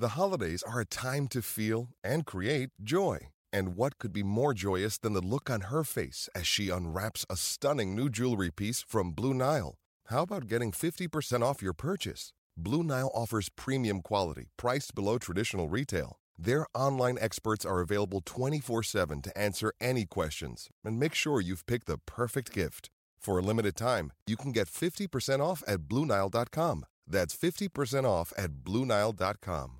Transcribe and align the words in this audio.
The 0.00 0.16
holidays 0.20 0.62
are 0.62 0.80
a 0.80 0.86
time 0.86 1.28
to 1.28 1.42
feel 1.42 1.88
and 2.02 2.24
create 2.24 2.70
joy. 2.82 3.28
And 3.52 3.76
what 3.76 3.98
could 3.98 4.14
be 4.14 4.22
more 4.22 4.54
joyous 4.54 4.96
than 4.96 5.12
the 5.12 5.20
look 5.20 5.50
on 5.50 5.68
her 5.68 5.84
face 5.84 6.26
as 6.34 6.46
she 6.46 6.70
unwraps 6.70 7.26
a 7.28 7.36
stunning 7.36 7.94
new 7.94 8.08
jewelry 8.08 8.50
piece 8.50 8.80
from 8.80 9.10
Blue 9.10 9.34
Nile? 9.34 9.74
How 10.06 10.22
about 10.22 10.46
getting 10.46 10.72
50% 10.72 11.42
off 11.42 11.60
your 11.60 11.74
purchase? 11.74 12.32
Blue 12.56 12.82
Nile 12.82 13.10
offers 13.12 13.50
premium 13.50 14.00
quality, 14.00 14.46
priced 14.56 14.94
below 14.94 15.18
traditional 15.18 15.68
retail. 15.68 16.16
Their 16.38 16.64
online 16.74 17.18
experts 17.20 17.66
are 17.66 17.80
available 17.80 18.22
24 18.24 18.82
7 18.82 19.20
to 19.20 19.36
answer 19.36 19.70
any 19.82 20.06
questions 20.06 20.70
and 20.82 20.98
make 20.98 21.14
sure 21.14 21.42
you've 21.42 21.66
picked 21.66 21.88
the 21.88 21.98
perfect 21.98 22.54
gift. 22.54 22.88
For 23.18 23.38
a 23.38 23.42
limited 23.42 23.76
time, 23.76 24.12
you 24.26 24.38
can 24.38 24.52
get 24.52 24.66
50% 24.66 25.40
off 25.40 25.62
at 25.68 25.80
BlueNile.com. 25.90 26.86
That's 27.06 27.36
50% 27.36 28.04
off 28.06 28.32
at 28.38 28.64
BlueNile.com. 28.64 29.79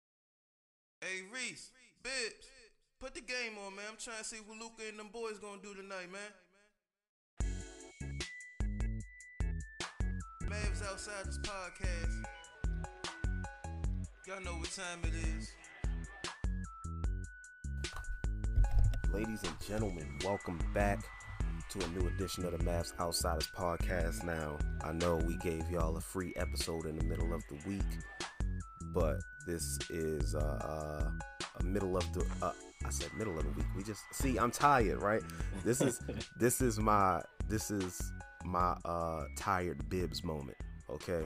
Hey 1.03 1.23
Reese, 1.33 1.71
Bibs, 2.03 2.45
put 2.99 3.15
the 3.15 3.21
game 3.21 3.57
on, 3.65 3.75
man. 3.75 3.85
I'm 3.89 3.97
trying 3.97 4.19
to 4.19 4.23
see 4.23 4.37
what 4.45 4.59
Luka 4.59 4.83
and 4.87 4.99
them 4.99 5.09
boys 5.11 5.39
gonna 5.39 5.59
do 5.59 5.73
tonight, 5.73 6.11
man. 6.11 6.21
Mavs 10.43 10.87
Outsiders 10.87 11.39
podcast. 11.39 12.23
Y'all 14.27 14.41
know 14.41 14.53
what 14.59 14.69
time 14.69 14.99
it 15.03 15.13
is. 15.39 15.51
Ladies 19.11 19.41
and 19.41 19.59
gentlemen, 19.67 20.19
welcome 20.23 20.59
back 20.71 20.99
to 21.71 21.83
a 21.83 21.87
new 21.99 22.07
edition 22.09 22.45
of 22.45 22.51
the 22.51 22.63
Mavs 22.63 22.93
Outsiders 22.99 23.47
podcast. 23.57 24.23
Now, 24.23 24.59
I 24.83 24.91
know 24.91 25.15
we 25.15 25.35
gave 25.37 25.67
y'all 25.71 25.97
a 25.97 26.01
free 26.01 26.31
episode 26.35 26.85
in 26.85 26.99
the 26.99 27.05
middle 27.05 27.33
of 27.33 27.41
the 27.49 27.57
week, 27.67 27.81
but 28.93 29.19
this 29.45 29.79
is 29.89 30.35
uh, 30.35 30.39
uh 30.39 31.11
a 31.59 31.63
middle 31.63 31.97
of 31.97 32.13
the 32.13 32.25
uh, 32.41 32.51
I 32.85 32.89
said 32.89 33.09
middle 33.17 33.37
of 33.37 33.43
the 33.43 33.51
week. 33.51 33.65
We 33.75 33.83
just 33.83 34.03
see 34.13 34.37
I'm 34.37 34.51
tired, 34.51 35.01
right? 35.01 35.21
This 35.63 35.81
is 35.81 35.99
this 36.39 36.61
is 36.61 36.79
my 36.79 37.21
this 37.47 37.71
is 37.71 38.11
my 38.45 38.75
uh 38.85 39.25
tired 39.35 39.89
bibs 39.89 40.23
moment. 40.23 40.57
Okay, 40.89 41.23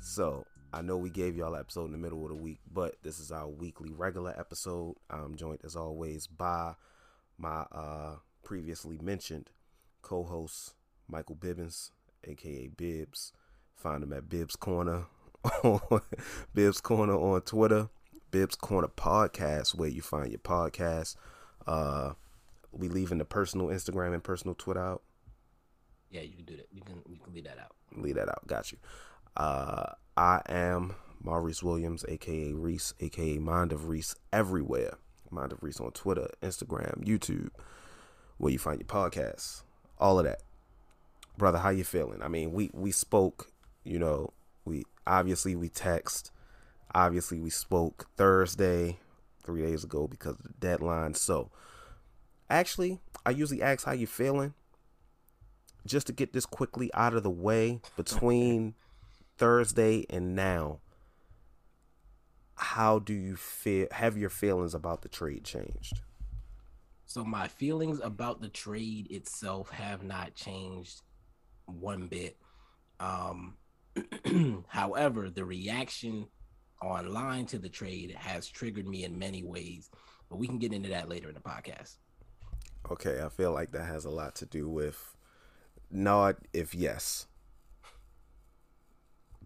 so 0.00 0.44
I 0.72 0.82
know 0.82 0.96
we 0.96 1.10
gave 1.10 1.36
y'all 1.36 1.54
an 1.54 1.60
episode 1.60 1.86
in 1.86 1.92
the 1.92 1.98
middle 1.98 2.22
of 2.24 2.30
the 2.30 2.36
week, 2.36 2.58
but 2.72 2.96
this 3.02 3.20
is 3.20 3.30
our 3.30 3.48
weekly 3.48 3.90
regular 3.92 4.34
episode. 4.38 4.96
I'm 5.10 5.36
joined 5.36 5.60
as 5.64 5.76
always 5.76 6.26
by 6.26 6.74
my 7.38 7.64
uh 7.72 8.16
previously 8.42 8.98
mentioned 9.02 9.50
co-host 10.02 10.74
Michael 11.08 11.36
Bibbins, 11.36 11.90
aka 12.24 12.68
Bibs. 12.68 13.32
Find 13.74 14.02
him 14.02 14.12
at 14.12 14.28
Bibs 14.28 14.56
Corner 14.56 15.04
Bibs 16.54 16.80
Corner 16.80 17.14
on 17.14 17.40
Twitter, 17.42 17.88
Bibs 18.30 18.56
Corner 18.56 18.88
Podcast, 18.88 19.74
where 19.74 19.88
you 19.88 20.02
find 20.02 20.30
your 20.30 20.38
podcast. 20.38 21.16
Uh, 21.66 22.12
we 22.72 22.88
leaving 22.88 23.18
the 23.18 23.24
personal 23.24 23.68
Instagram 23.68 24.14
and 24.14 24.22
personal 24.22 24.54
Twitter 24.54 24.80
out. 24.80 25.02
Yeah, 26.10 26.22
you 26.22 26.34
can 26.36 26.44
do 26.44 26.56
that. 26.56 26.68
You 26.72 26.82
can 26.82 27.02
you 27.08 27.18
can 27.18 27.34
leave 27.34 27.44
that 27.44 27.58
out. 27.58 27.74
Leave 27.96 28.14
that 28.16 28.28
out. 28.28 28.46
Got 28.46 28.72
you. 28.72 28.78
Uh, 29.36 29.92
I 30.16 30.40
am 30.48 30.94
Maurice 31.22 31.62
Williams, 31.62 32.04
aka 32.08 32.52
Reese, 32.52 32.94
aka 33.00 33.38
Mind 33.38 33.72
of 33.72 33.88
Reese, 33.88 34.14
everywhere. 34.32 34.98
Mind 35.30 35.52
of 35.52 35.62
Reese 35.62 35.80
on 35.80 35.90
Twitter, 35.90 36.28
Instagram, 36.42 37.04
YouTube, 37.04 37.50
where 38.38 38.52
you 38.52 38.58
find 38.58 38.78
your 38.78 38.86
podcasts, 38.86 39.62
all 39.98 40.18
of 40.18 40.24
that. 40.24 40.42
Brother, 41.36 41.58
how 41.58 41.70
you 41.70 41.84
feeling? 41.84 42.22
I 42.22 42.28
mean, 42.28 42.52
we 42.52 42.70
we 42.72 42.92
spoke, 42.92 43.50
you 43.84 43.98
know, 43.98 44.32
we 44.66 44.84
obviously 45.06 45.56
we 45.56 45.68
text, 45.68 46.30
obviously 46.94 47.38
we 47.38 47.50
spoke 47.50 48.06
Thursday, 48.16 48.98
three 49.44 49.62
days 49.62 49.84
ago 49.84 50.06
because 50.06 50.32
of 50.32 50.42
the 50.42 50.54
deadline. 50.58 51.14
So, 51.14 51.50
actually, 52.50 53.00
I 53.24 53.30
usually 53.30 53.62
ask 53.62 53.86
how 53.86 53.92
you 53.92 54.06
feeling, 54.06 54.54
just 55.86 56.08
to 56.08 56.12
get 56.12 56.32
this 56.32 56.46
quickly 56.46 56.90
out 56.92 57.14
of 57.14 57.22
the 57.22 57.30
way 57.30 57.80
between 57.96 58.74
Thursday 59.38 60.04
and 60.10 60.34
now. 60.34 60.80
How 62.56 62.98
do 62.98 63.12
you 63.12 63.36
feel? 63.36 63.86
Have 63.92 64.16
your 64.16 64.30
feelings 64.30 64.74
about 64.74 65.02
the 65.02 65.08
trade 65.08 65.44
changed? 65.44 66.00
So 67.04 67.22
my 67.22 67.46
feelings 67.46 68.00
about 68.02 68.40
the 68.40 68.48
trade 68.48 69.06
itself 69.10 69.70
have 69.70 70.02
not 70.02 70.34
changed 70.34 71.02
one 71.66 72.06
bit. 72.06 72.36
Um, 72.98 73.56
however, 74.68 75.30
the 75.30 75.44
reaction 75.44 76.26
online 76.82 77.46
to 77.46 77.58
the 77.58 77.68
trade 77.68 78.14
has 78.16 78.48
triggered 78.48 78.86
me 78.86 79.04
in 79.04 79.18
many 79.18 79.42
ways, 79.42 79.90
but 80.28 80.36
we 80.36 80.46
can 80.46 80.58
get 80.58 80.72
into 80.72 80.90
that 80.90 81.08
later 81.08 81.28
in 81.28 81.34
the 81.34 81.40
podcast. 81.40 81.96
Okay, 82.90 83.20
I 83.22 83.28
feel 83.28 83.52
like 83.52 83.72
that 83.72 83.86
has 83.86 84.04
a 84.04 84.10
lot 84.10 84.34
to 84.36 84.46
do 84.46 84.68
with 84.68 85.16
nod 85.90 86.36
if 86.52 86.74
yes. 86.74 87.26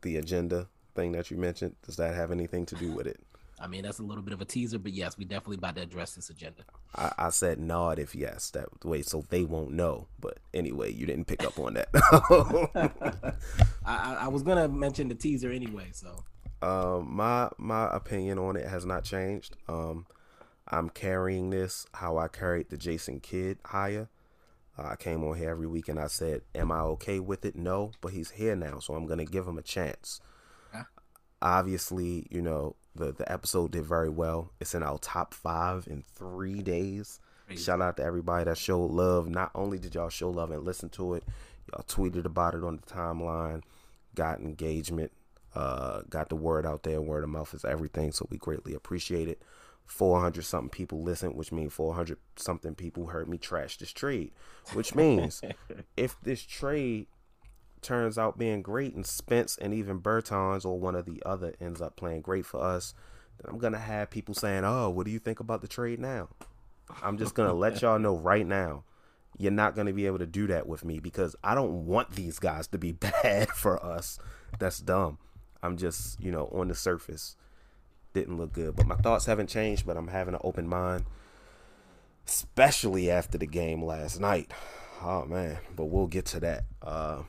The 0.03 0.17
agenda 0.17 0.69
thing 0.95 1.13
that 1.13 1.31
you 1.31 1.37
mentioned, 1.37 1.77
does 1.83 1.97
that 1.97 2.15
have 2.15 2.31
anything 2.31 2.67
to 2.67 2.75
do 2.75 2.93
with 2.93 3.07
it? 3.07 3.21
I 3.61 3.67
mean, 3.67 3.83
that's 3.83 3.99
a 3.99 4.03
little 4.03 4.23
bit 4.23 4.33
of 4.33 4.41
a 4.41 4.45
teaser, 4.45 4.79
but 4.79 4.93
yes, 4.93 5.19
we 5.19 5.25
definitely 5.27 5.57
about 5.57 5.77
to 5.77 5.83
address 5.83 6.15
this 6.15 6.31
agenda. 6.31 6.63
I, 6.97 7.13
I 7.19 7.31
said 7.31 7.59
nod 7.59 7.99
if 7.99 8.15
yes, 8.15 8.51
that 8.51 8.85
way 8.85 9.03
so 9.03 9.23
they 9.29 9.45
won't 9.45 9.73
know. 9.73 10.09
But 10.19 10.39
anyway, 10.55 10.93
you 10.93 11.05
didn't 11.05 11.27
pick 11.27 11.45
up 11.45 11.59
on 11.59 11.75
that. 11.75 11.89
I, 13.85 14.17
I 14.21 14.29
was 14.29 14.43
gonna 14.43 14.67
mention 14.69 15.09
the 15.09 15.15
teaser 15.15 15.53
anyway, 15.53 15.89
so. 15.93 16.25
Um, 16.63 17.15
my 17.15 17.49
my 17.59 17.95
opinion 17.95 18.39
on 18.39 18.57
it 18.57 18.67
has 18.67 18.85
not 18.87 19.05
changed. 19.05 19.57
Um, 19.69 20.07
I'm 20.69 20.89
carrying 20.89 21.51
this 21.51 21.87
how 21.93 22.19
I 22.19 22.29
carried 22.29 22.71
the 22.71 22.77
Jason 22.77 23.21
Kidd 23.21 23.59
hire. 23.65 24.09
Uh, 24.79 24.89
I 24.89 24.97
came 24.97 25.25
on 25.25 25.37
here 25.37 25.51
every 25.51 25.67
week 25.67 25.89
and 25.89 25.99
I 25.99 26.07
said, 26.07 26.43
"Am 26.55 26.71
I 26.73 26.81
okay 26.81 27.19
with 27.19 27.45
it?" 27.45 27.57
No, 27.57 27.93
but 28.01 28.13
he's 28.13 28.33
here 28.33 28.57
now, 28.57 28.79
so 28.79 28.95
I'm 28.95 29.07
gonna 29.07 29.25
give 29.25 29.47
him 29.47 29.59
a 29.59 29.63
chance. 29.63 30.21
Yeah. 30.73 30.85
Obviously, 31.43 32.27
you 32.31 32.43
know 32.43 32.77
the 32.95 33.13
the 33.13 33.31
episode 33.31 33.73
did 33.73 33.85
very 33.85 34.09
well. 34.09 34.53
It's 34.61 34.75
in 34.75 34.83
our 34.83 34.99
top 34.99 35.35
five 35.35 35.87
in 35.89 36.05
three 36.15 36.63
days. 36.63 37.21
Crazy. 37.47 37.63
Shout 37.63 37.81
out 37.81 37.97
to 37.97 38.05
everybody 38.05 38.45
that 38.45 38.59
showed 38.59 38.91
love. 38.91 39.29
Not 39.29 39.51
only 39.55 39.79
did 39.79 39.95
y'all 39.95 40.09
show 40.09 40.31
love 40.31 40.51
and 40.51 40.65
listen 40.65 40.89
to 40.91 41.15
it, 41.15 41.25
y'all 41.73 41.85
tweeted 41.89 42.25
about 42.25 42.55
it 42.55 42.63
on 42.63 42.77
the 42.77 42.93
timeline, 42.95 43.63
got 44.15 44.41
engagement, 44.41 45.13
uh, 45.55 46.03
got 46.09 46.29
the 46.29 46.37
word 46.37 46.65
out 46.67 46.83
there. 46.83 47.01
Word 47.01 47.25
of 47.25 47.31
mouth 47.31 47.53
is 47.55 47.65
everything, 47.65 48.13
so 48.13 48.27
we 48.31 48.39
greatly 48.39 48.75
appreciate 48.75 49.29
it. 49.29 49.43
400 49.87 50.45
something 50.45 50.71
people 50.71 51.03
listened, 51.03 51.35
which 51.35 51.51
means 51.51 51.73
400 51.73 52.17
something 52.37 52.77
people 52.77 53.07
heard 53.07 53.29
me 53.29 53.39
trash 53.39 53.77
this 53.77 53.91
trade, 53.91 54.31
which 54.73 54.95
means 54.95 55.43
if 55.97 56.17
this 56.23 56.43
trade 56.43 57.09
turns 57.83 58.19
out 58.19 58.39
being 58.39 58.63
great 58.63 58.95
and 58.95 59.07
Spence 59.07 59.57
and 59.57 59.73
even 59.75 60.01
Bertans 60.01 60.65
or 60.65 60.79
one 60.79 60.95
of 60.95 61.07
the 61.07 61.23
other 61.25 61.55
ends 61.61 61.81
up 61.81 61.97
playing 61.97 62.23
great 62.23 62.47
for 62.47 62.63
us, 62.63 62.95
then 63.39 63.53
I'm 63.53 63.59
gonna 63.59 63.79
have 63.79 64.11
people 64.11 64.35
saying, 64.35 64.65
"Oh, 64.65 64.91
what 64.91 65.07
do 65.07 65.13
you 65.13 65.19
think 65.19 65.41
about 65.41 65.63
the 65.63 65.69
trade 65.69 65.99
now?" 65.99 66.29
I'm 67.03 67.19
just 67.19 67.35
gonna 67.35 67.55
let 67.55 67.83
y'all 67.83 67.99
know 67.99 68.17
right 68.17 68.47
now, 68.47 68.85
you're 69.39 69.53
not 69.53 69.75
gonna 69.75 69.93
be 69.93 70.07
able 70.07 70.19
to 70.19 70.27
do 70.27 70.47
that 70.49 70.67
with 70.67 70.85
me 70.85 70.99
because 70.99 71.37
I 71.43 71.55
don't 71.55 71.87
want 71.87 72.13
these 72.13 72.39
guys 72.39 72.67
to 72.69 72.79
be 72.79 72.93
bad 73.23 73.49
for 73.51 73.83
us. 73.85 74.19
That's 74.59 74.81
dumb. 74.81 75.19
I'm 75.63 75.77
just, 75.77 76.21
you 76.21 76.31
know, 76.31 76.47
on 76.53 76.69
the 76.69 76.75
surface, 76.75 77.37
didn't 78.15 78.39
look 78.39 78.53
good, 78.53 78.77
but 78.77 78.87
my 78.87 78.97
thoughts 78.97 79.27
haven't 79.27 79.49
changed. 79.49 79.87
But 79.87 79.97
I'm 79.97 80.09
having 80.09 80.35
an 80.35 80.41
open 80.43 80.67
mind, 80.67 81.05
especially 82.27 83.11
after 83.11 83.39
the 83.39 83.47
game 83.47 83.85
last 83.85 84.21
night. 84.21 84.53
Oh 85.03 85.25
man, 85.25 85.59
but 85.75 85.87
we'll 85.87 86.07
get 86.07 86.27
to 86.27 86.41
that. 86.41 86.65
Uh, 86.83 87.23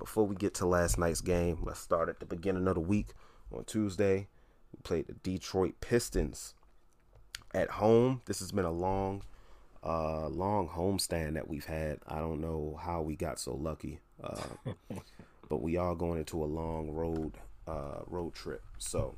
before 0.00 0.26
we 0.26 0.34
get 0.34 0.54
to 0.54 0.66
last 0.66 0.98
night's 0.98 1.20
game, 1.20 1.58
let's 1.62 1.78
start 1.78 2.08
at 2.08 2.20
the 2.20 2.26
beginning 2.26 2.66
of 2.66 2.74
the 2.74 2.80
week. 2.80 3.08
On 3.52 3.64
Tuesday, 3.64 4.28
we 4.72 4.80
played 4.82 5.06
the 5.06 5.12
Detroit 5.12 5.74
Pistons 5.80 6.54
at 7.52 7.68
home. 7.68 8.22
This 8.24 8.38
has 8.40 8.50
been 8.50 8.64
a 8.64 8.72
long, 8.72 9.22
uh, 9.84 10.28
long 10.28 10.68
homestand 10.68 11.34
that 11.34 11.48
we've 11.48 11.66
had. 11.66 11.98
I 12.08 12.18
don't 12.18 12.40
know 12.40 12.80
how 12.82 13.02
we 13.02 13.14
got 13.14 13.38
so 13.38 13.54
lucky, 13.54 14.00
uh, 14.24 14.40
but 15.50 15.60
we 15.60 15.76
are 15.76 15.94
going 15.94 16.18
into 16.18 16.42
a 16.42 16.46
long 16.46 16.90
road, 16.90 17.34
uh, 17.68 18.00
road 18.06 18.32
trip. 18.32 18.62
So 18.78 19.16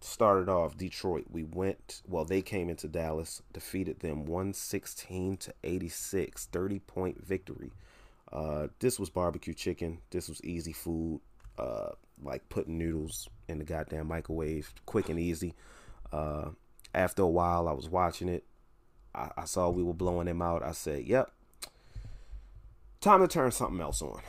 started 0.00 0.48
off 0.48 0.76
Detroit. 0.76 1.26
We 1.30 1.44
went 1.44 2.02
well, 2.08 2.24
they 2.24 2.42
came 2.42 2.68
into 2.68 2.88
Dallas, 2.88 3.40
defeated 3.52 4.00
them 4.00 4.24
116 4.24 5.36
to 5.36 5.54
86, 5.62 6.46
30 6.46 6.78
point 6.80 7.24
victory. 7.24 7.70
Uh, 8.32 8.68
this 8.78 8.98
was 8.98 9.10
barbecue 9.10 9.54
chicken. 9.54 9.98
This 10.10 10.28
was 10.28 10.42
easy 10.42 10.72
food. 10.72 11.20
Uh, 11.58 11.90
like 12.22 12.48
putting 12.48 12.78
noodles 12.78 13.28
in 13.48 13.58
the 13.58 13.64
goddamn 13.64 14.08
microwave, 14.08 14.72
quick 14.86 15.08
and 15.08 15.18
easy. 15.18 15.54
Uh, 16.12 16.50
after 16.94 17.22
a 17.22 17.28
while, 17.28 17.68
I 17.68 17.72
was 17.72 17.88
watching 17.88 18.28
it. 18.28 18.44
I, 19.14 19.30
I 19.36 19.44
saw 19.44 19.68
we 19.68 19.82
were 19.82 19.92
blowing 19.92 20.26
them 20.26 20.40
out. 20.40 20.62
I 20.62 20.72
said, 20.72 21.04
"Yep, 21.04 21.30
time 23.00 23.20
to 23.20 23.28
turn 23.28 23.50
something 23.50 23.80
else 23.80 24.02
on." 24.02 24.20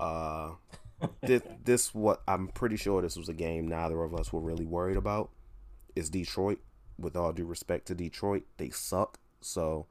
Uh, 0.00 1.06
this, 1.22 1.42
this 1.64 1.94
what 1.94 2.22
I'm 2.26 2.48
pretty 2.48 2.76
sure 2.76 3.02
this 3.02 3.16
was 3.16 3.28
a 3.28 3.34
game 3.34 3.68
neither 3.68 4.02
of 4.02 4.14
us 4.14 4.32
were 4.32 4.40
really 4.40 4.66
worried 4.66 4.96
about. 4.96 5.30
Is 5.94 6.10
Detroit? 6.10 6.58
With 6.98 7.16
all 7.16 7.32
due 7.32 7.46
respect 7.46 7.86
to 7.86 7.94
Detroit, 7.94 8.44
they 8.58 8.70
suck. 8.70 9.18
So 9.40 9.86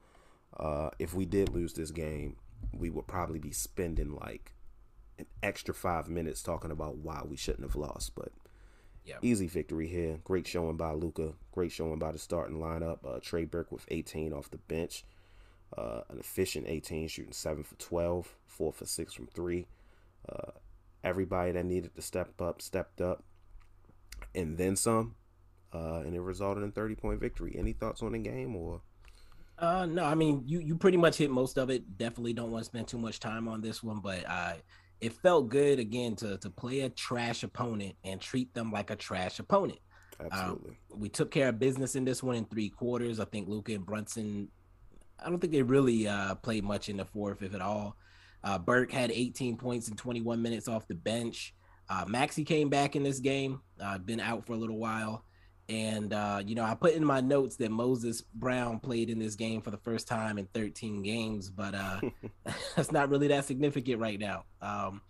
uh, 0.56 0.90
if 0.98 1.14
we 1.14 1.26
did 1.26 1.48
lose 1.50 1.74
this 1.74 1.90
game, 1.90 2.36
we 2.72 2.90
would 2.90 3.06
probably 3.06 3.38
be 3.38 3.52
spending 3.52 4.14
like 4.14 4.52
an 5.18 5.26
extra 5.42 5.74
five 5.74 6.08
minutes 6.08 6.42
talking 6.42 6.70
about 6.70 6.96
why 6.96 7.22
we 7.24 7.36
shouldn't 7.36 7.64
have 7.64 7.76
lost. 7.76 8.14
But 8.14 8.32
yeah. 9.04 9.16
easy 9.22 9.46
victory 9.46 9.88
here. 9.88 10.18
Great 10.24 10.46
showing 10.46 10.76
by 10.76 10.92
Luka. 10.92 11.32
Great 11.52 11.72
showing 11.72 11.98
by 11.98 12.12
the 12.12 12.18
starting 12.18 12.58
lineup. 12.58 12.98
Uh, 13.04 13.20
Trey 13.20 13.44
Burke 13.44 13.72
with 13.72 13.86
18 13.88 14.32
off 14.32 14.50
the 14.50 14.58
bench. 14.58 15.04
Uh, 15.76 16.02
an 16.10 16.18
efficient 16.18 16.66
18, 16.68 17.08
shooting 17.08 17.32
7 17.32 17.64
for 17.64 17.76
12, 17.76 18.34
4 18.46 18.72
for 18.72 18.84
6 18.84 19.14
from 19.14 19.26
3. 19.26 19.66
Uh, 20.28 20.50
everybody 21.04 21.52
that 21.52 21.64
needed 21.64 21.94
to 21.94 22.02
step 22.02 22.40
up 22.40 22.62
stepped 22.62 23.00
up, 23.00 23.22
and 24.34 24.56
then 24.56 24.76
some, 24.76 25.14
uh, 25.72 26.00
and 26.04 26.14
it 26.14 26.20
resulted 26.20 26.62
in 26.62 26.72
thirty 26.72 26.94
point 26.94 27.20
victory. 27.20 27.54
Any 27.58 27.72
thoughts 27.72 28.02
on 28.02 28.12
the 28.12 28.18
game 28.18 28.54
or? 28.56 28.80
Uh, 29.62 29.86
no, 29.86 30.04
I 30.04 30.16
mean 30.16 30.42
you 30.44 30.58
you 30.58 30.76
pretty 30.76 30.96
much 30.96 31.16
hit 31.16 31.30
most 31.30 31.56
of 31.56 31.70
it. 31.70 31.96
Definitely 31.96 32.32
don't 32.32 32.50
want 32.50 32.64
to 32.64 32.66
spend 32.66 32.88
too 32.88 32.98
much 32.98 33.20
time 33.20 33.46
on 33.46 33.60
this 33.60 33.80
one, 33.80 34.00
but 34.00 34.28
uh, 34.28 34.54
it 35.00 35.12
felt 35.12 35.50
good 35.50 35.78
again 35.78 36.16
to 36.16 36.36
to 36.38 36.50
play 36.50 36.80
a 36.80 36.88
trash 36.90 37.44
opponent 37.44 37.94
and 38.04 38.20
treat 38.20 38.52
them 38.54 38.72
like 38.72 38.90
a 38.90 38.96
trash 38.96 39.38
opponent. 39.38 39.78
Absolutely. 40.20 40.78
Um, 40.92 41.00
we 41.00 41.08
took 41.08 41.30
care 41.30 41.48
of 41.48 41.60
business 41.60 41.94
in 41.94 42.04
this 42.04 42.24
one 42.24 42.34
in 42.34 42.44
three 42.44 42.70
quarters. 42.70 43.20
I 43.20 43.24
think 43.24 43.48
Luka 43.48 43.72
and 43.72 43.86
Brunson. 43.86 44.48
I 45.24 45.30
don't 45.30 45.38
think 45.38 45.52
they 45.52 45.62
really 45.62 46.08
uh, 46.08 46.34
played 46.34 46.64
much 46.64 46.88
in 46.88 46.96
the 46.96 47.04
fourth, 47.04 47.42
if 47.42 47.54
at 47.54 47.60
all. 47.60 47.96
Uh, 48.42 48.58
Burke 48.58 48.90
had 48.90 49.12
18 49.12 49.56
points 49.56 49.86
in 49.86 49.94
21 49.94 50.42
minutes 50.42 50.66
off 50.66 50.88
the 50.88 50.96
bench. 50.96 51.54
Uh, 51.88 52.04
Maxi 52.06 52.44
came 52.44 52.68
back 52.68 52.96
in 52.96 53.04
this 53.04 53.20
game, 53.20 53.60
uh, 53.80 53.98
been 53.98 54.18
out 54.18 54.44
for 54.44 54.54
a 54.54 54.56
little 54.56 54.78
while. 54.78 55.24
And, 55.68 56.12
uh, 56.12 56.42
you 56.44 56.54
know, 56.54 56.64
I 56.64 56.74
put 56.74 56.94
in 56.94 57.04
my 57.04 57.20
notes 57.20 57.56
that 57.56 57.70
Moses 57.70 58.20
Brown 58.20 58.80
played 58.80 59.08
in 59.08 59.18
this 59.18 59.36
game 59.36 59.62
for 59.62 59.70
the 59.70 59.78
first 59.78 60.08
time 60.08 60.36
in 60.36 60.46
13 60.46 61.02
games, 61.02 61.50
but 61.50 61.74
uh, 61.74 62.00
that's 62.76 62.92
not 62.92 63.08
really 63.08 63.28
that 63.28 63.44
significant 63.44 64.00
right 64.00 64.18
now. 64.18 64.44
Um, 64.60 65.00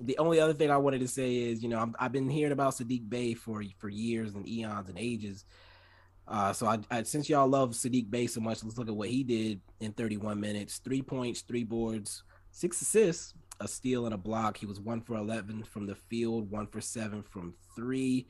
the 0.00 0.18
only 0.18 0.40
other 0.40 0.52
thing 0.52 0.70
I 0.70 0.76
wanted 0.76 1.00
to 1.00 1.08
say 1.08 1.36
is, 1.36 1.62
you 1.62 1.68
know, 1.68 1.92
i 1.98 2.04
have 2.04 2.12
been 2.12 2.28
hearing 2.28 2.52
about 2.52 2.74
Saddiq 2.74 3.08
Bey 3.08 3.34
for 3.34 3.62
for 3.78 3.88
years 3.88 4.34
and 4.34 4.46
eons 4.48 4.88
and 4.88 4.98
ages. 4.98 5.44
Uh, 6.28 6.52
so 6.52 6.66
I, 6.66 6.78
I, 6.90 7.02
since 7.04 7.28
y'all 7.28 7.48
love 7.48 7.70
Saddiq 7.70 8.10
Bey 8.10 8.26
so 8.26 8.40
much, 8.40 8.62
let's 8.62 8.76
look 8.76 8.88
at 8.88 8.96
what 8.96 9.08
he 9.08 9.22
did 9.24 9.60
in 9.80 9.92
31 9.92 10.40
minutes: 10.40 10.78
three 10.78 11.02
points, 11.02 11.40
three 11.40 11.64
boards, 11.64 12.24
six 12.50 12.80
assists, 12.82 13.32
a 13.60 13.68
steal, 13.68 14.04
and 14.04 14.14
a 14.14 14.18
block. 14.18 14.58
He 14.58 14.66
was 14.66 14.80
one 14.80 15.00
for 15.00 15.16
11 15.16 15.64
from 15.64 15.86
the 15.86 15.94
field, 15.94 16.50
one 16.50 16.66
for 16.66 16.80
seven 16.80 17.22
from 17.22 17.54
three. 17.74 18.26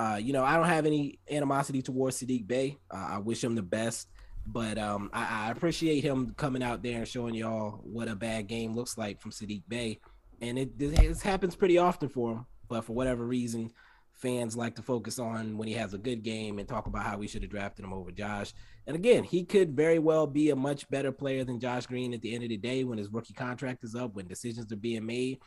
Uh, 0.00 0.16
you 0.16 0.32
know, 0.32 0.42
I 0.42 0.56
don't 0.56 0.64
have 0.64 0.86
any 0.86 1.18
animosity 1.30 1.82
towards 1.82 2.22
Saddiq 2.22 2.46
Bey. 2.46 2.78
Uh, 2.90 3.08
I 3.10 3.18
wish 3.18 3.44
him 3.44 3.54
the 3.54 3.60
best, 3.60 4.08
but 4.46 4.78
um, 4.78 5.10
I, 5.12 5.48
I, 5.48 5.50
appreciate 5.50 6.02
him 6.02 6.32
coming 6.38 6.62
out 6.62 6.82
there 6.82 7.00
and 7.00 7.06
showing 7.06 7.34
y'all 7.34 7.80
what 7.82 8.08
a 8.08 8.16
bad 8.16 8.46
game 8.46 8.74
looks 8.74 8.96
like 8.96 9.20
from 9.20 9.30
Saddiq 9.30 9.62
Bey. 9.68 10.00
And 10.40 10.58
it 10.58 10.78
this 10.78 11.20
happens 11.20 11.54
pretty 11.54 11.76
often 11.76 12.08
for 12.08 12.32
him, 12.32 12.46
but 12.66 12.86
for 12.86 12.94
whatever 12.94 13.26
reason, 13.26 13.72
fans 14.14 14.56
like 14.56 14.74
to 14.76 14.82
focus 14.82 15.18
on 15.18 15.58
when 15.58 15.68
he 15.68 15.74
has 15.74 15.92
a 15.92 15.98
good 15.98 16.22
game 16.22 16.58
and 16.58 16.66
talk 16.66 16.86
about 16.86 17.04
how 17.04 17.18
we 17.18 17.28
should 17.28 17.42
have 17.42 17.50
drafted 17.50 17.84
him 17.84 17.92
over 17.92 18.10
Josh. 18.10 18.54
And 18.86 18.96
again, 18.96 19.22
he 19.22 19.44
could 19.44 19.76
very 19.76 19.98
well 19.98 20.26
be 20.26 20.48
a 20.48 20.56
much 20.56 20.88
better 20.88 21.12
player 21.12 21.44
than 21.44 21.60
Josh 21.60 21.84
Green 21.84 22.14
at 22.14 22.22
the 22.22 22.34
end 22.34 22.42
of 22.42 22.48
the 22.48 22.56
day 22.56 22.84
when 22.84 22.96
his 22.96 23.12
rookie 23.12 23.34
contract 23.34 23.84
is 23.84 23.94
up, 23.94 24.14
when 24.14 24.26
decisions 24.26 24.72
are 24.72 24.76
being 24.76 25.04
made. 25.04 25.40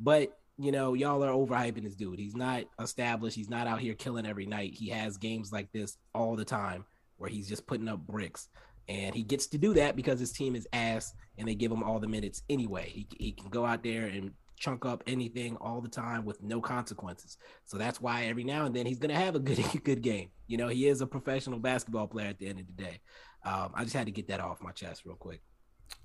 But 0.00 0.36
you 0.60 0.72
know, 0.72 0.94
y'all 0.94 1.24
are 1.24 1.32
overhyping 1.32 1.84
this 1.84 1.94
dude. 1.94 2.18
He's 2.18 2.36
not 2.36 2.64
established. 2.80 3.36
He's 3.36 3.48
not 3.48 3.66
out 3.66 3.80
here 3.80 3.94
killing 3.94 4.26
every 4.26 4.46
night. 4.46 4.74
He 4.74 4.88
has 4.90 5.16
games 5.16 5.52
like 5.52 5.72
this 5.72 5.96
all 6.14 6.36
the 6.36 6.44
time 6.44 6.84
where 7.16 7.30
he's 7.30 7.48
just 7.48 7.66
putting 7.66 7.88
up 7.88 8.06
bricks. 8.06 8.48
And 8.88 9.14
he 9.14 9.22
gets 9.22 9.46
to 9.48 9.58
do 9.58 9.74
that 9.74 9.96
because 9.96 10.18
his 10.18 10.32
team 10.32 10.56
is 10.56 10.66
ass 10.72 11.14
and 11.38 11.46
they 11.48 11.54
give 11.54 11.70
him 11.70 11.82
all 11.82 12.00
the 12.00 12.08
minutes 12.08 12.42
anyway. 12.50 12.88
He, 12.88 13.06
he 13.18 13.32
can 13.32 13.48
go 13.48 13.64
out 13.64 13.82
there 13.82 14.06
and 14.06 14.32
chunk 14.58 14.84
up 14.84 15.02
anything 15.06 15.56
all 15.56 15.80
the 15.80 15.88
time 15.88 16.24
with 16.24 16.42
no 16.42 16.60
consequences. 16.60 17.38
So 17.64 17.78
that's 17.78 18.00
why 18.00 18.24
every 18.24 18.44
now 18.44 18.66
and 18.66 18.74
then 18.74 18.86
he's 18.86 18.98
going 18.98 19.14
to 19.14 19.20
have 19.20 19.34
a 19.34 19.40
good 19.40 19.64
good 19.84 20.02
game. 20.02 20.30
You 20.46 20.58
know, 20.58 20.68
he 20.68 20.88
is 20.88 21.00
a 21.00 21.06
professional 21.06 21.58
basketball 21.58 22.08
player 22.08 22.28
at 22.28 22.38
the 22.38 22.48
end 22.48 22.60
of 22.60 22.66
the 22.66 22.82
day. 22.82 23.00
Um, 23.44 23.70
I 23.74 23.84
just 23.84 23.96
had 23.96 24.06
to 24.06 24.12
get 24.12 24.28
that 24.28 24.40
off 24.40 24.60
my 24.60 24.72
chest 24.72 25.02
real 25.06 25.16
quick. 25.16 25.40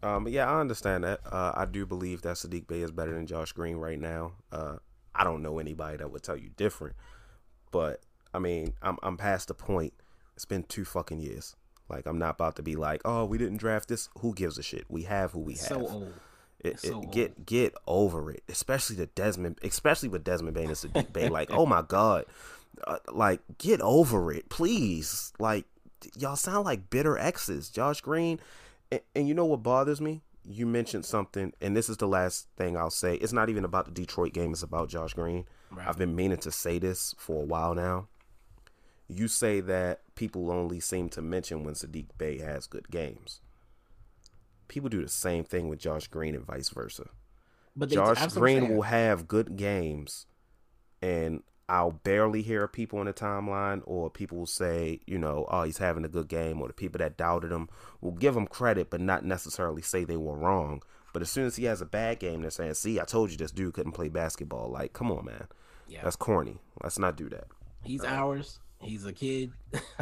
Um, 0.04 0.28
yeah, 0.28 0.50
I 0.50 0.60
understand 0.60 1.04
that. 1.04 1.22
Uh, 1.26 1.54
I 1.56 1.66
do 1.66 1.86
believe 1.86 2.22
that 2.24 2.36
Saddiq 2.36 2.68
Bey 2.68 2.82
is 2.82 2.92
better 2.92 3.14
than 3.14 3.26
Josh 3.26 3.52
Green 3.54 3.78
right 3.78 4.00
now. 4.00 4.34
Uh, 4.52 4.78
I 5.14 5.24
don't 5.24 5.42
know 5.42 5.60
anybody 5.60 5.98
that 5.98 6.12
would 6.12 6.24
tell 6.24 6.38
you 6.38 6.50
different, 6.56 6.96
but 7.72 8.02
I 8.34 8.40
mean, 8.40 8.74
I'm 8.82 8.98
I'm 9.02 9.18
past 9.18 9.48
the 9.48 9.54
point. 9.54 9.94
It's 10.36 10.46
been 10.46 10.64
two 10.64 10.86
fucking 10.86 11.20
years. 11.20 11.56
Like 11.90 12.06
I'm 12.06 12.20
not 12.20 12.36
about 12.36 12.56
to 12.58 12.64
be 12.64 12.76
like, 12.76 13.02
oh, 13.06 13.26
we 13.26 13.38
didn't 13.38 13.58
draft 13.58 13.90
this. 13.90 14.10
Who 14.20 14.34
gives 14.34 14.58
a 14.58 14.64
shit? 14.64 14.86
We 14.90 15.04
have 15.04 15.32
who 15.32 15.40
we 15.40 15.54
have. 15.54 15.62
So 15.62 15.88
old. 15.88 16.14
It, 16.60 16.80
so 16.80 17.02
it, 17.02 17.12
get 17.12 17.46
get 17.46 17.76
over 17.86 18.32
it, 18.32 18.44
especially 18.50 18.96
the 18.96 19.06
Desmond, 19.08 19.60
especially 19.64 20.10
with 20.10 20.24
Desmond 20.24 20.56
Bane 20.56 20.68
and 20.68 20.76
Saddiq 20.76 21.14
Bey. 21.14 21.30
Like, 21.30 21.50
oh 21.54 21.66
my 21.66 21.82
god, 21.82 22.26
uh, 22.86 22.98
like 23.12 23.42
get 23.58 23.82
over 23.82 24.32
it, 24.32 24.50
please. 24.50 25.32
Like, 25.38 25.66
y'all 26.18 26.36
sound 26.36 26.66
like 26.66 26.90
bitter 26.90 27.18
exes. 27.18 27.70
Josh 27.70 28.02
Green, 28.02 28.40
and, 28.92 29.02
and 29.16 29.28
you 29.28 29.34
know 29.34 29.46
what 29.46 29.64
bothers 29.64 30.02
me? 30.02 30.22
You 30.48 30.66
mentioned 30.66 31.06
something, 31.06 31.54
and 31.60 31.76
this 31.76 31.90
is 31.90 31.98
the 31.98 32.08
last 32.08 32.48
thing 32.56 32.78
I'll 32.78 32.92
say. 32.92 33.16
It's 33.16 33.34
not 33.34 33.50
even 33.50 33.66
about 33.66 33.86
the 33.86 33.92
Detroit 33.92 34.34
game; 34.34 34.52
it's 34.52 34.64
about 34.64 34.90
Josh 34.90 35.14
Green. 35.14 35.46
Right. 35.72 35.88
I've 35.88 35.98
been 35.98 36.16
meaning 36.16 36.38
to 36.40 36.52
say 36.52 36.78
this 36.78 37.16
for 37.18 37.42
a 37.42 37.46
while 37.46 37.74
now. 37.74 38.08
You 39.08 39.28
say 39.28 39.60
that 39.62 40.02
people 40.16 40.52
only 40.52 40.80
seem 40.80 41.10
to 41.10 41.22
mention 41.22 41.64
when 41.64 41.74
Saddiq 41.74 42.08
Bey 42.18 42.40
has 42.40 42.68
good 42.68 42.90
games 42.90 43.42
people 44.68 44.90
do 44.90 45.02
the 45.02 45.10
same 45.10 45.44
thing 45.44 45.68
with 45.68 45.80
Josh 45.80 46.08
Green 46.08 46.36
and 46.36 46.46
vice 46.46 46.70
versa. 46.70 47.10
But 47.76 47.90
Josh 47.90 48.34
Green 48.34 48.74
will 48.74 48.84
have 48.84 49.28
good 49.28 49.58
games, 49.58 50.28
and 51.02 51.44
I'll 51.68 51.92
barely 51.92 52.42
hear 52.42 52.68
people 52.68 53.00
in 53.00 53.08
the 53.08 53.14
timeline, 53.14 53.82
or 53.86 54.10
people 54.10 54.38
will 54.38 54.46
say, 54.46 55.00
you 55.08 55.18
know, 55.18 55.46
oh, 55.50 55.64
he's 55.64 55.80
having 55.80 56.06
a 56.06 56.10
good 56.10 56.28
game, 56.28 56.62
or 56.62 56.68
the 56.68 56.74
people 56.74 57.00
that 57.00 57.18
doubted 57.18 57.52
him 57.52 57.70
will 58.02 58.12
give 58.12 58.36
him 58.38 58.46
credit, 58.46 58.90
but 58.90 59.02
not 59.02 59.26
necessarily 59.26 59.82
say 59.82 60.04
they 60.04 60.18
were 60.18 60.38
wrong. 60.38 60.82
But 61.12 61.22
as 61.22 61.32
soon 61.32 61.46
as 61.46 61.56
he 61.56 61.64
has 61.66 61.82
a 61.82 61.86
bad 61.86 62.20
game, 62.20 62.42
they're 62.42 62.52
saying, 62.52 62.74
see, 62.76 63.00
I 63.00 63.06
told 63.06 63.32
you 63.32 63.38
this 63.38 63.52
dude 63.52 63.74
couldn't 63.74 63.94
play 63.94 64.10
basketball. 64.10 64.70
Like, 64.70 64.94
come 64.94 65.12
on, 65.12 65.26
man. 65.26 65.48
Yeah. 65.88 66.02
That's 66.04 66.16
corny. 66.16 66.58
Let's 66.84 67.00
not 67.00 67.16
do 67.16 67.30
that. 67.30 67.48
He's 67.84 68.04
ours. 68.04 68.60
He's 68.82 69.06
a 69.06 69.14
kid. 69.14 69.52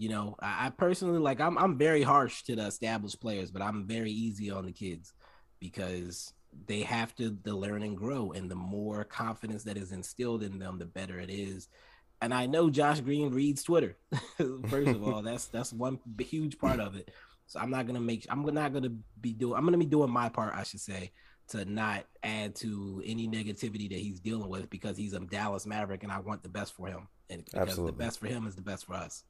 You 0.00 0.08
know, 0.08 0.34
I, 0.40 0.66
I 0.66 0.70
personally 0.70 1.18
like 1.18 1.42
I'm 1.42 1.58
I'm 1.58 1.76
very 1.76 2.00
harsh 2.00 2.44
to 2.44 2.56
the 2.56 2.66
established 2.66 3.20
players, 3.20 3.50
but 3.50 3.60
I'm 3.60 3.86
very 3.86 4.10
easy 4.10 4.50
on 4.50 4.64
the 4.64 4.72
kids 4.72 5.12
because 5.60 6.32
they 6.66 6.82
have 6.82 7.14
to, 7.16 7.36
to 7.44 7.54
learn 7.54 7.82
and 7.82 7.96
grow. 7.96 8.32
And 8.32 8.50
the 8.50 8.54
more 8.54 9.04
confidence 9.04 9.64
that 9.64 9.76
is 9.76 9.92
instilled 9.92 10.42
in 10.42 10.58
them, 10.58 10.78
the 10.78 10.86
better 10.86 11.18
it 11.18 11.30
is. 11.30 11.68
And 12.22 12.34
I 12.34 12.46
know 12.46 12.70
Josh 12.70 13.00
Green 13.00 13.30
reads 13.30 13.62
Twitter. 13.62 13.96
First 14.68 14.88
of 14.88 15.02
all, 15.06 15.22
that's 15.22 15.46
that's 15.46 15.72
one 15.72 15.98
huge 16.18 16.58
part 16.58 16.80
of 16.80 16.96
it. 16.96 17.10
So 17.46 17.58
I'm 17.58 17.70
not 17.70 17.86
gonna 17.86 18.00
make 18.00 18.26
I'm 18.28 18.44
not 18.44 18.72
gonna 18.72 18.92
be 19.20 19.32
doing 19.32 19.56
I'm 19.56 19.64
gonna 19.64 19.78
be 19.78 19.86
doing 19.86 20.10
my 20.10 20.28
part, 20.28 20.54
I 20.54 20.62
should 20.64 20.80
say, 20.80 21.12
to 21.48 21.64
not 21.64 22.04
add 22.22 22.54
to 22.56 23.02
any 23.04 23.26
negativity 23.26 23.88
that 23.88 23.98
he's 23.98 24.20
dealing 24.20 24.48
with 24.48 24.70
because 24.70 24.96
he's 24.96 25.14
a 25.14 25.20
Dallas 25.20 25.66
Maverick 25.66 26.02
and 26.02 26.12
I 26.12 26.20
want 26.20 26.42
the 26.42 26.48
best 26.48 26.74
for 26.74 26.88
him. 26.88 27.08
And 27.28 27.44
because 27.44 27.60
Absolutely. 27.68 27.92
the 27.92 27.98
best 27.98 28.20
for 28.20 28.26
him 28.26 28.46
is 28.46 28.54
the 28.54 28.62
best 28.62 28.86
for 28.86 28.94
us. 28.94 29.24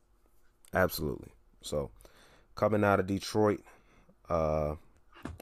Absolutely. 0.75 1.29
So 1.63 1.91
coming 2.55 2.85
out 2.85 3.01
of 3.01 3.07
Detroit, 3.07 3.61
uh, 4.29 4.75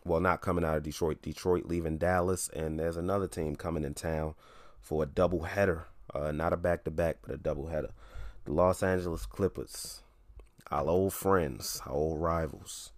well, 0.05 0.21
not 0.21 0.41
coming 0.41 0.65
out 0.65 0.77
of 0.77 0.83
Detroit, 0.83 1.23
Detroit 1.23 1.67
leaving 1.67 1.99
Dallas, 1.99 2.49
and 2.55 2.79
there's 2.79 2.97
another 2.97 3.29
team 3.29 3.57
coming 3.57 3.85
in 3.85 3.95
town 3.95 4.35
for 4.81 5.03
a 5.03 5.07
double 5.07 5.43
header, 5.43 5.87
uh, 6.15 6.33
not 6.33 6.53
a 6.53 6.57
back 6.57 6.85
to 6.85 6.91
back, 6.91 7.19
but 7.23 7.35
a 7.35 7.39
double 7.39 7.69
header. 7.69 7.91
The 8.45 8.53
Los 8.53 8.83
Angeles 8.83 9.27
Clippers, 9.27 10.03
our 10.71 10.87
old 10.87 11.13
friends, 11.13 11.81
our 11.87 11.93
old 11.93 12.21
rivals. 12.21 12.93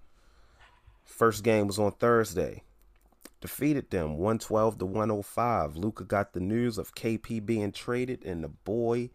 First 1.04 1.42
game 1.42 1.66
was 1.66 1.78
on 1.78 1.92
Thursday. 1.92 2.62
Defeated 3.40 3.90
them 3.90 4.18
112 4.18 4.78
to 4.78 4.86
105. 4.86 5.76
Luka 5.76 6.04
got 6.04 6.34
the 6.34 6.40
news 6.40 6.76
of 6.76 6.94
KP 6.94 7.44
being 7.44 7.72
traded, 7.72 8.24
and 8.24 8.44
the 8.44 8.48
boy 8.48 9.10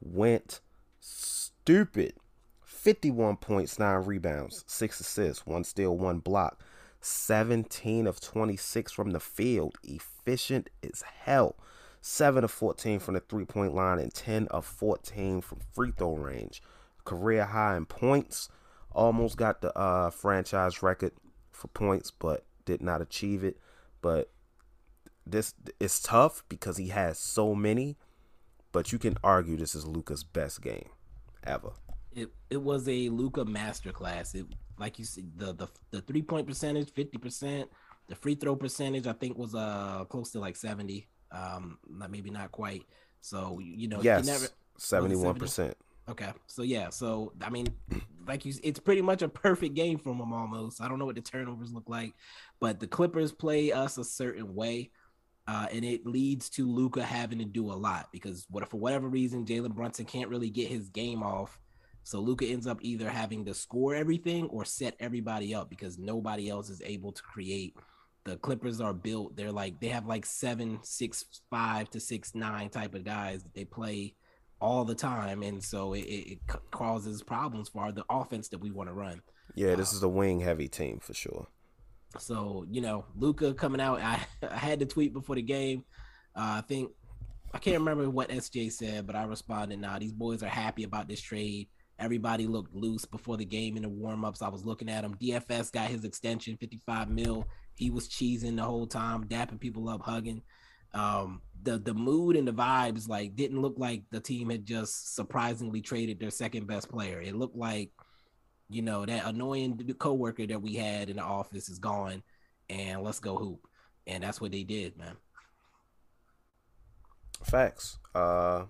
went 0.00 0.60
Stupid. 1.00 2.14
51 2.64 3.36
points, 3.36 3.78
9 3.78 4.04
rebounds, 4.04 4.64
6 4.66 5.00
assists, 5.00 5.46
1 5.46 5.64
steal, 5.64 5.96
1 5.96 6.18
block. 6.20 6.62
17 7.00 8.06
of 8.06 8.20
26 8.20 8.92
from 8.92 9.10
the 9.10 9.20
field. 9.20 9.78
Efficient 9.82 10.70
as 10.82 11.02
hell. 11.02 11.56
7 12.02 12.44
of 12.44 12.50
14 12.50 12.98
from 12.98 13.14
the 13.14 13.20
three 13.20 13.44
point 13.44 13.74
line 13.74 13.98
and 13.98 14.12
10 14.12 14.46
of 14.48 14.64
14 14.64 15.40
from 15.40 15.60
free 15.72 15.92
throw 15.96 16.14
range. 16.14 16.62
Career 17.04 17.44
high 17.44 17.76
in 17.76 17.86
points. 17.86 18.48
Almost 18.92 19.36
got 19.36 19.60
the 19.60 19.76
uh, 19.78 20.10
franchise 20.10 20.82
record 20.82 21.12
for 21.52 21.68
points, 21.68 22.10
but 22.10 22.44
did 22.64 22.82
not 22.82 23.00
achieve 23.00 23.44
it. 23.44 23.58
But 24.02 24.30
this 25.26 25.54
is 25.78 26.00
tough 26.00 26.42
because 26.48 26.76
he 26.76 26.88
has 26.88 27.18
so 27.18 27.54
many. 27.54 27.96
But 28.72 28.92
you 28.92 28.98
can 28.98 29.16
argue 29.22 29.56
this 29.56 29.74
is 29.74 29.86
Luka's 29.86 30.24
best 30.24 30.62
game 30.62 30.88
ever. 31.44 31.70
It 32.12 32.30
it 32.48 32.62
was 32.62 32.88
a 32.88 33.08
Luka 33.08 33.44
masterclass. 33.44 34.34
It 34.34 34.46
like 34.80 34.98
you 34.98 35.04
see 35.04 35.26
the 35.36 35.52
the 35.52 35.68
the 35.90 36.00
three 36.00 36.22
point 36.22 36.46
percentage, 36.46 36.90
fifty 36.90 37.18
percent. 37.18 37.68
The 38.08 38.16
free 38.16 38.34
throw 38.34 38.56
percentage, 38.56 39.06
I 39.06 39.12
think, 39.12 39.38
was 39.38 39.54
uh 39.54 40.04
close 40.08 40.32
to 40.32 40.40
like 40.40 40.56
seventy. 40.56 41.06
Um, 41.30 41.78
not 41.88 42.10
maybe 42.10 42.30
not 42.30 42.50
quite. 42.50 42.84
So 43.20 43.60
you 43.60 43.86
know, 43.86 44.00
yes, 44.02 44.52
seventy 44.78 45.14
one 45.14 45.36
percent. 45.36 45.76
Okay, 46.08 46.32
so 46.48 46.62
yeah, 46.62 46.90
so 46.90 47.32
I 47.40 47.50
mean, 47.50 47.68
like 48.26 48.44
you, 48.44 48.52
it's 48.64 48.80
pretty 48.80 49.02
much 49.02 49.22
a 49.22 49.28
perfect 49.28 49.74
game 49.74 49.98
from 49.98 50.18
him 50.18 50.32
almost. 50.32 50.80
I 50.80 50.88
don't 50.88 50.98
know 50.98 51.04
what 51.04 51.14
the 51.14 51.20
turnovers 51.20 51.72
look 51.72 51.88
like, 51.88 52.14
but 52.58 52.80
the 52.80 52.88
Clippers 52.88 53.30
play 53.30 53.70
us 53.70 53.96
a 53.96 54.02
certain 54.02 54.56
way, 54.56 54.90
uh, 55.46 55.66
and 55.70 55.84
it 55.84 56.06
leads 56.06 56.48
to 56.50 56.68
Luka 56.68 57.02
having 57.02 57.38
to 57.38 57.44
do 57.44 57.70
a 57.70 57.74
lot 57.74 58.08
because 58.10 58.46
what 58.50 58.64
if 58.64 58.70
for 58.70 58.80
whatever 58.80 59.06
reason 59.08 59.44
Jalen 59.44 59.74
Brunson 59.74 60.04
can't 60.04 60.30
really 60.30 60.50
get 60.50 60.66
his 60.66 60.88
game 60.88 61.22
off. 61.22 61.60
So 62.02 62.20
Luka 62.20 62.46
ends 62.46 62.66
up 62.66 62.78
either 62.82 63.08
having 63.08 63.44
to 63.44 63.54
score 63.54 63.94
everything 63.94 64.46
or 64.46 64.64
set 64.64 64.96
everybody 64.98 65.54
up 65.54 65.70
because 65.70 65.98
nobody 65.98 66.48
else 66.48 66.70
is 66.70 66.82
able 66.84 67.12
to 67.12 67.22
create 67.22 67.74
the 68.24 68.36
Clippers 68.36 68.80
are 68.80 68.92
built. 68.92 69.36
They're 69.36 69.52
like 69.52 69.80
they 69.80 69.88
have 69.88 70.06
like 70.06 70.26
seven, 70.26 70.80
six, 70.82 71.24
five 71.50 71.90
to 71.90 72.00
six, 72.00 72.34
nine 72.34 72.68
type 72.68 72.94
of 72.94 73.04
guys 73.04 73.42
that 73.42 73.54
they 73.54 73.64
play 73.64 74.14
all 74.60 74.84
the 74.84 74.94
time, 74.94 75.42
and 75.42 75.62
so 75.62 75.94
it, 75.94 76.00
it 76.00 76.38
causes 76.70 77.22
problems 77.22 77.70
for 77.70 77.92
the 77.92 78.04
offense 78.10 78.48
that 78.48 78.58
we 78.58 78.70
want 78.70 78.88
to 78.90 78.94
run. 78.94 79.22
Yeah, 79.54 79.74
this 79.74 79.92
um, 79.92 79.96
is 79.96 80.02
a 80.02 80.08
wing 80.08 80.40
heavy 80.40 80.68
team 80.68 81.00
for 81.00 81.14
sure. 81.14 81.46
So 82.18 82.66
you 82.70 82.80
know, 82.80 83.06
Luka 83.16 83.54
coming 83.54 83.80
out. 83.80 84.00
I, 84.00 84.20
I 84.50 84.56
had 84.56 84.80
to 84.80 84.86
tweet 84.86 85.12
before 85.12 85.36
the 85.36 85.42
game. 85.42 85.84
Uh, 86.36 86.58
I 86.58 86.62
think 86.66 86.90
I 87.54 87.58
can't 87.58 87.78
remember 87.78 88.10
what 88.10 88.28
SJ 88.28 88.72
said, 88.72 89.06
but 89.06 89.16
I 89.16 89.24
responded. 89.24 89.80
Now 89.80 89.92
nah, 89.92 89.98
these 89.98 90.12
boys 90.12 90.42
are 90.42 90.48
happy 90.48 90.84
about 90.84 91.08
this 91.08 91.20
trade. 91.20 91.68
Everybody 92.00 92.46
looked 92.46 92.74
loose 92.74 93.04
before 93.04 93.36
the 93.36 93.44
game 93.44 93.76
in 93.76 93.82
the 93.82 93.88
warm-ups. 93.88 94.40
I 94.40 94.48
was 94.48 94.64
looking 94.64 94.88
at 94.88 95.04
him. 95.04 95.14
DFS 95.16 95.70
got 95.70 95.90
his 95.90 96.04
extension, 96.04 96.56
55 96.56 97.10
mil. 97.10 97.46
He 97.74 97.90
was 97.90 98.08
cheesing 98.08 98.56
the 98.56 98.62
whole 98.62 98.86
time, 98.86 99.24
dapping 99.24 99.60
people 99.60 99.88
up, 99.88 100.00
hugging. 100.02 100.42
Um, 100.92 101.42
the 101.62 101.78
the 101.78 101.94
mood 101.94 102.36
and 102.36 102.48
the 102.48 102.52
vibes 102.52 103.08
like 103.08 103.36
didn't 103.36 103.60
look 103.60 103.74
like 103.76 104.02
the 104.10 104.18
team 104.18 104.50
had 104.50 104.66
just 104.66 105.14
surprisingly 105.14 105.80
traded 105.82 106.18
their 106.18 106.30
second 106.30 106.66
best 106.66 106.88
player. 106.88 107.20
It 107.20 107.36
looked 107.36 107.56
like, 107.56 107.90
you 108.68 108.82
know, 108.82 109.04
that 109.04 109.26
annoying 109.26 109.78
coworker 109.98 110.46
that 110.46 110.62
we 110.62 110.74
had 110.74 111.10
in 111.10 111.16
the 111.16 111.22
office 111.22 111.68
is 111.68 111.78
gone, 111.78 112.22
and 112.68 113.02
let's 113.02 113.20
go 113.20 113.36
hoop. 113.36 113.66
And 114.06 114.24
that's 114.24 114.40
what 114.40 114.52
they 114.52 114.64
did, 114.64 114.96
man. 114.96 115.16
Facts. 117.44 117.98
Uh, 118.14 118.64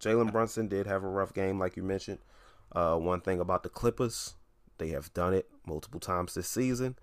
Jalen 0.00 0.32
Brunson 0.32 0.68
did 0.68 0.86
have 0.86 1.04
a 1.04 1.08
rough 1.08 1.34
game, 1.34 1.58
like 1.58 1.76
you 1.76 1.82
mentioned. 1.82 2.18
Uh, 2.72 2.96
one 2.96 3.20
thing 3.20 3.40
about 3.40 3.62
the 3.62 3.68
Clippers, 3.68 4.34
they 4.78 4.88
have 4.88 5.12
done 5.14 5.34
it 5.34 5.48
multiple 5.66 6.00
times 6.00 6.34
this 6.34 6.48
season. 6.48 6.96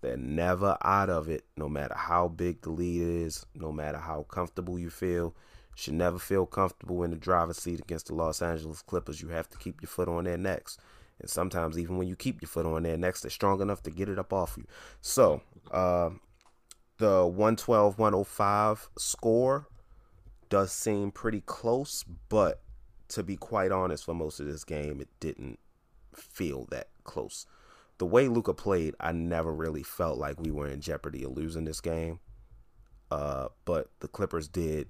They're 0.00 0.16
never 0.16 0.76
out 0.82 1.10
of 1.10 1.28
it, 1.28 1.44
no 1.56 1.68
matter 1.68 1.94
how 1.96 2.28
big 2.28 2.62
the 2.62 2.70
lead 2.70 3.02
is, 3.02 3.46
no 3.54 3.70
matter 3.70 3.98
how 3.98 4.24
comfortable 4.24 4.78
you 4.78 4.90
feel. 4.90 5.34
Should 5.74 5.94
never 5.94 6.18
feel 6.18 6.44
comfortable 6.44 7.02
in 7.02 7.10
the 7.10 7.16
driver's 7.16 7.58
seat 7.58 7.80
against 7.80 8.08
the 8.08 8.14
Los 8.14 8.42
Angeles 8.42 8.82
Clippers. 8.82 9.22
You 9.22 9.28
have 9.28 9.48
to 9.50 9.58
keep 9.58 9.80
your 9.80 9.88
foot 9.88 10.08
on 10.08 10.24
their 10.24 10.36
necks. 10.36 10.76
And 11.20 11.30
sometimes, 11.30 11.78
even 11.78 11.96
when 11.96 12.08
you 12.08 12.16
keep 12.16 12.42
your 12.42 12.48
foot 12.48 12.66
on 12.66 12.82
their 12.82 12.98
necks, 12.98 13.22
they're 13.22 13.30
strong 13.30 13.62
enough 13.62 13.82
to 13.84 13.90
get 13.90 14.08
it 14.08 14.18
up 14.18 14.32
off 14.32 14.56
you. 14.58 14.66
So, 15.00 15.40
uh, 15.70 16.10
the 16.98 17.24
112 17.24 17.98
105 17.98 18.90
score 18.98 19.68
does 20.50 20.72
seem 20.72 21.10
pretty 21.10 21.40
close, 21.40 22.04
but 22.28 22.60
to 23.12 23.22
be 23.22 23.36
quite 23.36 23.72
honest, 23.72 24.04
for 24.04 24.14
most 24.14 24.40
of 24.40 24.46
this 24.46 24.64
game, 24.64 25.00
it 25.00 25.08
didn't 25.20 25.58
feel 26.14 26.66
that 26.70 26.88
close. 27.04 27.46
The 27.98 28.06
way 28.06 28.28
Luka 28.28 28.54
played, 28.54 28.94
I 28.98 29.12
never 29.12 29.52
really 29.52 29.82
felt 29.82 30.18
like 30.18 30.40
we 30.40 30.50
were 30.50 30.68
in 30.68 30.80
jeopardy 30.80 31.24
of 31.24 31.36
losing 31.36 31.64
this 31.64 31.80
game. 31.80 32.20
Uh, 33.10 33.48
but 33.64 33.90
the 34.00 34.08
Clippers 34.08 34.48
did. 34.48 34.88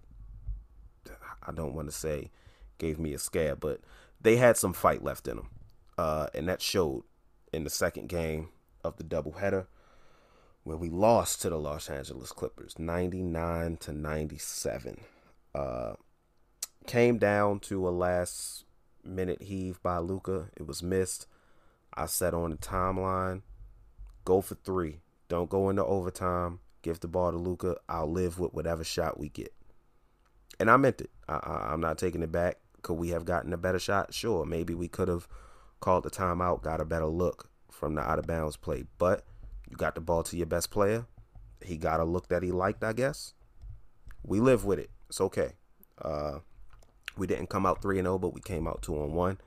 I 1.42 1.52
don't 1.52 1.74
want 1.74 1.88
to 1.88 1.92
say 1.92 2.30
gave 2.78 2.98
me 2.98 3.12
a 3.14 3.18
scare, 3.18 3.56
but 3.56 3.80
they 4.20 4.36
had 4.36 4.56
some 4.56 4.72
fight 4.72 5.02
left 5.02 5.26
in 5.26 5.36
them, 5.36 5.50
uh, 5.98 6.28
and 6.34 6.48
that 6.48 6.62
showed 6.62 7.02
in 7.52 7.64
the 7.64 7.70
second 7.70 8.08
game 8.08 8.48
of 8.84 8.96
the 8.96 9.04
doubleheader 9.04 9.66
where 10.64 10.76
we 10.76 10.88
lost 10.88 11.42
to 11.42 11.50
the 11.50 11.58
Los 11.58 11.90
Angeles 11.90 12.30
Clippers, 12.30 12.78
ninety 12.78 13.22
nine 13.22 13.76
to 13.78 13.92
ninety 13.92 14.38
seven. 14.38 15.00
Uh, 15.54 15.94
Came 16.86 17.18
down 17.18 17.60
to 17.60 17.88
a 17.88 17.90
last 17.90 18.64
minute 19.04 19.42
heave 19.42 19.82
by 19.82 19.98
Luka. 19.98 20.48
It 20.56 20.66
was 20.66 20.82
missed. 20.82 21.26
I 21.94 22.06
said 22.06 22.34
on 22.34 22.50
the 22.50 22.56
timeline, 22.56 23.42
go 24.24 24.40
for 24.40 24.54
three. 24.54 25.00
Don't 25.28 25.50
go 25.50 25.70
into 25.70 25.84
overtime. 25.84 26.60
Give 26.82 26.98
the 26.98 27.08
ball 27.08 27.30
to 27.30 27.38
Luka. 27.38 27.76
I'll 27.88 28.10
live 28.10 28.38
with 28.38 28.52
whatever 28.52 28.82
shot 28.82 29.18
we 29.18 29.28
get. 29.28 29.52
And 30.58 30.70
I 30.70 30.76
meant 30.76 31.00
it. 31.00 31.10
I, 31.28 31.72
am 31.72 31.80
not 31.80 31.98
taking 31.98 32.22
it 32.22 32.32
back. 32.32 32.58
Could 32.82 32.94
we 32.94 33.10
have 33.10 33.24
gotten 33.24 33.52
a 33.52 33.56
better 33.56 33.78
shot? 33.78 34.12
Sure. 34.12 34.44
Maybe 34.44 34.74
we 34.74 34.88
could 34.88 35.08
have 35.08 35.28
called 35.80 36.04
the 36.04 36.10
timeout, 36.10 36.62
got 36.62 36.80
a 36.80 36.84
better 36.84 37.06
look 37.06 37.50
from 37.70 37.94
the 37.94 38.02
out 38.02 38.18
of 38.18 38.26
bounds 38.26 38.56
play. 38.56 38.84
But 38.98 39.24
you 39.70 39.76
got 39.76 39.94
the 39.94 40.00
ball 40.00 40.22
to 40.24 40.36
your 40.36 40.46
best 40.46 40.70
player. 40.70 41.06
He 41.62 41.76
got 41.76 42.00
a 42.00 42.04
look 42.04 42.28
that 42.28 42.42
he 42.42 42.50
liked, 42.50 42.82
I 42.82 42.92
guess. 42.92 43.34
We 44.24 44.40
live 44.40 44.64
with 44.64 44.78
it. 44.78 44.90
It's 45.08 45.20
okay. 45.20 45.52
Uh, 46.00 46.40
we 47.16 47.26
didn't 47.26 47.49
come 47.49 47.66
out 47.66 47.83
3 47.83 47.97
0, 47.97 48.19
but 48.19 48.35
we 48.35 48.40
came 48.40 48.66
out 48.66 48.83
2 48.83 48.95
on 48.95 49.12
1. 49.12 49.38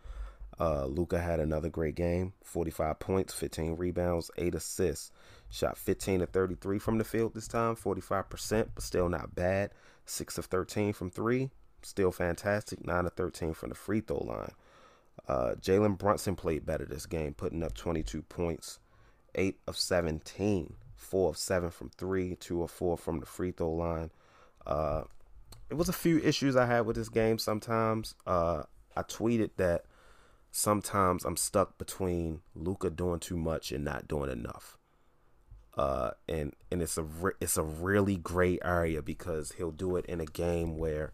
Uh, 0.59 0.85
Luka 0.85 1.19
had 1.19 1.39
another 1.39 1.69
great 1.69 1.95
game 1.95 2.33
45 2.43 2.99
points, 2.99 3.33
15 3.33 3.75
rebounds, 3.75 4.31
8 4.37 4.55
assists. 4.55 5.11
Shot 5.49 5.77
15 5.77 6.21
to 6.21 6.25
33 6.25 6.79
from 6.79 6.97
the 6.97 7.03
field 7.03 7.33
this 7.33 7.47
time, 7.47 7.75
45%, 7.75 8.69
but 8.73 8.83
still 8.83 9.09
not 9.09 9.35
bad. 9.35 9.71
6 10.05 10.37
of 10.37 10.45
13 10.45 10.93
from 10.93 11.09
3, 11.09 11.49
still 11.81 12.11
fantastic. 12.11 12.85
9 12.85 13.05
of 13.05 13.13
13 13.13 13.53
from 13.53 13.69
the 13.69 13.75
free 13.75 14.01
throw 14.01 14.17
line. 14.17 14.51
Uh, 15.27 15.55
Jalen 15.59 15.97
Brunson 15.97 16.35
played 16.35 16.65
better 16.65 16.85
this 16.85 17.05
game, 17.05 17.33
putting 17.33 17.63
up 17.63 17.73
22 17.73 18.21
points, 18.23 18.79
8 19.33 19.57
of 19.67 19.77
17, 19.77 20.73
4 20.95 21.29
of 21.29 21.37
7 21.37 21.69
from 21.69 21.89
3, 21.89 22.35
2 22.35 22.63
of 22.63 22.71
4 22.71 22.97
from 22.97 23.19
the 23.19 23.25
free 23.25 23.51
throw 23.51 23.71
line. 23.71 24.11
Uh, 24.65 25.03
it 25.69 25.75
was 25.75 25.89
a 25.89 25.93
few 25.93 26.19
issues 26.19 26.55
I 26.55 26.65
had 26.65 26.85
with 26.85 26.95
this 26.95 27.09
game 27.09 27.37
sometimes. 27.37 28.15
Uh, 28.25 28.63
I 28.95 29.03
tweeted 29.03 29.51
that 29.57 29.85
sometimes 30.51 31.25
I'm 31.25 31.37
stuck 31.37 31.77
between 31.77 32.41
Luka 32.53 32.89
doing 32.89 33.19
too 33.19 33.37
much 33.37 33.71
and 33.71 33.83
not 33.83 34.07
doing 34.07 34.31
enough. 34.31 34.77
Uh, 35.77 36.11
and 36.29 36.53
and 36.71 36.81
it's 36.81 36.97
a 36.97 37.03
re- 37.03 37.33
it's 37.41 37.57
a 37.57 37.63
really 37.63 38.15
great 38.15 38.59
area 38.63 39.01
because 39.01 39.51
he'll 39.57 39.71
do 39.71 39.97
it 39.97 40.05
in 40.05 40.21
a 40.21 40.25
game 40.25 40.77
where 40.77 41.11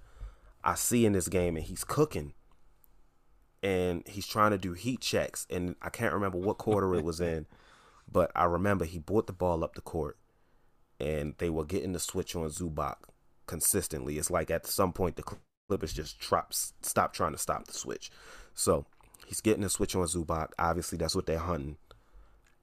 I 0.63 0.75
see 0.75 1.05
in 1.05 1.13
this 1.13 1.27
game 1.27 1.57
and 1.57 1.65
he's 1.65 1.83
cooking, 1.83 2.33
and 3.63 4.07
he's 4.07 4.27
trying 4.27 4.51
to 4.51 4.59
do 4.59 4.73
heat 4.73 5.01
checks, 5.01 5.47
and 5.49 5.75
I 5.81 5.89
can't 5.89 6.13
remember 6.13 6.37
what 6.37 6.59
quarter 6.59 6.93
it 6.93 7.03
was 7.03 7.19
in, 7.19 7.47
but 8.11 8.31
I 8.35 8.43
remember 8.43 8.85
he 8.85 8.99
brought 8.99 9.25
the 9.25 9.33
ball 9.33 9.63
up 9.63 9.73
the 9.73 9.81
court, 9.81 10.19
and 10.99 11.33
they 11.39 11.49
were 11.49 11.65
getting 11.65 11.93
the 11.93 11.99
switch 11.99 12.35
on 12.35 12.47
Zubac, 12.49 12.97
consistently. 13.51 14.17
It's 14.17 14.31
like 14.31 14.49
at 14.49 14.65
some 14.65 14.93
point 14.93 15.17
the 15.17 15.23
Clippers 15.67 15.91
just 15.91 16.17
drops, 16.19 16.71
stop 16.81 17.11
trying 17.11 17.33
to 17.33 17.37
stop 17.37 17.67
the 17.67 17.73
switch. 17.73 18.09
So 18.53 18.85
he's 19.27 19.41
getting 19.41 19.65
a 19.65 19.69
switch 19.69 19.93
on 19.93 20.05
Zubac. 20.05 20.51
Obviously, 20.57 20.97
that's 20.97 21.17
what 21.17 21.25
they're 21.25 21.37
hunting. 21.37 21.75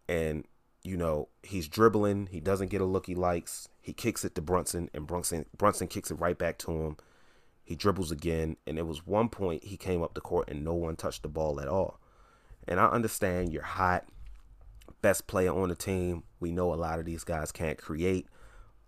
And 0.08 0.46
you 0.82 0.96
know 0.96 1.28
he's 1.42 1.68
dribbling. 1.68 2.28
He 2.30 2.40
doesn't 2.40 2.70
get 2.70 2.80
a 2.80 2.86
look 2.86 3.04
he 3.04 3.14
likes. 3.14 3.68
He 3.82 3.92
kicks 3.92 4.24
it 4.24 4.34
to 4.36 4.40
Brunson, 4.40 4.88
and 4.94 5.06
Brunson 5.06 5.44
Brunson 5.54 5.88
kicks 5.88 6.10
it 6.10 6.14
right 6.14 6.38
back 6.38 6.56
to 6.60 6.72
him. 6.72 6.96
He 7.62 7.76
dribbles 7.76 8.10
again, 8.10 8.56
and 8.66 8.78
it 8.78 8.86
was 8.86 9.06
one 9.06 9.28
point 9.28 9.64
he 9.64 9.76
came 9.76 10.02
up 10.02 10.14
the 10.14 10.22
court 10.22 10.48
and 10.48 10.64
no 10.64 10.72
one 10.72 10.96
touched 10.96 11.22
the 11.22 11.28
ball 11.28 11.60
at 11.60 11.68
all. 11.68 12.00
And 12.66 12.80
I 12.80 12.86
understand 12.86 13.52
you're 13.52 13.62
hot, 13.62 14.06
best 15.02 15.26
player 15.26 15.54
on 15.54 15.68
the 15.68 15.74
team. 15.74 16.22
We 16.40 16.50
know 16.50 16.72
a 16.72 16.76
lot 16.76 16.98
of 16.98 17.04
these 17.04 17.24
guys 17.24 17.52
can't 17.52 17.76
create, 17.76 18.26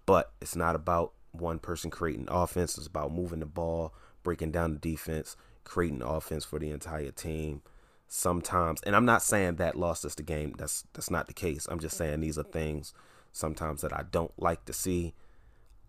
but 0.07 0.33
it's 0.40 0.57
not 0.57 0.75
about 0.75 1.12
one 1.32 1.58
person 1.58 1.90
creating 1.90 2.28
offense. 2.30 2.76
It's 2.76 2.87
about 2.87 3.12
moving 3.12 3.40
the 3.40 3.46
ball, 3.46 3.94
breaking 4.22 4.50
down 4.50 4.72
the 4.72 4.78
defense, 4.78 5.37
creating 5.64 6.02
offense 6.02 6.44
for 6.44 6.58
the 6.58 6.70
entire 6.70 7.10
team. 7.10 7.62
Sometimes, 8.08 8.80
and 8.82 8.96
I'm 8.96 9.04
not 9.04 9.22
saying 9.22 9.56
that 9.56 9.76
lost 9.76 10.04
us 10.04 10.16
the 10.16 10.25
game. 10.25 10.54
That's 10.58 10.84
that's 10.94 11.10
not 11.10 11.28
the 11.28 11.32
case. 11.32 11.68
I'm 11.70 11.78
just 11.78 11.96
saying 11.96 12.20
these 12.20 12.38
are 12.38 12.42
things 12.42 12.92
sometimes 13.32 13.82
that 13.82 13.92
I 13.92 14.04
don't 14.10 14.32
like 14.37 14.64
to 14.64 14.72
see. 14.72 15.14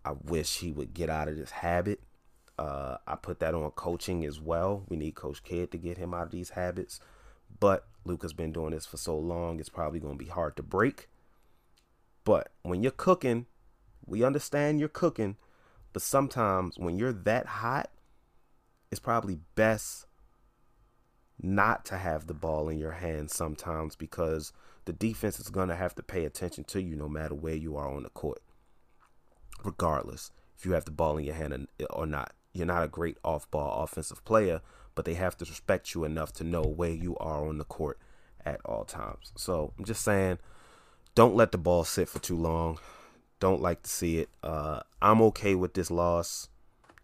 I 0.04 0.12
wish 0.12 0.58
he 0.58 0.72
would 0.72 0.94
get 0.94 1.10
out 1.10 1.28
of 1.28 1.36
this 1.36 1.50
habit. 1.50 2.00
Uh, 2.58 2.98
I 3.06 3.16
put 3.16 3.40
that 3.40 3.54
on 3.54 3.70
coaching 3.72 4.24
as 4.24 4.40
well. 4.40 4.84
We 4.88 4.96
need 4.96 5.14
Coach 5.14 5.42
Kidd 5.42 5.70
to 5.72 5.78
get 5.78 5.98
him 5.98 6.14
out 6.14 6.26
of 6.26 6.30
these 6.30 6.50
habits. 6.50 7.00
But 7.58 7.86
Luka's 8.04 8.32
been 8.32 8.52
doing 8.52 8.72
this 8.72 8.86
for 8.86 8.96
so 8.96 9.16
long, 9.16 9.60
it's 9.60 9.68
probably 9.68 10.00
going 10.00 10.18
to 10.18 10.24
be 10.24 10.30
hard 10.30 10.56
to 10.56 10.62
break. 10.62 11.08
But 12.24 12.52
when 12.62 12.82
you're 12.82 12.92
cooking, 12.92 13.46
we 14.06 14.24
understand 14.24 14.80
you're 14.80 14.88
cooking. 14.88 15.36
But 15.92 16.02
sometimes 16.02 16.78
when 16.78 16.96
you're 16.96 17.12
that 17.12 17.46
hot, 17.46 17.90
it's 18.90 19.00
probably 19.00 19.38
best 19.54 20.06
not 21.40 21.84
to 21.86 21.96
have 21.96 22.26
the 22.26 22.34
ball 22.34 22.68
in 22.68 22.78
your 22.78 22.92
hands 22.92 23.34
sometimes 23.34 23.96
because 23.96 24.52
the 24.84 24.92
defense 24.92 25.38
is 25.38 25.48
going 25.48 25.68
to 25.68 25.76
have 25.76 25.94
to 25.94 26.02
pay 26.02 26.24
attention 26.24 26.64
to 26.64 26.80
you 26.80 26.96
no 26.96 27.08
matter 27.08 27.34
where 27.34 27.54
you 27.54 27.76
are 27.76 27.88
on 27.88 28.02
the 28.02 28.10
court, 28.10 28.42
regardless 29.64 30.30
if 30.56 30.64
you 30.64 30.72
have 30.72 30.84
the 30.84 30.90
ball 30.90 31.16
in 31.16 31.24
your 31.24 31.34
hand 31.34 31.66
or 31.90 32.06
not. 32.06 32.32
You're 32.52 32.66
not 32.66 32.84
a 32.84 32.88
great 32.88 33.16
off 33.24 33.50
ball 33.50 33.82
offensive 33.82 34.24
player, 34.24 34.60
but 34.94 35.04
they 35.04 35.14
have 35.14 35.36
to 35.38 35.44
respect 35.44 35.94
you 35.94 36.04
enough 36.04 36.32
to 36.34 36.44
know 36.44 36.62
where 36.62 36.90
you 36.90 37.16
are 37.16 37.46
on 37.48 37.58
the 37.58 37.64
court 37.64 37.98
at 38.44 38.60
all 38.64 38.84
times. 38.84 39.32
So 39.36 39.72
I'm 39.78 39.84
just 39.84 40.04
saying, 40.04 40.38
don't 41.14 41.34
let 41.34 41.52
the 41.52 41.58
ball 41.58 41.84
sit 41.84 42.08
for 42.08 42.18
too 42.18 42.36
long. 42.36 42.78
Don't 43.42 43.60
like 43.60 43.82
to 43.82 43.90
see 43.90 44.18
it. 44.18 44.28
Uh, 44.44 44.82
I'm 45.02 45.20
okay 45.22 45.56
with 45.56 45.74
this 45.74 45.90
loss. 45.90 46.48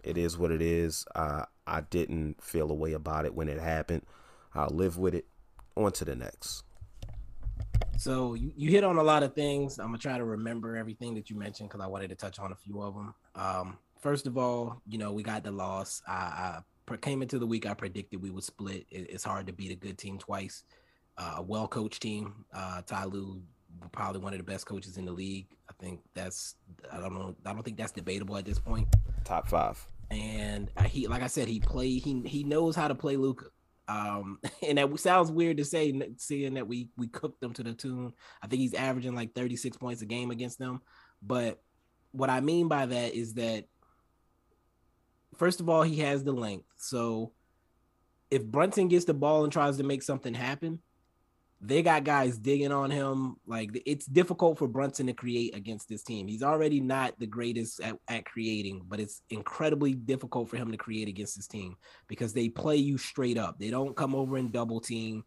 It 0.04 0.16
is 0.16 0.38
what 0.38 0.52
it 0.52 0.62
is. 0.62 1.04
I 1.16 1.80
didn't 1.90 2.40
feel 2.40 2.70
a 2.70 2.74
way 2.74 2.92
about 2.92 3.24
it 3.24 3.34
when 3.34 3.48
it 3.48 3.58
happened. 3.58 4.02
I'll 4.54 4.70
live 4.70 4.96
with 4.98 5.16
it. 5.16 5.26
On 5.74 5.90
to 5.90 6.04
the 6.04 6.14
next. 6.14 6.62
So 7.96 8.34
you, 8.34 8.52
you 8.56 8.70
hit 8.70 8.84
on 8.84 8.98
a 8.98 9.02
lot 9.02 9.24
of 9.24 9.34
things. 9.34 9.80
I'm 9.80 9.86
gonna 9.86 9.98
try 9.98 10.16
to 10.16 10.24
remember 10.24 10.76
everything 10.76 11.14
that 11.14 11.28
you 11.28 11.36
mentioned 11.36 11.70
because 11.70 11.84
I 11.84 11.88
wanted 11.88 12.10
to 12.10 12.14
touch 12.14 12.38
on 12.38 12.52
a 12.52 12.56
few 12.56 12.82
of 12.82 12.94
them. 12.94 13.14
Um, 13.34 13.78
first 14.00 14.28
of 14.28 14.38
all, 14.38 14.80
you 14.86 14.96
know 14.96 15.12
we 15.12 15.24
got 15.24 15.42
the 15.42 15.50
loss. 15.50 16.02
I, 16.06 16.60
I 16.88 16.96
came 16.98 17.20
into 17.20 17.40
the 17.40 17.48
week. 17.48 17.66
I 17.66 17.74
predicted 17.74 18.22
we 18.22 18.30
would 18.30 18.44
split. 18.44 18.86
It, 18.90 19.10
it's 19.10 19.24
hard 19.24 19.48
to 19.48 19.52
beat 19.52 19.72
a 19.72 19.76
good 19.76 19.98
team 19.98 20.18
twice. 20.18 20.62
Uh, 21.16 21.42
well 21.44 21.66
coached 21.66 22.00
team. 22.00 22.44
Uh, 22.54 22.82
Ty 22.82 23.06
Lue, 23.06 23.42
probably 23.92 24.20
one 24.20 24.32
of 24.32 24.38
the 24.38 24.44
best 24.44 24.66
coaches 24.66 24.96
in 24.96 25.04
the 25.04 25.12
league. 25.12 25.46
I 25.68 25.72
think 25.80 26.00
that's. 26.14 26.56
I 26.92 26.98
don't 26.98 27.14
know. 27.14 27.34
I 27.44 27.52
don't 27.52 27.62
think 27.62 27.76
that's 27.76 27.92
debatable 27.92 28.36
at 28.36 28.44
this 28.44 28.58
point. 28.58 28.88
Top 29.24 29.48
five. 29.48 29.84
And 30.10 30.70
he, 30.86 31.06
like 31.06 31.22
I 31.22 31.26
said, 31.26 31.48
he 31.48 31.60
play. 31.60 31.98
He 31.98 32.22
he 32.24 32.44
knows 32.44 32.74
how 32.74 32.88
to 32.88 32.94
play 32.94 33.16
Luka. 33.16 33.46
Um, 33.88 34.38
and 34.66 34.78
that 34.78 34.98
sounds 35.00 35.30
weird 35.30 35.56
to 35.58 35.64
say, 35.64 35.98
seeing 36.16 36.54
that 36.54 36.68
we 36.68 36.88
we 36.96 37.08
cooked 37.08 37.40
them 37.40 37.52
to 37.54 37.62
the 37.62 37.74
tune. 37.74 38.12
I 38.42 38.46
think 38.46 38.60
he's 38.60 38.74
averaging 38.74 39.14
like 39.14 39.34
36 39.34 39.76
points 39.76 40.02
a 40.02 40.06
game 40.06 40.30
against 40.30 40.58
them. 40.58 40.80
But 41.22 41.60
what 42.12 42.30
I 42.30 42.40
mean 42.40 42.68
by 42.68 42.86
that 42.86 43.14
is 43.14 43.34
that 43.34 43.64
first 45.36 45.60
of 45.60 45.68
all, 45.68 45.82
he 45.82 46.00
has 46.00 46.24
the 46.24 46.32
length. 46.32 46.66
So 46.76 47.32
if 48.30 48.44
Brunson 48.44 48.88
gets 48.88 49.04
the 49.04 49.14
ball 49.14 49.44
and 49.44 49.52
tries 49.52 49.76
to 49.78 49.82
make 49.82 50.02
something 50.02 50.34
happen, 50.34 50.80
they 51.60 51.82
got 51.82 52.04
guys 52.04 52.38
digging 52.38 52.72
on 52.72 52.90
him. 52.90 53.36
Like 53.46 53.82
it's 53.84 54.06
difficult 54.06 54.58
for 54.58 54.68
Brunson 54.68 55.06
to 55.06 55.12
create 55.12 55.56
against 55.56 55.88
this 55.88 56.02
team. 56.02 56.28
He's 56.28 56.42
already 56.42 56.80
not 56.80 57.18
the 57.18 57.26
greatest 57.26 57.80
at, 57.80 57.98
at, 58.08 58.24
creating, 58.24 58.82
but 58.88 59.00
it's 59.00 59.22
incredibly 59.30 59.94
difficult 59.94 60.48
for 60.48 60.56
him 60.56 60.70
to 60.70 60.76
create 60.76 61.08
against 61.08 61.36
this 61.36 61.48
team 61.48 61.76
because 62.06 62.32
they 62.32 62.48
play 62.48 62.76
you 62.76 62.96
straight 62.96 63.38
up. 63.38 63.58
They 63.58 63.70
don't 63.70 63.96
come 63.96 64.14
over 64.14 64.36
and 64.36 64.52
double 64.52 64.80
team. 64.80 65.24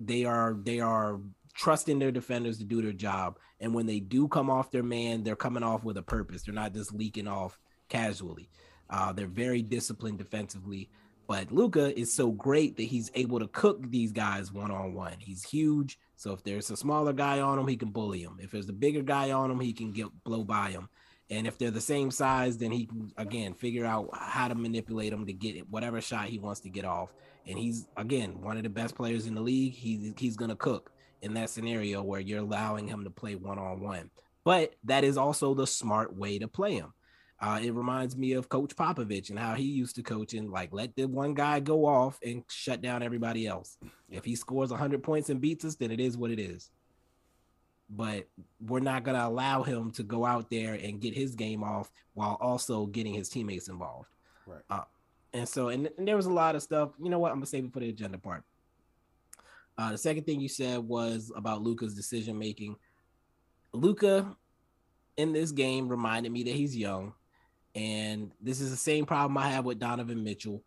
They 0.00 0.24
are 0.24 0.56
they 0.62 0.80
are 0.80 1.20
trusting 1.54 1.98
their 1.98 2.12
defenders 2.12 2.58
to 2.58 2.64
do 2.64 2.80
their 2.80 2.92
job. 2.92 3.38
And 3.60 3.74
when 3.74 3.86
they 3.86 4.00
do 4.00 4.28
come 4.28 4.50
off 4.50 4.70
their 4.70 4.82
man, 4.82 5.22
they're 5.22 5.36
coming 5.36 5.62
off 5.62 5.84
with 5.84 5.96
a 5.96 6.02
purpose. 6.02 6.42
They're 6.42 6.54
not 6.54 6.74
just 6.74 6.92
leaking 6.92 7.28
off 7.28 7.58
casually. 7.88 8.48
Uh, 8.88 9.12
they're 9.12 9.26
very 9.26 9.62
disciplined 9.62 10.18
defensively. 10.18 10.90
But 11.26 11.50
Luka 11.50 11.98
is 11.98 12.12
so 12.12 12.30
great 12.30 12.76
that 12.76 12.84
he's 12.84 13.10
able 13.14 13.40
to 13.40 13.48
cook 13.48 13.90
these 13.90 14.12
guys 14.12 14.52
one 14.52 14.70
on 14.70 14.94
one. 14.94 15.16
He's 15.18 15.42
huge, 15.42 15.98
so 16.16 16.32
if 16.32 16.44
there's 16.44 16.70
a 16.70 16.76
smaller 16.76 17.12
guy 17.12 17.40
on 17.40 17.58
him, 17.58 17.66
he 17.66 17.76
can 17.76 17.90
bully 17.90 18.22
him. 18.22 18.38
If 18.40 18.52
there's 18.52 18.68
a 18.68 18.72
bigger 18.72 19.02
guy 19.02 19.32
on 19.32 19.50
him, 19.50 19.58
he 19.58 19.72
can 19.72 19.92
get 19.92 20.06
blow 20.24 20.44
by 20.44 20.70
him. 20.70 20.88
And 21.28 21.46
if 21.46 21.58
they're 21.58 21.72
the 21.72 21.80
same 21.80 22.12
size, 22.12 22.56
then 22.56 22.70
he 22.70 22.86
can 22.86 23.12
again 23.16 23.54
figure 23.54 23.84
out 23.84 24.10
how 24.12 24.46
to 24.46 24.54
manipulate 24.54 25.10
them 25.10 25.26
to 25.26 25.32
get 25.32 25.68
whatever 25.68 26.00
shot 26.00 26.26
he 26.28 26.38
wants 26.38 26.60
to 26.60 26.68
get 26.68 26.84
off. 26.84 27.12
And 27.46 27.58
he's 27.58 27.88
again 27.96 28.40
one 28.40 28.56
of 28.56 28.62
the 28.62 28.68
best 28.68 28.94
players 28.94 29.26
in 29.26 29.34
the 29.34 29.40
league. 29.40 29.74
He's 29.74 30.12
he's 30.16 30.36
gonna 30.36 30.54
cook 30.54 30.92
in 31.22 31.34
that 31.34 31.50
scenario 31.50 32.02
where 32.02 32.20
you're 32.20 32.40
allowing 32.40 32.86
him 32.86 33.02
to 33.02 33.10
play 33.10 33.34
one 33.34 33.58
on 33.58 33.80
one. 33.80 34.10
But 34.44 34.74
that 34.84 35.02
is 35.02 35.16
also 35.16 35.54
the 35.54 35.66
smart 35.66 36.16
way 36.16 36.38
to 36.38 36.46
play 36.46 36.74
him. 36.74 36.92
Uh, 37.38 37.60
it 37.62 37.74
reminds 37.74 38.16
me 38.16 38.32
of 38.32 38.48
Coach 38.48 38.74
Popovich 38.74 39.28
and 39.28 39.38
how 39.38 39.54
he 39.54 39.64
used 39.64 39.94
to 39.96 40.02
coach 40.02 40.32
and 40.32 40.50
like 40.50 40.72
let 40.72 40.96
the 40.96 41.04
one 41.04 41.34
guy 41.34 41.60
go 41.60 41.84
off 41.84 42.18
and 42.24 42.42
shut 42.48 42.80
down 42.80 43.02
everybody 43.02 43.46
else. 43.46 43.76
If 44.10 44.24
he 44.24 44.34
scores 44.34 44.70
100 44.70 45.02
points 45.02 45.28
and 45.28 45.40
beats 45.40 45.64
us, 45.64 45.76
then 45.76 45.90
it 45.90 46.00
is 46.00 46.16
what 46.16 46.30
it 46.30 46.38
is. 46.38 46.70
But 47.90 48.26
we're 48.60 48.80
not 48.80 49.04
going 49.04 49.16
to 49.16 49.26
allow 49.26 49.62
him 49.62 49.90
to 49.92 50.02
go 50.02 50.24
out 50.24 50.50
there 50.50 50.74
and 50.74 51.00
get 51.00 51.14
his 51.14 51.34
game 51.34 51.62
off 51.62 51.90
while 52.14 52.38
also 52.40 52.86
getting 52.86 53.12
his 53.12 53.28
teammates 53.28 53.68
involved. 53.68 54.08
Right. 54.46 54.62
Uh, 54.70 54.84
and 55.34 55.46
so, 55.46 55.68
and, 55.68 55.90
and, 55.98 56.08
there 56.08 56.16
was 56.16 56.26
a 56.26 56.32
lot 56.32 56.56
of 56.56 56.62
stuff. 56.62 56.90
You 57.00 57.10
know 57.10 57.18
what? 57.18 57.28
I'm 57.28 57.36
going 57.36 57.44
to 57.44 57.50
save 57.50 57.64
it 57.66 57.72
for 57.72 57.80
the 57.80 57.90
agenda 57.90 58.16
part. 58.16 58.44
Uh, 59.76 59.92
the 59.92 59.98
second 59.98 60.24
thing 60.24 60.40
you 60.40 60.48
said 60.48 60.78
was 60.78 61.30
about 61.36 61.62
Luka's 61.62 61.94
decision 61.94 62.38
making. 62.38 62.76
Luka 63.72 64.34
in 65.18 65.34
this 65.34 65.52
game 65.52 65.88
reminded 65.88 66.32
me 66.32 66.42
that 66.44 66.54
he's 66.54 66.74
young 66.74 67.12
and 67.76 68.32
this 68.40 68.62
is 68.62 68.70
the 68.70 68.76
same 68.76 69.04
problem 69.04 69.36
I 69.36 69.50
have 69.50 69.66
with 69.66 69.78
Donovan 69.78 70.24
Mitchell. 70.24 70.64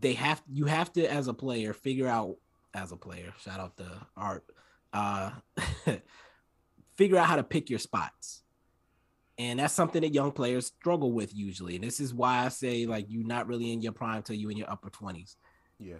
They 0.00 0.14
have 0.14 0.42
you 0.50 0.64
have 0.64 0.92
to 0.94 1.06
as 1.06 1.28
a 1.28 1.34
player 1.34 1.74
figure 1.74 2.08
out 2.08 2.36
as 2.74 2.92
a 2.92 2.96
player, 2.96 3.32
shout 3.40 3.60
out 3.60 3.76
to 3.76 3.86
Art, 4.16 4.44
uh 4.92 5.30
figure 6.96 7.18
out 7.18 7.26
how 7.26 7.36
to 7.36 7.44
pick 7.44 7.68
your 7.68 7.78
spots. 7.78 8.42
And 9.38 9.60
that's 9.60 9.74
something 9.74 10.02
that 10.02 10.14
young 10.14 10.32
players 10.32 10.66
struggle 10.66 11.12
with 11.12 11.34
usually. 11.34 11.76
And 11.76 11.84
this 11.84 12.00
is 12.00 12.12
why 12.12 12.44
I 12.44 12.48
say 12.48 12.86
like 12.86 13.06
you're 13.08 13.26
not 13.26 13.46
really 13.46 13.72
in 13.72 13.82
your 13.82 13.92
prime 13.92 14.22
till 14.22 14.34
you 14.34 14.48
in 14.48 14.56
your 14.56 14.70
upper 14.70 14.90
20s. 14.90 15.36
Yeah. 15.78 15.96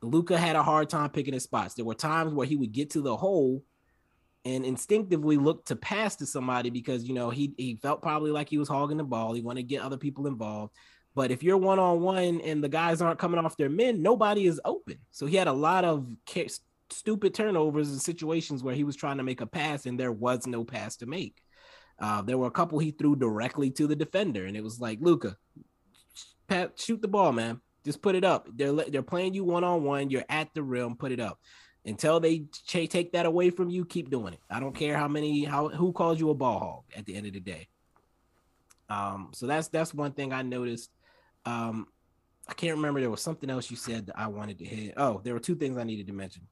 Luka 0.00 0.36
had 0.36 0.56
a 0.56 0.62
hard 0.62 0.88
time 0.88 1.10
picking 1.10 1.34
his 1.34 1.44
spots. 1.44 1.74
There 1.74 1.84
were 1.84 1.94
times 1.94 2.32
where 2.32 2.46
he 2.46 2.56
would 2.56 2.72
get 2.72 2.90
to 2.90 3.02
the 3.02 3.16
hole 3.16 3.62
and 4.44 4.64
instinctively 4.64 5.36
looked 5.36 5.68
to 5.68 5.76
pass 5.76 6.16
to 6.16 6.26
somebody 6.26 6.70
because 6.70 7.04
you 7.04 7.14
know 7.14 7.30
he 7.30 7.54
he 7.56 7.76
felt 7.76 8.02
probably 8.02 8.30
like 8.30 8.48
he 8.48 8.58
was 8.58 8.68
hogging 8.68 8.98
the 8.98 9.04
ball. 9.04 9.32
He 9.32 9.40
wanted 9.40 9.62
to 9.62 9.68
get 9.68 9.82
other 9.82 9.96
people 9.96 10.26
involved. 10.26 10.74
But 11.14 11.30
if 11.30 11.42
you're 11.42 11.56
one 11.56 11.78
on 11.78 12.00
one 12.00 12.40
and 12.40 12.62
the 12.62 12.68
guys 12.68 13.00
aren't 13.00 13.20
coming 13.20 13.42
off 13.42 13.56
their 13.56 13.68
men, 13.68 14.02
nobody 14.02 14.46
is 14.46 14.60
open. 14.64 14.98
So 15.12 15.26
he 15.26 15.36
had 15.36 15.46
a 15.46 15.52
lot 15.52 15.84
of 15.84 16.08
stupid 16.90 17.34
turnovers 17.34 17.90
and 17.90 18.00
situations 18.00 18.62
where 18.64 18.74
he 18.74 18.84
was 18.84 18.96
trying 18.96 19.18
to 19.18 19.22
make 19.22 19.40
a 19.40 19.46
pass 19.46 19.86
and 19.86 19.98
there 19.98 20.12
was 20.12 20.46
no 20.46 20.64
pass 20.64 20.96
to 20.96 21.06
make. 21.06 21.40
Uh, 22.00 22.22
there 22.22 22.36
were 22.36 22.48
a 22.48 22.52
couple 22.52 22.80
he 22.80 22.90
threw 22.90 23.14
directly 23.14 23.70
to 23.70 23.86
the 23.86 23.94
defender, 23.94 24.46
and 24.46 24.56
it 24.56 24.64
was 24.64 24.80
like 24.80 24.98
Luka, 25.00 25.36
shoot 26.74 27.00
the 27.00 27.08
ball, 27.08 27.30
man. 27.30 27.60
Just 27.84 28.02
put 28.02 28.16
it 28.16 28.24
up. 28.24 28.48
They're 28.52 28.72
they're 28.72 29.02
playing 29.02 29.34
you 29.34 29.44
one 29.44 29.62
on 29.62 29.84
one. 29.84 30.10
You're 30.10 30.24
at 30.28 30.52
the 30.54 30.62
rim. 30.62 30.96
Put 30.96 31.12
it 31.12 31.20
up 31.20 31.38
until 31.84 32.20
they 32.20 32.40
ch- 32.66 32.88
take 32.88 33.12
that 33.12 33.26
away 33.26 33.50
from 33.50 33.68
you, 33.70 33.84
keep 33.84 34.10
doing 34.10 34.34
it. 34.34 34.40
I 34.50 34.60
don't 34.60 34.74
care 34.74 34.96
how 34.96 35.08
many 35.08 35.44
how 35.44 35.68
who 35.68 35.92
calls 35.92 36.18
you 36.18 36.30
a 36.30 36.34
ball 36.34 36.58
hog 36.58 36.82
at 36.96 37.06
the 37.06 37.14
end 37.14 37.26
of 37.26 37.32
the 37.32 37.40
day. 37.40 37.68
Um, 38.88 39.30
so 39.32 39.46
that's 39.46 39.68
that's 39.68 39.94
one 39.94 40.12
thing 40.12 40.32
I 40.32 40.42
noticed. 40.42 40.90
Um, 41.44 41.86
I 42.48 42.54
can't 42.54 42.76
remember. 42.76 43.00
There 43.00 43.10
was 43.10 43.22
something 43.22 43.50
else 43.50 43.70
you 43.70 43.76
said 43.76 44.06
that 44.06 44.18
I 44.18 44.26
wanted 44.26 44.58
to 44.58 44.64
hit. 44.64 44.94
Oh, 44.96 45.20
there 45.24 45.34
were 45.34 45.40
two 45.40 45.54
things 45.54 45.78
I 45.78 45.84
needed 45.84 46.06
to 46.08 46.12
mention 46.12 46.42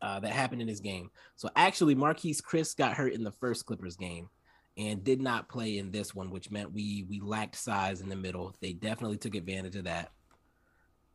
uh, 0.00 0.20
that 0.20 0.32
happened 0.32 0.60
in 0.60 0.68
this 0.68 0.80
game. 0.80 1.10
So 1.36 1.48
actually, 1.56 1.94
Marquese 1.94 2.42
Chriss 2.42 2.76
got 2.76 2.94
hurt 2.94 3.12
in 3.12 3.24
the 3.24 3.32
first 3.32 3.66
Clippers 3.66 3.96
game 3.96 4.28
and 4.76 5.04
did 5.04 5.20
not 5.20 5.48
play 5.48 5.78
in 5.78 5.90
this 5.90 6.14
one, 6.14 6.30
which 6.30 6.50
meant 6.50 6.72
we 6.72 7.04
we 7.08 7.20
lacked 7.20 7.56
size 7.56 8.00
in 8.00 8.08
the 8.08 8.16
middle. 8.16 8.54
They 8.60 8.72
definitely 8.72 9.18
took 9.18 9.34
advantage 9.34 9.76
of 9.76 9.84
that. 9.84 10.10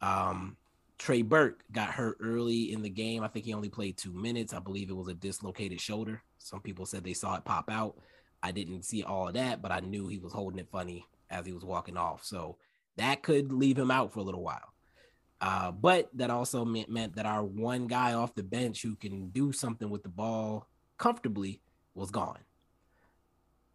Um, 0.01 0.57
Trey 0.97 1.21
Burke 1.21 1.63
got 1.71 1.91
hurt 1.91 2.17
early 2.21 2.71
in 2.73 2.81
the 2.81 2.89
game. 2.89 3.23
I 3.23 3.27
think 3.27 3.45
he 3.45 3.53
only 3.53 3.69
played 3.69 3.97
two 3.97 4.13
minutes. 4.13 4.53
I 4.53 4.59
believe 4.59 4.89
it 4.89 4.95
was 4.95 5.07
a 5.09 5.13
dislocated 5.13 5.79
shoulder. 5.81 6.23
Some 6.39 6.61
people 6.61 6.85
said 6.85 7.03
they 7.03 7.13
saw 7.13 7.35
it 7.35 7.45
pop 7.45 7.69
out. 7.71 7.97
I 8.43 8.51
didn't 8.51 8.83
see 8.83 9.03
all 9.03 9.27
of 9.27 9.33
that, 9.35 9.61
but 9.61 9.71
I 9.71 9.79
knew 9.79 10.07
he 10.07 10.19
was 10.19 10.33
holding 10.33 10.59
it 10.59 10.69
funny 10.71 11.05
as 11.29 11.45
he 11.45 11.53
was 11.53 11.65
walking 11.65 11.97
off. 11.97 12.23
So 12.23 12.57
that 12.97 13.23
could 13.23 13.51
leave 13.51 13.77
him 13.77 13.91
out 13.91 14.13
for 14.13 14.19
a 14.19 14.23
little 14.23 14.43
while. 14.43 14.73
Uh, 15.41 15.71
but 15.71 16.09
that 16.15 16.31
also 16.31 16.65
meant, 16.65 16.89
meant 16.89 17.15
that 17.15 17.25
our 17.27 17.43
one 17.43 17.87
guy 17.87 18.13
off 18.13 18.35
the 18.35 18.43
bench 18.43 18.81
who 18.81 18.95
can 18.95 19.29
do 19.29 19.51
something 19.51 19.89
with 19.89 20.03
the 20.03 20.09
ball 20.09 20.67
comfortably 20.97 21.61
was 21.95 22.11
gone. 22.11 22.39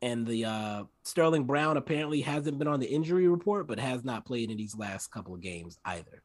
and 0.02 0.26
the 0.26 0.44
uh, 0.44 0.84
Sterling 1.04 1.44
Brown 1.44 1.76
apparently 1.76 2.20
hasn't 2.22 2.58
been 2.58 2.68
on 2.68 2.80
the 2.80 2.86
injury 2.88 3.28
report, 3.28 3.68
but 3.68 3.78
has 3.78 4.04
not 4.04 4.24
played 4.26 4.50
in 4.50 4.56
these 4.56 4.76
last 4.76 5.12
couple 5.12 5.34
of 5.34 5.40
games 5.40 5.78
either. 5.84 6.22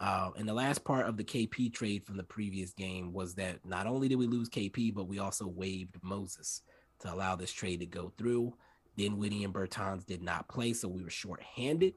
Uh, 0.00 0.30
and 0.38 0.48
the 0.48 0.54
last 0.54 0.82
part 0.82 1.06
of 1.06 1.18
the 1.18 1.24
KP 1.24 1.72
trade 1.72 2.06
from 2.06 2.16
the 2.16 2.22
previous 2.22 2.72
game 2.72 3.12
was 3.12 3.34
that 3.34 3.58
not 3.66 3.86
only 3.86 4.08
did 4.08 4.16
we 4.16 4.26
lose 4.26 4.48
KP, 4.48 4.94
but 4.94 5.08
we 5.08 5.18
also 5.18 5.46
waived 5.46 5.96
Moses 6.02 6.62
to 7.00 7.12
allow 7.12 7.36
this 7.36 7.52
trade 7.52 7.80
to 7.80 7.86
go 7.86 8.12
through. 8.16 8.54
Then 8.96 9.10
Dinwiddie 9.12 9.44
and 9.44 9.52
Bertans 9.52 10.06
did 10.06 10.22
not 10.22 10.48
play, 10.48 10.72
so 10.72 10.88
we 10.88 11.02
were 11.02 11.10
short-handed. 11.10 11.94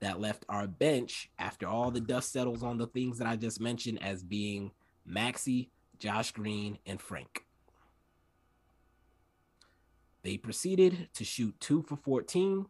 That 0.00 0.20
left 0.20 0.44
our 0.48 0.66
bench 0.66 1.30
after 1.38 1.68
all 1.68 1.90
the 1.90 2.00
dust 2.00 2.32
settles 2.32 2.62
on 2.62 2.78
the 2.78 2.88
things 2.88 3.18
that 3.18 3.28
I 3.28 3.36
just 3.36 3.60
mentioned 3.60 4.02
as 4.02 4.24
being 4.24 4.72
Maxi, 5.08 5.68
Josh 5.98 6.32
Green, 6.32 6.78
and 6.86 7.00
Frank. 7.00 7.44
They 10.24 10.38
proceeded 10.38 11.08
to 11.14 11.24
shoot 11.24 11.54
two 11.60 11.82
for 11.82 11.96
14 11.96 12.66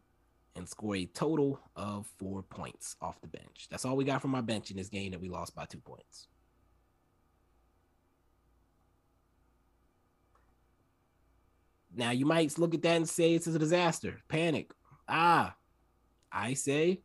and 0.55 0.67
score 0.67 0.95
a 0.95 1.05
total 1.05 1.59
of 1.75 2.07
four 2.19 2.43
points 2.43 2.95
off 3.01 3.19
the 3.21 3.27
bench. 3.27 3.67
That's 3.69 3.85
all 3.85 3.95
we 3.95 4.05
got 4.05 4.21
from 4.21 4.35
our 4.35 4.41
bench 4.41 4.71
in 4.71 4.77
this 4.77 4.89
game 4.89 5.11
that 5.11 5.21
we 5.21 5.29
lost 5.29 5.55
by 5.55 5.65
two 5.65 5.79
points. 5.79 6.27
Now 11.95 12.11
you 12.11 12.25
might 12.25 12.57
look 12.57 12.73
at 12.73 12.81
that 12.83 12.95
and 12.95 13.09
say 13.09 13.33
it's 13.33 13.47
a 13.47 13.59
disaster, 13.59 14.21
panic. 14.27 14.71
Ah, 15.07 15.55
I 16.31 16.53
say 16.53 17.01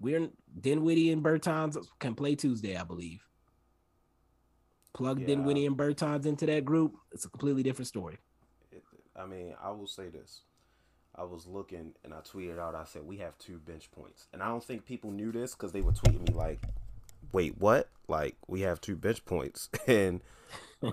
we're 0.00 0.28
Dinwiddie 0.60 1.10
and 1.10 1.22
Bertans 1.22 1.76
can 1.98 2.14
play 2.14 2.34
Tuesday, 2.34 2.76
I 2.76 2.84
believe. 2.84 3.24
Plug 4.92 5.20
yeah. 5.20 5.26
Dinwiddie 5.26 5.66
and 5.66 5.76
Bertans 5.76 6.26
into 6.26 6.46
that 6.46 6.64
group, 6.64 6.94
it's 7.12 7.24
a 7.24 7.30
completely 7.30 7.62
different 7.62 7.88
story. 7.88 8.18
I 9.16 9.26
mean, 9.26 9.54
I 9.62 9.70
will 9.70 9.86
say 9.86 10.08
this. 10.08 10.42
I 11.16 11.24
was 11.24 11.46
looking 11.46 11.92
and 12.02 12.12
I 12.12 12.18
tweeted 12.18 12.58
out, 12.58 12.74
I 12.74 12.84
said, 12.84 13.04
we 13.04 13.18
have 13.18 13.38
two 13.38 13.58
bench 13.58 13.90
points. 13.92 14.26
And 14.32 14.42
I 14.42 14.48
don't 14.48 14.64
think 14.64 14.84
people 14.84 15.10
knew 15.10 15.32
this 15.32 15.54
because 15.54 15.72
they 15.72 15.80
were 15.80 15.92
tweeting 15.92 16.28
me 16.28 16.34
like, 16.34 16.60
wait, 17.32 17.58
what? 17.58 17.88
Like, 18.08 18.36
we 18.48 18.62
have 18.62 18.80
two 18.80 18.96
bench 18.96 19.24
points. 19.24 19.68
And 19.86 20.20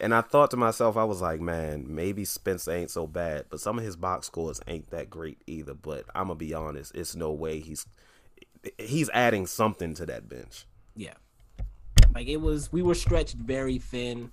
and 0.00 0.14
I 0.14 0.20
thought 0.20 0.50
to 0.52 0.56
myself, 0.56 0.96
I 0.96 1.04
was 1.04 1.20
like, 1.20 1.40
man, 1.40 1.86
maybe 1.88 2.24
Spencer 2.24 2.72
ain't 2.72 2.90
so 2.90 3.06
bad. 3.06 3.46
But 3.50 3.60
some 3.60 3.78
of 3.78 3.84
his 3.84 3.96
box 3.96 4.26
scores 4.26 4.60
ain't 4.66 4.90
that 4.90 5.10
great 5.10 5.38
either. 5.46 5.74
But 5.74 6.04
I'm 6.14 6.28
to 6.28 6.34
be 6.34 6.54
honest, 6.54 6.94
it's 6.94 7.14
no 7.14 7.32
way 7.32 7.60
he's 7.60 7.86
he's 8.78 9.10
adding 9.10 9.46
something 9.46 9.94
to 9.94 10.06
that 10.06 10.28
bench. 10.28 10.66
Yeah. 10.96 11.14
Like 12.14 12.28
it 12.28 12.38
was, 12.38 12.72
we 12.72 12.82
were 12.82 12.94
stretched 12.94 13.36
very 13.36 13.78
thin. 13.78 14.32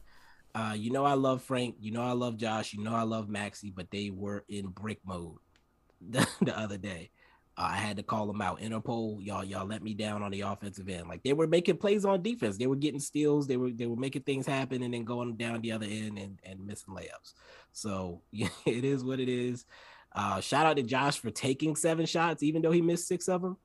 Uh, 0.55 0.73
you 0.73 0.89
know, 0.89 1.03
I 1.03 1.15
love 1.15 1.41
Frank. 1.41 1.75
You 1.81 1.91
know, 1.91 2.01
I 2.01 2.13
love 2.13 2.37
Josh. 2.37 2.73
You 2.73 2.81
know, 2.81 2.95
I 2.95 3.03
love 3.03 3.27
Maxi, 3.27 3.73
but 3.75 3.91
they 3.91 4.09
were 4.09 4.45
in 4.47 4.67
brick 4.67 4.99
mode 5.05 5.37
the, 6.09 6.25
the 6.41 6.57
other 6.57 6.77
day. 6.77 7.11
Uh, 7.57 7.71
I 7.71 7.75
had 7.75 7.97
to 7.97 8.03
call 8.03 8.25
them 8.25 8.41
out. 8.41 8.61
Interpol, 8.61 9.23
y'all, 9.23 9.43
y'all 9.43 9.67
let 9.67 9.83
me 9.83 9.93
down 9.93 10.23
on 10.23 10.31
the 10.31 10.41
offensive 10.41 10.87
end. 10.87 11.09
Like 11.09 11.23
they 11.23 11.33
were 11.33 11.47
making 11.47 11.77
plays 11.77 12.05
on 12.05 12.23
defense. 12.23 12.57
They 12.57 12.67
were 12.67 12.77
getting 12.77 13.01
steals. 13.01 13.47
They 13.47 13.57
were 13.57 13.69
they 13.69 13.85
were 13.85 13.97
making 13.97 14.23
things 14.23 14.47
happen 14.47 14.81
and 14.81 14.93
then 14.93 15.03
going 15.03 15.35
down 15.35 15.59
the 15.59 15.73
other 15.73 15.87
end 15.89 16.17
and, 16.17 16.39
and 16.45 16.65
missing 16.65 16.93
layups. 16.93 17.33
So 17.73 18.21
yeah, 18.31 18.47
it 18.65 18.85
is 18.85 19.03
what 19.03 19.19
it 19.19 19.29
is. 19.29 19.65
Uh, 20.13 20.39
shout 20.39 20.65
out 20.65 20.77
to 20.77 20.83
Josh 20.83 21.19
for 21.19 21.31
taking 21.31 21.75
seven 21.75 22.05
shots, 22.05 22.43
even 22.43 22.61
though 22.61 22.71
he 22.71 22.81
missed 22.81 23.09
six 23.09 23.27
of 23.27 23.41
them. 23.41 23.57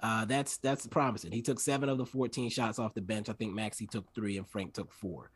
Uh, 0.00 0.26
that's 0.26 0.58
that's 0.58 0.86
promising. 0.86 1.32
He 1.32 1.40
took 1.40 1.58
seven 1.58 1.88
of 1.88 1.96
the 1.96 2.04
14 2.04 2.50
shots 2.50 2.78
off 2.78 2.92
the 2.92 3.00
bench. 3.00 3.30
I 3.30 3.32
think 3.32 3.58
Maxi 3.58 3.88
took 3.88 4.12
three 4.14 4.36
and 4.36 4.46
Frank 4.46 4.74
took 4.74 4.92
four 4.92 5.30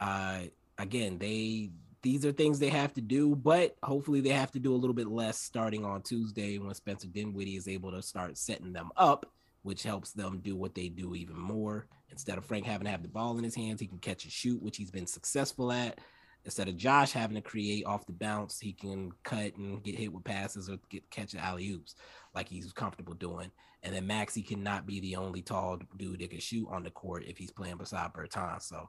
uh, 0.00 0.40
again, 0.78 1.18
they 1.18 1.70
these 2.02 2.24
are 2.24 2.32
things 2.32 2.58
they 2.58 2.68
have 2.68 2.92
to 2.94 3.00
do, 3.00 3.34
but 3.34 3.76
hopefully 3.82 4.20
they 4.20 4.30
have 4.30 4.52
to 4.52 4.60
do 4.60 4.72
a 4.72 4.76
little 4.76 4.94
bit 4.94 5.08
less 5.08 5.40
starting 5.40 5.84
on 5.84 6.02
Tuesday 6.02 6.56
when 6.58 6.72
Spencer 6.74 7.08
Dinwiddie 7.08 7.56
is 7.56 7.66
able 7.66 7.90
to 7.90 8.00
start 8.00 8.38
setting 8.38 8.72
them 8.72 8.90
up, 8.96 9.32
which 9.62 9.82
helps 9.82 10.12
them 10.12 10.38
do 10.38 10.54
what 10.54 10.74
they 10.74 10.88
do 10.88 11.16
even 11.16 11.36
more. 11.36 11.88
Instead 12.10 12.38
of 12.38 12.44
Frank 12.44 12.64
having 12.64 12.84
to 12.84 12.90
have 12.90 13.02
the 13.02 13.08
ball 13.08 13.38
in 13.38 13.44
his 13.44 13.56
hands, 13.56 13.80
he 13.80 13.88
can 13.88 13.98
catch 13.98 14.22
and 14.22 14.32
shoot, 14.32 14.62
which 14.62 14.76
he's 14.76 14.90
been 14.92 15.06
successful 15.06 15.72
at. 15.72 15.98
Instead 16.44 16.68
of 16.68 16.76
Josh 16.76 17.10
having 17.10 17.34
to 17.34 17.40
create 17.40 17.84
off 17.84 18.06
the 18.06 18.12
bounce, 18.12 18.60
he 18.60 18.72
can 18.72 19.10
cut 19.24 19.56
and 19.56 19.82
get 19.82 19.98
hit 19.98 20.12
with 20.12 20.22
passes 20.22 20.70
or 20.70 20.78
get 20.88 21.10
catch 21.10 21.34
alley 21.34 21.72
oops 21.72 21.96
like 22.36 22.48
he's 22.48 22.72
comfortable 22.72 23.14
doing. 23.14 23.50
And 23.82 23.94
then 23.94 24.06
Maxi 24.06 24.46
cannot 24.46 24.86
be 24.86 25.00
the 25.00 25.16
only 25.16 25.42
tall 25.42 25.78
dude 25.96 26.20
that 26.20 26.30
can 26.30 26.38
shoot 26.38 26.68
on 26.70 26.84
the 26.84 26.90
court 26.90 27.24
if 27.26 27.36
he's 27.36 27.50
playing 27.50 27.78
beside 27.78 28.12
Bertans. 28.12 28.62
So 28.62 28.88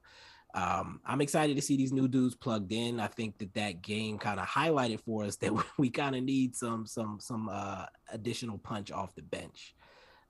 um, 0.54 1.02
I'm 1.06 1.22
excited 1.22 1.56
to 1.56 1.62
see 1.62 1.78
these 1.78 1.92
new 1.92 2.08
dudes 2.08 2.36
plugged 2.36 2.72
in. 2.72 3.00
I 3.00 3.08
think 3.08 3.38
that 3.40 3.54
that 3.56 3.82
game 3.82 4.18
kind 4.18 4.40
of 4.40 4.48
highlighted 4.48 5.02
for 5.02 5.24
us 5.24 5.36
that 5.38 5.54
we 5.78 5.90
kind 5.90 6.16
of 6.16 6.24
need 6.24 6.56
some 6.56 6.86
some 6.86 7.20
some 7.20 7.50
uh, 7.52 7.86
additional 8.12 8.58
punch 8.58 8.92
off 8.92 9.16
the 9.16 9.22
bench. 9.22 9.76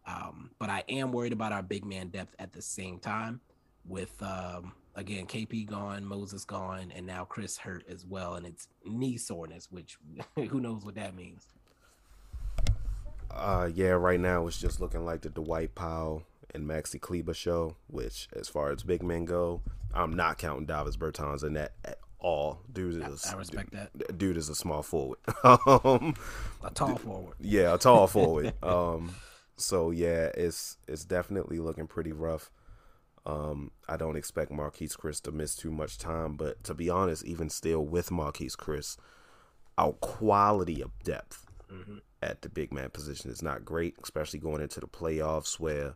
Um, 0.06 0.52
but 0.58 0.70
I 0.70 0.84
am 0.90 1.12
worried 1.12 1.34
about 1.34 1.52
our 1.52 1.62
big 1.62 1.86
man 1.86 2.08
depth 2.08 2.36
at 2.40 2.54
the 2.54 2.62
same 2.62 3.00
time. 3.00 3.42
With 3.86 4.22
um, 4.22 4.74
again 4.96 5.28
KP 5.28 5.66
gone, 5.66 6.04
Moses 6.04 6.44
gone, 6.44 6.92
and 6.94 7.06
now 7.06 7.26
Chriss 7.30 7.58
hurt 7.58 7.86
as 7.88 8.06
well, 8.06 8.36
and 8.36 8.46
it's 8.46 8.68
knee 8.86 9.18
soreness, 9.18 9.70
which 9.72 9.98
who 10.36 10.60
knows 10.60 10.84
what 10.84 10.96
that 10.96 11.16
means. 11.16 11.48
Uh, 13.32 13.70
yeah, 13.74 13.90
right 13.90 14.20
now 14.20 14.48
it's 14.48 14.60
just 14.60 14.82
looking 14.82 15.06
like 15.06 15.22
the 15.22 15.30
Dwight 15.30 15.76
Powell 15.76 16.24
and 16.54 16.66
Maxi 16.66 17.00
Kleber 17.00 17.34
show, 17.34 17.76
which, 17.88 18.28
as 18.34 18.48
far 18.48 18.72
as 18.72 18.84
big 18.84 19.04
men 19.04 19.26
go, 19.26 19.62
I'm 19.94 20.16
not 20.16 20.38
counting 20.38 20.66
Davis 20.66 20.98
Bertans 20.98 21.44
in 21.44 21.54
that 21.54 21.74
at 21.86 21.98
all. 22.20 22.62
Dude 22.72 23.02
is 23.04 23.26
I, 23.26 23.34
I 23.34 23.38
respect 23.38 23.72
dude, 23.72 23.90
that. 23.96 24.18
Dude 24.18 24.38
is 24.38 24.50
a 24.50 24.56
small 24.56 24.84
forward. 24.84 25.20
um, 25.44 26.16
a 26.64 26.70
tall 26.74 26.96
forward. 26.96 27.36
Yeah, 27.40 27.74
a 27.74 27.78
tall 27.78 28.08
forward. 28.08 28.54
Um, 28.64 29.16
so 29.56 29.92
yeah, 29.92 30.30
it's 30.36 30.78
it's 30.88 31.06
definitely 31.06 31.60
looking 31.60 31.88
pretty 31.88 32.12
rough. 32.12 32.52
Um, 33.26 33.72
I 33.90 33.98
don't 33.98 34.16
expect 34.16 34.52
Marquese 34.52 34.96
Chriss 34.96 35.22
to 35.24 35.32
miss 35.32 35.56
too 35.56 35.72
much 35.72 35.98
time, 35.98 36.36
but 36.38 36.64
to 36.64 36.74
be 36.74 36.90
honest, 36.90 37.26
even 37.26 37.50
still 37.50 37.86
with 37.86 38.10
Marquese 38.10 38.56
Chriss, 38.56 38.96
our 39.78 39.92
quality 39.94 40.82
of 40.82 40.92
depth 41.04 41.46
mm-hmm. 41.70 41.98
at 42.24 42.42
the 42.42 42.48
big 42.48 42.72
man 42.72 42.90
position 42.90 43.30
is 43.30 43.42
not 43.42 43.66
great, 43.66 43.96
especially 44.02 44.40
going 44.40 44.62
into 44.62 44.80
the 44.80 44.88
playoffs 44.88 45.60
where 45.60 45.96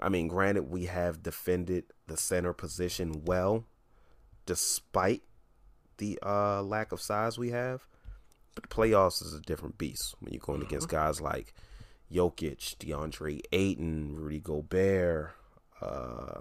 I 0.00 0.08
mean, 0.08 0.28
granted, 0.28 0.70
we 0.70 0.86
have 0.86 1.22
defended 1.22 1.84
the 2.06 2.16
center 2.16 2.52
position 2.52 3.24
well, 3.24 3.64
despite 4.46 5.22
the 5.98 6.18
uh, 6.24 6.62
lack 6.62 6.92
of 6.92 7.00
size 7.00 7.38
we 7.38 7.50
have. 7.50 7.86
But 8.54 8.64
the 8.64 8.74
playoffs 8.74 9.22
is 9.24 9.34
a 9.34 9.40
different 9.40 9.78
beast 9.78 10.14
when 10.20 10.32
you're 10.32 10.40
going 10.40 10.62
against 10.62 10.88
mm-hmm. 10.88 10.96
guys 10.96 11.20
like 11.20 11.54
Jokic, 12.10 12.76
DeAndre 12.78 13.40
Ayton, 13.52 14.16
Rudy 14.16 14.40
Gobert. 14.40 15.32
Uh, 15.80 16.40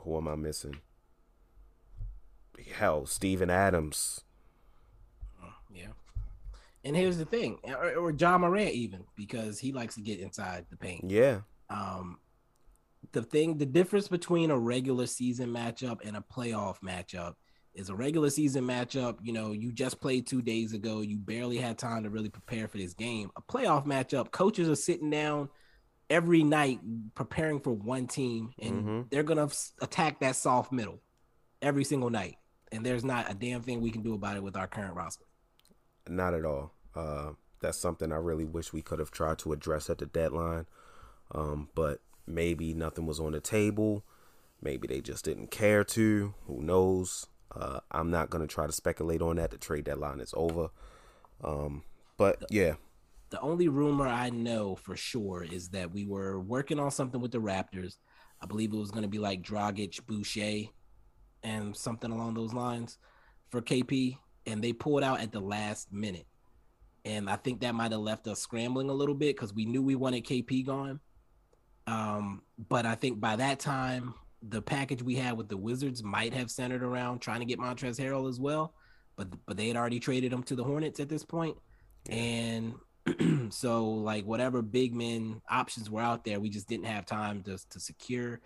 who 0.00 0.16
am 0.16 0.28
I 0.28 0.36
missing? 0.36 0.78
Hell, 2.76 3.06
Steven 3.06 3.50
Adams. 3.50 4.22
Yeah. 5.72 5.88
And 6.84 6.96
here's 6.96 7.18
the 7.18 7.24
thing, 7.24 7.58
or, 7.64 7.94
or 7.96 8.10
Ja 8.12 8.38
Morant 8.38 8.70
even 8.70 9.04
because 9.16 9.58
he 9.58 9.72
likes 9.72 9.96
to 9.96 10.00
get 10.00 10.20
inside 10.20 10.66
the 10.70 10.76
paint. 10.76 11.10
Yeah. 11.10 11.40
Um, 11.68 12.18
the 13.12 13.22
thing, 13.22 13.58
the 13.58 13.66
difference 13.66 14.08
between 14.08 14.50
a 14.50 14.58
regular 14.58 15.06
season 15.06 15.50
matchup 15.50 15.98
and 16.04 16.16
a 16.16 16.24
playoff 16.32 16.80
matchup 16.80 17.34
is 17.74 17.88
a 17.88 17.94
regular 17.94 18.30
season 18.30 18.64
matchup. 18.64 19.18
You 19.22 19.32
know, 19.32 19.52
you 19.52 19.72
just 19.72 20.00
played 20.00 20.26
two 20.26 20.42
days 20.42 20.72
ago. 20.72 21.00
You 21.00 21.18
barely 21.18 21.58
had 21.58 21.78
time 21.78 22.02
to 22.04 22.10
really 22.10 22.28
prepare 22.28 22.68
for 22.68 22.78
this 22.78 22.94
game. 22.94 23.30
A 23.36 23.42
playoff 23.42 23.86
matchup, 23.86 24.30
coaches 24.30 24.68
are 24.68 24.76
sitting 24.76 25.10
down 25.10 25.48
every 26.08 26.42
night 26.42 26.80
preparing 27.14 27.60
for 27.60 27.72
one 27.72 28.06
team, 28.06 28.52
and 28.60 28.72
mm-hmm. 28.74 29.00
they're 29.10 29.22
gonna 29.22 29.48
attack 29.80 30.20
that 30.20 30.36
soft 30.36 30.72
middle 30.72 31.00
every 31.62 31.84
single 31.84 32.10
night. 32.10 32.36
And 32.72 32.84
there's 32.84 33.04
not 33.04 33.30
a 33.30 33.34
damn 33.34 33.62
thing 33.62 33.80
we 33.80 33.90
can 33.90 34.02
do 34.02 34.14
about 34.14 34.36
it 34.36 34.42
with 34.42 34.56
our 34.56 34.66
current 34.66 34.94
roster. 34.94 35.24
Not 36.08 36.34
at 36.34 36.44
all. 36.44 36.72
Uh, 36.94 37.32
that's 37.60 37.78
something 37.78 38.12
I 38.12 38.16
really 38.16 38.44
wish 38.44 38.72
we 38.72 38.82
could 38.82 38.98
have 38.98 39.10
tried 39.10 39.38
to 39.40 39.52
address 39.52 39.88
at 39.88 39.98
the 39.98 40.06
deadline. 40.06 40.66
Um, 41.32 41.68
but 41.74 42.00
Maybe 42.26 42.74
nothing 42.74 43.06
was 43.06 43.20
on 43.20 43.32
the 43.32 43.40
table. 43.40 44.04
Maybe 44.60 44.88
they 44.88 45.00
just 45.00 45.24
didn't 45.24 45.50
care 45.50 45.84
to. 45.84 46.34
Who 46.46 46.62
knows? 46.62 47.26
Uh, 47.54 47.80
I'm 47.90 48.10
not 48.10 48.30
going 48.30 48.46
to 48.46 48.52
try 48.52 48.66
to 48.66 48.72
speculate 48.72 49.22
on 49.22 49.36
that. 49.36 49.50
The 49.50 49.58
trade 49.58 49.84
deadline 49.84 50.20
is 50.20 50.34
over. 50.36 50.68
Um, 51.42 51.84
but 52.16 52.44
yeah. 52.50 52.74
The 53.30 53.40
only 53.40 53.68
rumor 53.68 54.06
I 54.06 54.30
know 54.30 54.76
for 54.76 54.96
sure 54.96 55.44
is 55.44 55.70
that 55.70 55.92
we 55.92 56.04
were 56.04 56.40
working 56.40 56.78
on 56.78 56.90
something 56.90 57.20
with 57.20 57.32
the 57.32 57.38
Raptors. 57.38 57.96
I 58.40 58.46
believe 58.46 58.72
it 58.72 58.78
was 58.78 58.90
going 58.90 59.02
to 59.02 59.08
be 59.08 59.18
like 59.18 59.42
Dragic, 59.42 60.04
Boucher, 60.06 60.70
and 61.42 61.76
something 61.76 62.10
along 62.10 62.34
those 62.34 62.52
lines 62.52 62.98
for 63.50 63.60
KP. 63.60 64.18
And 64.46 64.62
they 64.62 64.72
pulled 64.72 65.02
out 65.02 65.20
at 65.20 65.32
the 65.32 65.40
last 65.40 65.92
minute. 65.92 66.26
And 67.04 67.30
I 67.30 67.36
think 67.36 67.60
that 67.60 67.74
might 67.74 67.92
have 67.92 68.00
left 68.00 68.26
us 68.26 68.40
scrambling 68.40 68.90
a 68.90 68.94
little 68.94 69.14
bit 69.14 69.36
because 69.36 69.54
we 69.54 69.64
knew 69.64 69.82
we 69.82 69.94
wanted 69.94 70.24
KP 70.24 70.66
gone. 70.66 71.00
Um, 71.86 72.42
but 72.68 72.86
I 72.86 72.94
think 72.94 73.20
by 73.20 73.36
that 73.36 73.60
time, 73.60 74.14
the 74.42 74.62
package 74.62 75.02
we 75.02 75.14
had 75.16 75.36
with 75.36 75.48
the 75.48 75.56
Wizards 75.56 76.02
might 76.02 76.34
have 76.34 76.50
centered 76.50 76.82
around 76.82 77.20
trying 77.20 77.40
to 77.40 77.46
get 77.46 77.58
Montrezl 77.58 78.00
Harrell 78.00 78.28
as 78.28 78.40
well. 78.40 78.74
but 79.16 79.28
but 79.46 79.56
they 79.56 79.68
had 79.68 79.76
already 79.76 79.98
traded 80.00 80.32
him 80.32 80.42
to 80.44 80.54
the 80.56 80.64
Hornets 80.64 81.00
at 81.00 81.08
this 81.08 81.24
point. 81.24 81.56
and 82.10 82.74
so 83.50 83.86
like 83.86 84.24
whatever 84.24 84.62
big 84.62 84.94
men 84.94 85.40
options 85.50 85.88
were 85.90 86.00
out 86.02 86.24
there, 86.24 86.40
we 86.40 86.50
just 86.50 86.68
didn't 86.68 86.86
have 86.86 87.06
time 87.06 87.42
to 87.44 87.58
to 87.70 87.80
secure. 87.80 88.40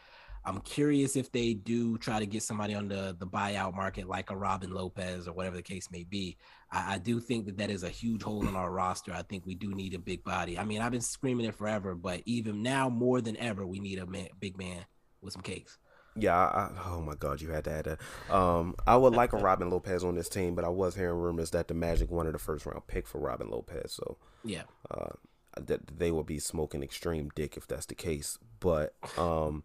I'm 0.44 0.60
curious 0.60 1.16
if 1.16 1.30
they 1.30 1.54
do 1.54 1.98
try 1.98 2.18
to 2.18 2.26
get 2.26 2.42
somebody 2.42 2.74
on 2.74 2.88
the 2.88 3.14
the 3.18 3.26
buyout 3.26 3.74
market, 3.74 4.08
like 4.08 4.30
a 4.30 4.36
Robin 4.36 4.72
Lopez 4.72 5.28
or 5.28 5.32
whatever 5.32 5.56
the 5.56 5.62
case 5.62 5.90
may 5.90 6.04
be. 6.04 6.36
I, 6.70 6.94
I, 6.94 6.98
do 6.98 7.20
think 7.20 7.46
that 7.46 7.58
that 7.58 7.70
is 7.70 7.82
a 7.82 7.88
huge 7.90 8.22
hole 8.22 8.48
in 8.48 8.56
our 8.56 8.70
roster. 8.70 9.12
I 9.12 9.22
think 9.22 9.44
we 9.44 9.54
do 9.54 9.74
need 9.74 9.94
a 9.94 9.98
big 9.98 10.24
body. 10.24 10.58
I 10.58 10.64
mean, 10.64 10.80
I've 10.80 10.92
been 10.92 11.00
screaming 11.00 11.46
it 11.46 11.54
forever, 11.54 11.94
but 11.94 12.22
even 12.24 12.62
now 12.62 12.88
more 12.88 13.20
than 13.20 13.36
ever, 13.36 13.66
we 13.66 13.80
need 13.80 13.98
a 13.98 14.06
man, 14.06 14.28
big 14.38 14.56
man 14.56 14.84
with 15.20 15.32
some 15.32 15.42
cakes. 15.42 15.78
Yeah, 16.16 16.36
I, 16.36 16.70
oh 16.86 17.00
my 17.00 17.14
God, 17.14 17.40
you 17.40 17.50
had 17.50 17.64
to 17.64 17.70
add 17.70 17.84
that. 17.84 18.34
Um, 18.34 18.74
I 18.86 18.96
would 18.96 19.14
like 19.14 19.32
a 19.32 19.36
Robin 19.38 19.70
Lopez 19.70 20.02
on 20.02 20.14
this 20.14 20.28
team, 20.28 20.54
but 20.54 20.64
I 20.64 20.68
was 20.68 20.94
hearing 20.94 21.16
rumors 21.16 21.50
that 21.50 21.68
the 21.68 21.74
Magic 21.74 22.10
wanted 22.10 22.34
a 22.34 22.38
first 22.38 22.66
round 22.66 22.86
pick 22.86 23.06
for 23.06 23.18
Robin 23.18 23.48
Lopez. 23.48 23.92
So 23.92 24.16
yeah, 24.44 24.62
uh, 24.90 25.10
that 25.56 25.98
they 25.98 26.10
would 26.10 26.26
be 26.26 26.38
smoking 26.38 26.82
extreme 26.82 27.30
dick 27.34 27.56
if 27.56 27.66
that's 27.66 27.86
the 27.86 27.94
case. 27.94 28.38
But 28.60 28.94
um, 29.18 29.64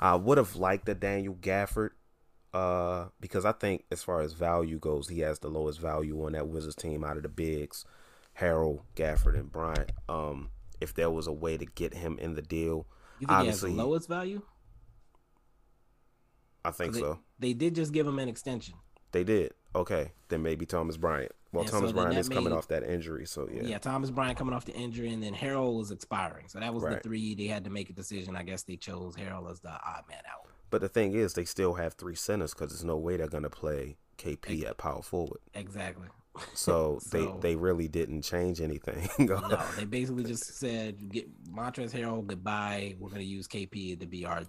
I 0.00 0.14
would 0.14 0.38
have 0.38 0.56
liked 0.56 0.86
the 0.86 0.94
Daniel 0.94 1.34
Gafford 1.34 1.90
uh, 2.52 3.06
because 3.20 3.44
I 3.44 3.52
think 3.52 3.84
as 3.90 4.02
far 4.02 4.20
as 4.20 4.34
value 4.34 4.78
goes, 4.78 5.08
he 5.08 5.20
has 5.20 5.38
the 5.38 5.48
lowest 5.48 5.80
value 5.80 6.24
on 6.24 6.32
that 6.32 6.48
Wizards 6.48 6.76
team 6.76 7.02
out 7.04 7.16
of 7.16 7.22
the 7.22 7.28
bigs, 7.28 7.84
Harrell, 8.38 8.82
Gafford, 8.94 9.38
and 9.38 9.50
Bryant. 9.50 9.92
Um, 10.08 10.50
if 10.80 10.94
there 10.94 11.10
was 11.10 11.26
a 11.26 11.32
way 11.32 11.56
to 11.56 11.64
get 11.64 11.94
him 11.94 12.18
in 12.18 12.34
the 12.34 12.42
deal, 12.42 12.86
you 13.20 13.26
think 13.26 13.38
obviously, 13.38 13.70
he 13.70 13.76
has 13.76 13.82
the 13.82 13.88
lowest 13.88 14.08
value? 14.08 14.42
I 16.64 16.70
think 16.70 16.94
they, 16.94 17.00
so. 17.00 17.20
They 17.38 17.54
did 17.54 17.74
just 17.74 17.92
give 17.92 18.06
him 18.06 18.18
an 18.18 18.28
extension. 18.28 18.74
They 19.12 19.24
did. 19.24 19.52
Okay, 19.74 20.12
then 20.28 20.42
maybe 20.42 20.66
Thomas 20.66 20.96
Bryant. 20.96 21.32
Well, 21.52 21.64
Thomas 21.64 21.90
so 21.90 21.96
Bryant 21.96 22.18
is 22.18 22.28
made, 22.28 22.36
coming 22.36 22.52
off 22.52 22.68
that 22.68 22.82
injury, 22.82 23.26
so 23.26 23.48
yeah. 23.52 23.62
Yeah, 23.62 23.78
Thomas 23.78 24.10
Bryant 24.10 24.38
coming 24.38 24.54
off 24.54 24.64
the 24.64 24.74
injury, 24.74 25.12
and 25.12 25.22
then 25.22 25.34
Harrell 25.34 25.76
was 25.76 25.90
expiring. 25.90 26.48
So 26.48 26.58
that 26.60 26.72
was 26.72 26.82
right. 26.82 26.94
the 26.94 27.00
three 27.00 27.34
they 27.34 27.46
had 27.46 27.64
to 27.64 27.70
make 27.70 27.90
a 27.90 27.92
decision. 27.92 28.36
I 28.36 28.42
guess 28.42 28.62
they 28.62 28.76
chose 28.76 29.14
Harrell 29.16 29.50
as 29.50 29.60
the 29.60 29.70
odd 29.70 30.04
man 30.08 30.22
out. 30.30 30.48
But 30.70 30.80
the 30.80 30.88
thing 30.88 31.12
is, 31.12 31.34
they 31.34 31.44
still 31.44 31.74
have 31.74 31.94
three 31.94 32.14
centers 32.14 32.54
because 32.54 32.70
there's 32.70 32.84
no 32.84 32.96
way 32.96 33.18
they're 33.18 33.28
gonna 33.28 33.50
play 33.50 33.96
KP 34.16 34.64
at 34.64 34.78
power 34.78 35.02
forward. 35.02 35.40
Exactly. 35.54 36.08
So, 36.54 36.98
so 37.02 37.10
they 37.10 37.50
they 37.50 37.56
really 37.56 37.88
didn't 37.88 38.22
change 38.22 38.60
anything. 38.60 39.08
no, 39.26 39.62
they 39.76 39.84
basically 39.84 40.24
just 40.24 40.58
said 40.58 41.10
get 41.10 41.28
Montrezl 41.52 41.92
Harrell 41.92 42.26
goodbye. 42.26 42.94
We're 42.98 43.10
gonna 43.10 43.22
use 43.22 43.46
KP 43.46 44.00
to 44.00 44.06
be 44.06 44.24
our. 44.24 44.42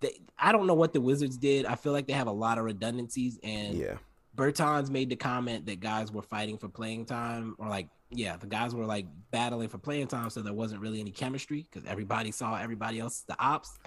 They, 0.00 0.20
I 0.38 0.52
don't 0.52 0.66
know 0.66 0.74
what 0.74 0.92
the 0.92 1.00
Wizards 1.00 1.36
did. 1.36 1.66
I 1.66 1.74
feel 1.74 1.92
like 1.92 2.06
they 2.06 2.14
have 2.14 2.26
a 2.26 2.32
lot 2.32 2.58
of 2.58 2.64
redundancies, 2.64 3.38
and 3.42 3.74
yeah, 3.74 3.96
Bertans 4.40 4.88
made 4.88 5.10
the 5.10 5.16
comment 5.16 5.66
that 5.66 5.80
guys 5.80 6.10
were 6.10 6.22
fighting 6.22 6.56
for 6.56 6.68
playing 6.68 7.04
time, 7.04 7.54
or 7.58 7.68
like, 7.68 7.88
yeah, 8.08 8.38
the 8.38 8.46
guys 8.46 8.74
were 8.74 8.86
like 8.86 9.06
battling 9.30 9.68
for 9.68 9.76
playing 9.76 10.06
time, 10.06 10.30
so 10.30 10.40
there 10.40 10.54
wasn't 10.54 10.80
really 10.80 10.98
any 10.98 11.10
chemistry 11.10 11.66
because 11.70 11.86
everybody 11.86 12.30
saw 12.30 12.56
everybody 12.56 13.00
else 13.00 13.22
the 13.28 13.36
ops. 13.38 13.78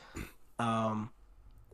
Um, 0.60 1.10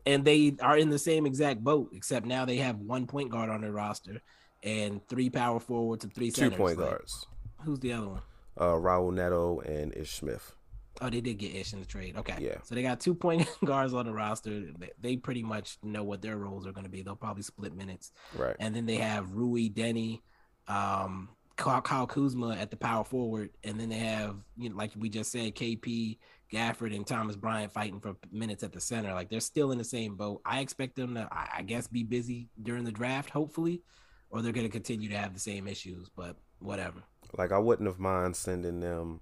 and 0.06 0.24
they 0.24 0.56
are 0.62 0.78
in 0.78 0.88
the 0.88 0.98
same 0.98 1.26
exact 1.26 1.62
boat, 1.62 1.90
except 1.92 2.24
now 2.24 2.46
they 2.46 2.56
have 2.56 2.78
one 2.78 3.06
point 3.06 3.30
guard 3.30 3.50
on 3.50 3.60
their 3.60 3.72
roster 3.72 4.22
and 4.62 5.06
three 5.08 5.28
power 5.28 5.60
forwards 5.60 6.04
and 6.04 6.14
three 6.14 6.30
centers. 6.30 6.52
Two 6.52 6.56
point 6.56 6.78
like, 6.78 6.88
guards. 6.88 7.26
Who's 7.64 7.80
the 7.80 7.92
other 7.92 8.08
one? 8.08 8.22
Uh, 8.56 8.72
Raul 8.72 9.12
Neto 9.12 9.60
and 9.60 9.94
Ish 9.94 10.14
Smith. 10.14 10.54
Oh, 11.00 11.08
they 11.08 11.20
did 11.20 11.38
get 11.38 11.54
Ish 11.54 11.72
in 11.72 11.80
the 11.80 11.86
trade. 11.86 12.16
Okay. 12.16 12.36
Yeah. 12.38 12.56
So 12.62 12.74
they 12.74 12.82
got 12.82 13.00
two 13.00 13.14
point 13.14 13.48
guards 13.64 13.94
on 13.94 14.06
the 14.06 14.12
roster. 14.12 14.64
They 15.00 15.16
pretty 15.16 15.42
much 15.42 15.78
know 15.82 16.04
what 16.04 16.22
their 16.22 16.36
roles 16.36 16.66
are 16.66 16.72
going 16.72 16.84
to 16.84 16.90
be. 16.90 17.02
They'll 17.02 17.16
probably 17.16 17.42
split 17.42 17.74
minutes. 17.74 18.12
Right. 18.36 18.56
And 18.60 18.74
then 18.74 18.86
they 18.86 18.96
have 18.96 19.32
Rui 19.32 19.68
Denny, 19.68 20.22
um, 20.68 21.30
Kyle, 21.56 21.80
Kyle 21.80 22.06
Kuzma 22.06 22.56
at 22.56 22.70
the 22.70 22.76
power 22.76 23.04
forward, 23.04 23.50
and 23.64 23.78
then 23.78 23.88
they 23.88 23.98
have 23.98 24.36
you 24.56 24.70
know, 24.70 24.76
like 24.76 24.92
we 24.96 25.08
just 25.08 25.30
said, 25.32 25.54
KP, 25.54 26.18
Gafford, 26.52 26.94
and 26.94 27.06
Thomas 27.06 27.36
Bryant 27.36 27.72
fighting 27.72 28.00
for 28.00 28.16
minutes 28.32 28.62
at 28.62 28.72
the 28.72 28.80
center. 28.80 29.12
Like 29.14 29.30
they're 29.30 29.40
still 29.40 29.72
in 29.72 29.78
the 29.78 29.84
same 29.84 30.16
boat. 30.16 30.40
I 30.44 30.60
expect 30.60 30.96
them 30.96 31.14
to, 31.14 31.28
I 31.30 31.62
guess, 31.62 31.86
be 31.86 32.02
busy 32.02 32.48
during 32.62 32.84
the 32.84 32.92
draft, 32.92 33.30
hopefully, 33.30 33.82
or 34.30 34.42
they're 34.42 34.52
going 34.52 34.66
to 34.66 34.72
continue 34.72 35.08
to 35.10 35.16
have 35.16 35.34
the 35.34 35.40
same 35.40 35.66
issues. 35.68 36.10
But 36.14 36.36
whatever. 36.60 37.02
Like 37.36 37.52
I 37.52 37.58
wouldn't 37.58 37.88
have 37.88 37.98
mind 37.98 38.36
sending 38.36 38.80
them 38.80 39.20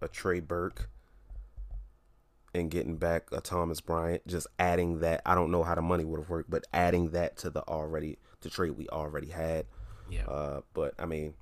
a 0.00 0.08
Trey 0.08 0.40
Burke 0.40 0.90
and 2.54 2.70
getting 2.70 2.96
back 2.96 3.28
a 3.32 3.40
Thomas 3.40 3.80
Bryant, 3.80 4.26
just 4.26 4.46
adding 4.58 5.00
that. 5.00 5.22
I 5.24 5.34
don't 5.34 5.50
know 5.50 5.62
how 5.62 5.74
the 5.74 5.82
money 5.82 6.04
would 6.04 6.20
have 6.20 6.28
worked, 6.28 6.50
but 6.50 6.64
adding 6.72 7.10
that 7.10 7.36
to 7.38 7.50
the 7.50 7.62
already 7.68 8.18
the 8.40 8.50
trade 8.50 8.72
we 8.72 8.88
already 8.88 9.28
had. 9.28 9.66
Yeah. 10.10 10.26
Uh, 10.26 10.60
but 10.74 10.94
I 10.98 11.06
mean, 11.06 11.34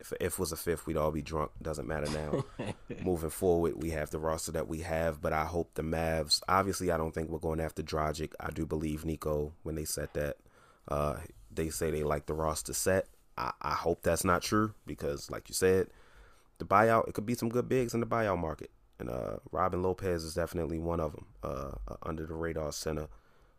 if 0.00 0.12
if 0.20 0.38
was 0.38 0.52
a 0.52 0.56
fifth, 0.56 0.86
we'd 0.86 0.96
all 0.96 1.10
be 1.10 1.22
drunk. 1.22 1.52
Doesn't 1.62 1.88
matter 1.88 2.10
now. 2.10 2.44
Moving 3.02 3.30
forward, 3.30 3.82
we 3.82 3.90
have 3.90 4.10
the 4.10 4.18
roster 4.18 4.52
that 4.52 4.68
we 4.68 4.80
have, 4.80 5.22
but 5.22 5.32
I 5.32 5.44
hope 5.44 5.74
the 5.74 5.82
Mavs. 5.82 6.42
Obviously, 6.48 6.90
I 6.90 6.96
don't 6.96 7.14
think 7.14 7.30
we're 7.30 7.38
going 7.38 7.60
after 7.60 7.82
Dragic. 7.82 8.32
I 8.38 8.50
do 8.50 8.66
believe 8.66 9.04
Nico 9.04 9.52
when 9.62 9.74
they 9.74 9.84
said 9.84 10.10
that. 10.14 10.36
Uh, 10.88 11.16
they 11.54 11.68
say 11.68 11.90
they 11.90 12.02
like 12.02 12.26
the 12.26 12.34
roster 12.34 12.72
set. 12.72 13.06
I, 13.38 13.52
I 13.62 13.74
hope 13.74 14.02
that's 14.02 14.24
not 14.24 14.42
true 14.42 14.74
because, 14.86 15.30
like 15.30 15.48
you 15.48 15.54
said, 15.54 15.88
the 16.58 16.64
buyout 16.64 17.08
it 17.08 17.14
could 17.14 17.26
be 17.26 17.34
some 17.34 17.48
good 17.48 17.68
bigs 17.68 17.94
in 17.94 18.00
the 18.00 18.06
buyout 18.06 18.38
market 18.38 18.70
and 19.02 19.10
uh, 19.10 19.36
Robin 19.50 19.82
Lopez 19.82 20.22
is 20.22 20.34
definitely 20.34 20.78
one 20.78 21.00
of 21.00 21.12
them. 21.12 21.26
Uh, 21.42 21.72
under 22.04 22.24
the 22.24 22.34
radar 22.34 22.70
center 22.70 23.08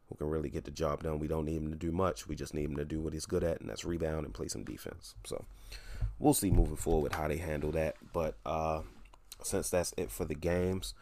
who 0.07 0.15
can 0.15 0.29
really 0.29 0.49
get 0.49 0.63
the 0.63 0.71
job 0.71 1.03
done. 1.03 1.19
We 1.19 1.27
don't 1.27 1.45
need 1.45 1.57
him 1.57 1.69
to 1.69 1.75
do 1.75 1.91
much. 1.91 2.27
We 2.27 2.35
just 2.35 2.53
need 2.53 2.65
him 2.65 2.77
to 2.77 2.85
do 2.85 3.01
what 3.01 3.11
he's 3.11 3.25
good 3.25 3.43
at, 3.43 3.59
and 3.59 3.69
that's 3.69 3.83
rebound 3.83 4.25
and 4.25 4.33
play 4.33 4.47
some 4.47 4.63
defense. 4.63 5.15
So 5.25 5.45
we'll 6.17 6.33
see 6.33 6.49
moving 6.49 6.77
forward 6.77 7.13
how 7.13 7.27
they 7.27 7.37
handle 7.37 7.71
that. 7.73 7.95
But 8.13 8.37
uh, 8.45 8.83
since 9.43 9.69
that's 9.69 9.93
it 9.97 10.11
for 10.11 10.23
the 10.23 10.35
games, 10.35 10.93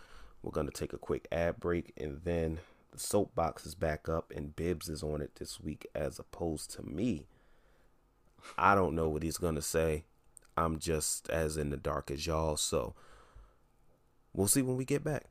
we're 0.42 0.52
gonna 0.52 0.72
take 0.72 0.94
a 0.94 0.98
quick 0.98 1.28
ad 1.32 1.60
break, 1.60 1.94
and 1.96 2.22
then 2.24 2.60
the 2.92 3.00
soapbox 3.00 3.68
is 3.68 3.76
back 3.76 4.10
up, 4.10 4.32
and 4.36 4.56
Bibs 4.56 4.90
is 4.90 5.04
on 5.04 5.22
it 5.22 5.36
this 5.36 5.60
week 5.62 5.86
as 5.94 6.18
opposed 6.18 6.72
to 6.72 6.84
me. 6.84 7.28
I 8.58 8.74
don't 8.74 8.96
know 8.96 9.08
what 9.08 9.22
he's 9.22 9.38
gonna 9.38 9.62
say. 9.62 10.04
I'm 10.58 10.80
just 10.80 11.30
as 11.30 11.58
in 11.58 11.70
the 11.70 11.78
dark 11.78 12.10
as 12.10 12.26
y'all. 12.26 12.58
So 12.58 12.96
We'll 14.34 14.48
see 14.48 14.62
when 14.62 14.78
we 14.78 14.86
get 14.86 15.04
back. 15.04 15.26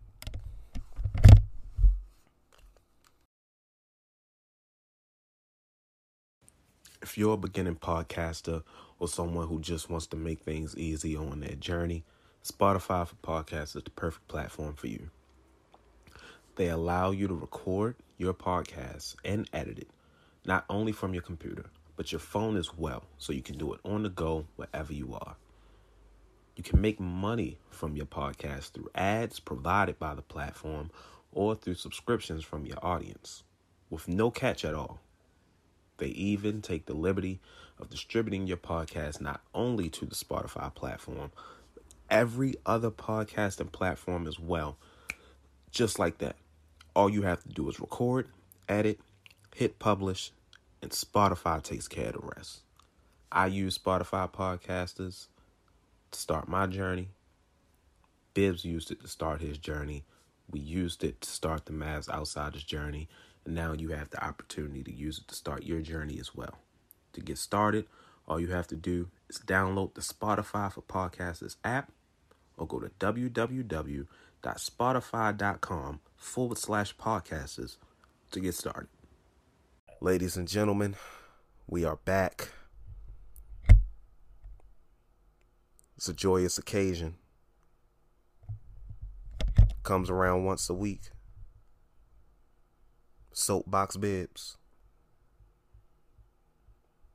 If 7.02 7.16
you're 7.16 7.34
a 7.34 7.38
beginning 7.38 7.76
podcaster 7.76 8.62
or 8.98 9.08
someone 9.08 9.48
who 9.48 9.58
just 9.58 9.88
wants 9.88 10.06
to 10.08 10.16
make 10.16 10.40
things 10.40 10.76
easy 10.76 11.16
on 11.16 11.40
their 11.40 11.54
journey, 11.54 12.04
Spotify 12.44 13.08
for 13.08 13.16
Podcasts 13.16 13.74
is 13.74 13.82
the 13.84 13.90
perfect 13.90 14.28
platform 14.28 14.74
for 14.74 14.86
you. 14.86 15.08
They 16.56 16.68
allow 16.68 17.10
you 17.10 17.26
to 17.26 17.34
record 17.34 17.96
your 18.18 18.34
podcast 18.34 19.16
and 19.24 19.48
edit 19.52 19.78
it, 19.78 19.88
not 20.44 20.66
only 20.68 20.92
from 20.92 21.14
your 21.14 21.22
computer, 21.22 21.70
but 21.96 22.12
your 22.12 22.18
phone 22.18 22.56
as 22.56 22.76
well, 22.76 23.04
so 23.16 23.32
you 23.32 23.42
can 23.42 23.56
do 23.56 23.72
it 23.72 23.80
on 23.84 24.02
the 24.02 24.10
go 24.10 24.46
wherever 24.56 24.92
you 24.92 25.14
are. 25.14 25.36
You 26.60 26.64
can 26.72 26.82
make 26.82 27.00
money 27.00 27.56
from 27.70 27.96
your 27.96 28.04
podcast 28.04 28.72
through 28.72 28.90
ads 28.94 29.40
provided 29.40 29.98
by 29.98 30.14
the 30.14 30.20
platform 30.20 30.90
or 31.32 31.54
through 31.54 31.76
subscriptions 31.76 32.44
from 32.44 32.66
your 32.66 32.76
audience 32.82 33.44
with 33.88 34.08
no 34.08 34.30
catch 34.30 34.62
at 34.66 34.74
all. 34.74 35.00
They 35.96 36.08
even 36.08 36.60
take 36.60 36.84
the 36.84 36.92
liberty 36.92 37.40
of 37.78 37.88
distributing 37.88 38.46
your 38.46 38.58
podcast 38.58 39.22
not 39.22 39.40
only 39.54 39.88
to 39.88 40.04
the 40.04 40.14
Spotify 40.14 40.74
platform, 40.74 41.32
but 41.72 41.82
every 42.10 42.56
other 42.66 42.90
podcasting 42.90 43.72
platform 43.72 44.26
as 44.26 44.38
well. 44.38 44.76
Just 45.70 45.98
like 45.98 46.18
that. 46.18 46.36
All 46.94 47.08
you 47.08 47.22
have 47.22 47.42
to 47.44 47.48
do 47.48 47.70
is 47.70 47.80
record, 47.80 48.28
edit, 48.68 49.00
hit 49.54 49.78
publish, 49.78 50.30
and 50.82 50.90
Spotify 50.90 51.62
takes 51.62 51.88
care 51.88 52.08
of 52.08 52.20
the 52.20 52.32
rest. 52.36 52.60
I 53.32 53.46
use 53.46 53.78
Spotify 53.78 54.30
podcasters 54.30 55.28
to 56.10 56.18
start 56.18 56.48
my 56.48 56.66
journey. 56.66 57.10
Bibs 58.34 58.64
used 58.64 58.90
it 58.90 59.00
to 59.00 59.08
start 59.08 59.40
his 59.40 59.58
journey. 59.58 60.04
We 60.50 60.60
used 60.60 61.04
it 61.04 61.20
to 61.20 61.30
start 61.30 61.66
the 61.66 61.72
Mavs 61.72 62.08
Outsiders 62.08 62.64
journey. 62.64 63.08
And 63.44 63.54
now 63.54 63.72
you 63.72 63.90
have 63.90 64.10
the 64.10 64.24
opportunity 64.24 64.82
to 64.84 64.92
use 64.92 65.18
it 65.18 65.28
to 65.28 65.34
start 65.34 65.64
your 65.64 65.80
journey 65.80 66.18
as 66.20 66.34
well. 66.34 66.58
To 67.14 67.20
get 67.20 67.38
started, 67.38 67.86
all 68.28 68.40
you 68.40 68.48
have 68.48 68.66
to 68.68 68.76
do 68.76 69.08
is 69.28 69.38
download 69.38 69.94
the 69.94 70.00
Spotify 70.00 70.72
for 70.72 70.82
Podcasters 70.82 71.56
app 71.64 71.90
or 72.56 72.66
go 72.66 72.78
to 72.78 72.90
www.spotify.com 73.00 76.00
forward 76.16 76.58
slash 76.58 76.96
podcasters 76.96 77.76
to 78.30 78.40
get 78.40 78.54
started. 78.54 78.88
Ladies 80.00 80.36
and 80.36 80.46
gentlemen, 80.46 80.94
we 81.66 81.84
are 81.84 81.96
back. 81.96 82.50
It's 86.00 86.08
a 86.08 86.14
joyous 86.14 86.56
occasion. 86.56 87.16
Comes 89.82 90.08
around 90.08 90.46
once 90.46 90.70
a 90.70 90.72
week. 90.72 91.10
Soapbox 93.34 93.98
bibs. 93.98 94.56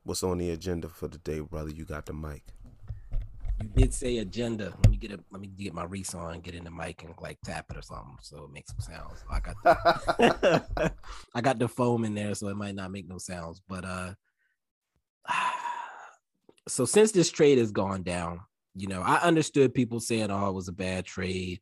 What's 0.04 0.22
on 0.22 0.38
the 0.38 0.52
agenda 0.52 0.88
for 0.88 1.08
the 1.08 1.18
day, 1.18 1.40
brother? 1.40 1.72
You 1.72 1.84
got 1.84 2.06
the 2.06 2.14
mic. 2.14 2.44
You 3.60 3.70
did 3.76 3.92
say 3.92 4.20
agenda. 4.20 4.66
Let 4.84 4.92
me 4.92 4.98
get 4.98 5.14
a 5.14 5.20
let 5.32 5.42
me 5.42 5.48
get 5.48 5.74
my 5.74 5.86
Reese 5.86 6.14
on, 6.14 6.42
get 6.42 6.54
in 6.54 6.64
the 6.64 6.70
mic 6.70 7.02
and 7.02 7.16
like 7.20 7.40
tap 7.44 7.66
it 7.72 7.78
or 7.78 7.82
something 7.82 8.18
so 8.22 8.44
it 8.44 8.54
makes 8.54 8.70
some 8.70 8.82
sounds. 8.82 9.24
I 9.32 9.40
got 9.40 9.56
the, 9.64 10.94
I 11.34 11.42
got 11.42 11.58
the 11.58 11.68
foam 11.68 12.06
in 12.06 12.14
there, 12.14 12.36
so 12.36 12.50
it 12.50 12.56
might 12.56 12.76
not 12.76 12.92
make 12.92 13.10
no 13.10 13.18
sounds. 13.18 13.64
But 13.68 13.84
uh 13.84 14.14
so 16.68 16.86
since 16.86 17.12
this 17.12 17.32
trade 17.32 17.58
has 17.58 17.72
gone 17.72 18.04
down, 18.04 18.42
you 18.76 18.88
know, 18.88 19.02
I 19.02 19.18
understood 19.18 19.74
people 19.74 20.00
saying, 20.00 20.30
oh, 20.30 20.50
it 20.50 20.54
was 20.54 20.68
a 20.68 20.74
bad 20.74 21.06
trade. 21.06 21.62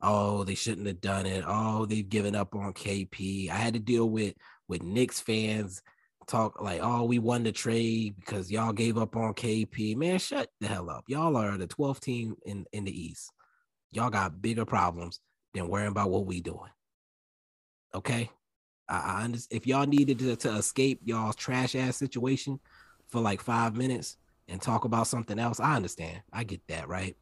Oh, 0.00 0.44
they 0.44 0.54
shouldn't 0.54 0.86
have 0.86 1.00
done 1.00 1.26
it. 1.26 1.44
Oh, 1.46 1.86
they've 1.86 2.08
given 2.08 2.34
up 2.34 2.54
on 2.54 2.72
KP. 2.72 3.50
I 3.50 3.54
had 3.54 3.74
to 3.74 3.80
deal 3.80 4.08
with 4.08 4.34
with 4.68 4.82
Knicks 4.82 5.20
fans 5.20 5.82
talk 6.28 6.60
like, 6.60 6.80
oh, 6.82 7.04
we 7.04 7.18
won 7.18 7.42
the 7.42 7.52
trade 7.52 8.14
because 8.20 8.50
y'all 8.50 8.72
gave 8.72 8.98
up 8.98 9.16
on 9.16 9.34
KP. 9.34 9.96
Man, 9.96 10.18
shut 10.18 10.50
the 10.60 10.68
hell 10.68 10.90
up. 10.90 11.04
Y'all 11.08 11.36
are 11.36 11.56
the 11.56 11.66
12th 11.66 12.00
team 12.00 12.36
in, 12.44 12.66
in 12.72 12.84
the 12.84 13.00
East. 13.06 13.32
Y'all 13.90 14.10
got 14.10 14.40
bigger 14.40 14.66
problems 14.66 15.20
than 15.54 15.68
worrying 15.68 15.90
about 15.90 16.10
what 16.10 16.26
we 16.26 16.40
doing. 16.40 16.70
Okay. 17.94 18.30
I, 18.88 18.98
I 18.98 19.24
understand 19.24 19.62
if 19.62 19.66
y'all 19.66 19.86
needed 19.86 20.18
to, 20.20 20.36
to 20.36 20.56
escape 20.56 21.00
y'all's 21.04 21.36
trash 21.36 21.74
ass 21.74 21.96
situation 21.96 22.60
for 23.08 23.20
like 23.20 23.40
five 23.40 23.74
minutes 23.74 24.16
and 24.48 24.60
talk 24.60 24.84
about 24.84 25.06
something 25.06 25.38
else, 25.38 25.60
I 25.60 25.76
understand. 25.76 26.22
I 26.32 26.44
get 26.44 26.66
that, 26.68 26.88
right? 26.88 27.16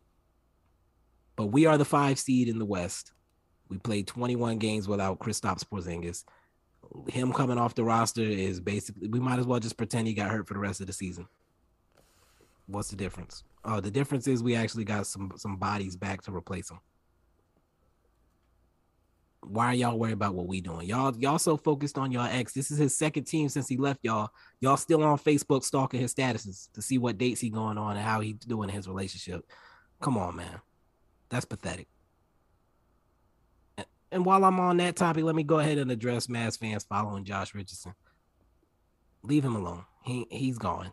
But 1.35 1.47
we 1.47 1.67
are 1.67 1.77
the 1.77 1.85
five 1.85 2.19
seed 2.19 2.49
in 2.49 2.59
the 2.59 2.65
West. 2.65 3.13
We 3.69 3.79
played 3.79 4.07
21 4.07 4.59
games 4.59 4.89
without 4.89 5.19
Kristaps 5.19 5.65
Porzingis 5.65 6.25
him 7.09 7.33
coming 7.33 7.59
off 7.59 7.75
the 7.75 7.85
roster 7.85 8.23
is 8.23 8.61
basically 8.61 9.09
we 9.09 9.21
might 9.21 9.39
as 9.39 9.47
well 9.47 9.61
just 9.61 9.77
pretend 9.77 10.07
he 10.07 10.15
got 10.15 10.31
hurt 10.31 10.47
for 10.47 10.55
the 10.55 10.61
rest 10.61 10.81
of 10.81 10.87
the 10.87 10.93
season. 10.93 11.27
What's 12.67 12.91
the 12.91 12.97
difference? 12.97 13.45
Oh, 13.65 13.81
the 13.81 13.91
difference 13.91 14.27
is 14.27 14.43
we 14.43 14.55
actually 14.55 14.85
got 14.85 15.07
some 15.07 15.33
some 15.37 15.57
bodies 15.57 15.97
back 15.97 16.23
to 16.23 16.35
replace 16.35 16.71
him. 16.71 16.81
Why 19.49 19.67
are 19.67 19.75
y'all 19.75 19.99
worried 19.99 20.13
about 20.13 20.35
what 20.35 20.49
we 20.49 20.61
doing? 20.61 20.87
Y'all 20.89 21.17
y'all 21.17 21.39
so 21.39 21.57
focused 21.57 21.99
on 21.99 22.11
y'all 22.11 22.27
ex. 22.27 22.53
This 22.53 22.71
is 22.71 22.79
his 22.79 22.97
second 22.97 23.25
team 23.25 23.49
since 23.49 23.69
he 23.69 23.77
left 23.77 24.01
y'all. 24.03 24.31
Y'all 24.61 24.77
still 24.77 25.05
on 25.05 25.19
Facebook 25.19 25.63
stalking 25.63 26.01
his 26.01 26.13
statuses 26.13 26.71
to 26.73 26.83
see 26.83 26.99
what 26.99 27.19
dates 27.19 27.41
he 27.41 27.49
going 27.49 27.79
on 27.79 27.97
and 27.97 28.05
how 28.05 28.21
he 28.21 28.33
doing 28.33 28.69
in 28.69 28.75
his 28.75 28.89
relationship. 28.89 29.45
Come 30.01 30.19
on, 30.19 30.37
man. 30.37 30.61
That's 31.29 31.45
pathetic. 31.45 31.87
And 34.11 34.25
while 34.25 34.45
I'm 34.45 34.59
on 34.61 34.79
that 34.79 34.97
topic, 34.97 35.25
let 35.25 35.35
me 35.35 35.43
go 35.43 35.59
ahead 35.59 35.79
and 35.79 35.91
address 35.91 36.27
Mavs 36.27 36.59
fans 36.59 36.85
following 36.85 37.25
Josh 37.25 37.55
Richardson. 37.55 37.95
Leave 39.23 39.45
him 39.45 39.57
alone. 39.57 39.85
He 40.05 40.27
he's 40.31 40.59
gone. 40.59 40.93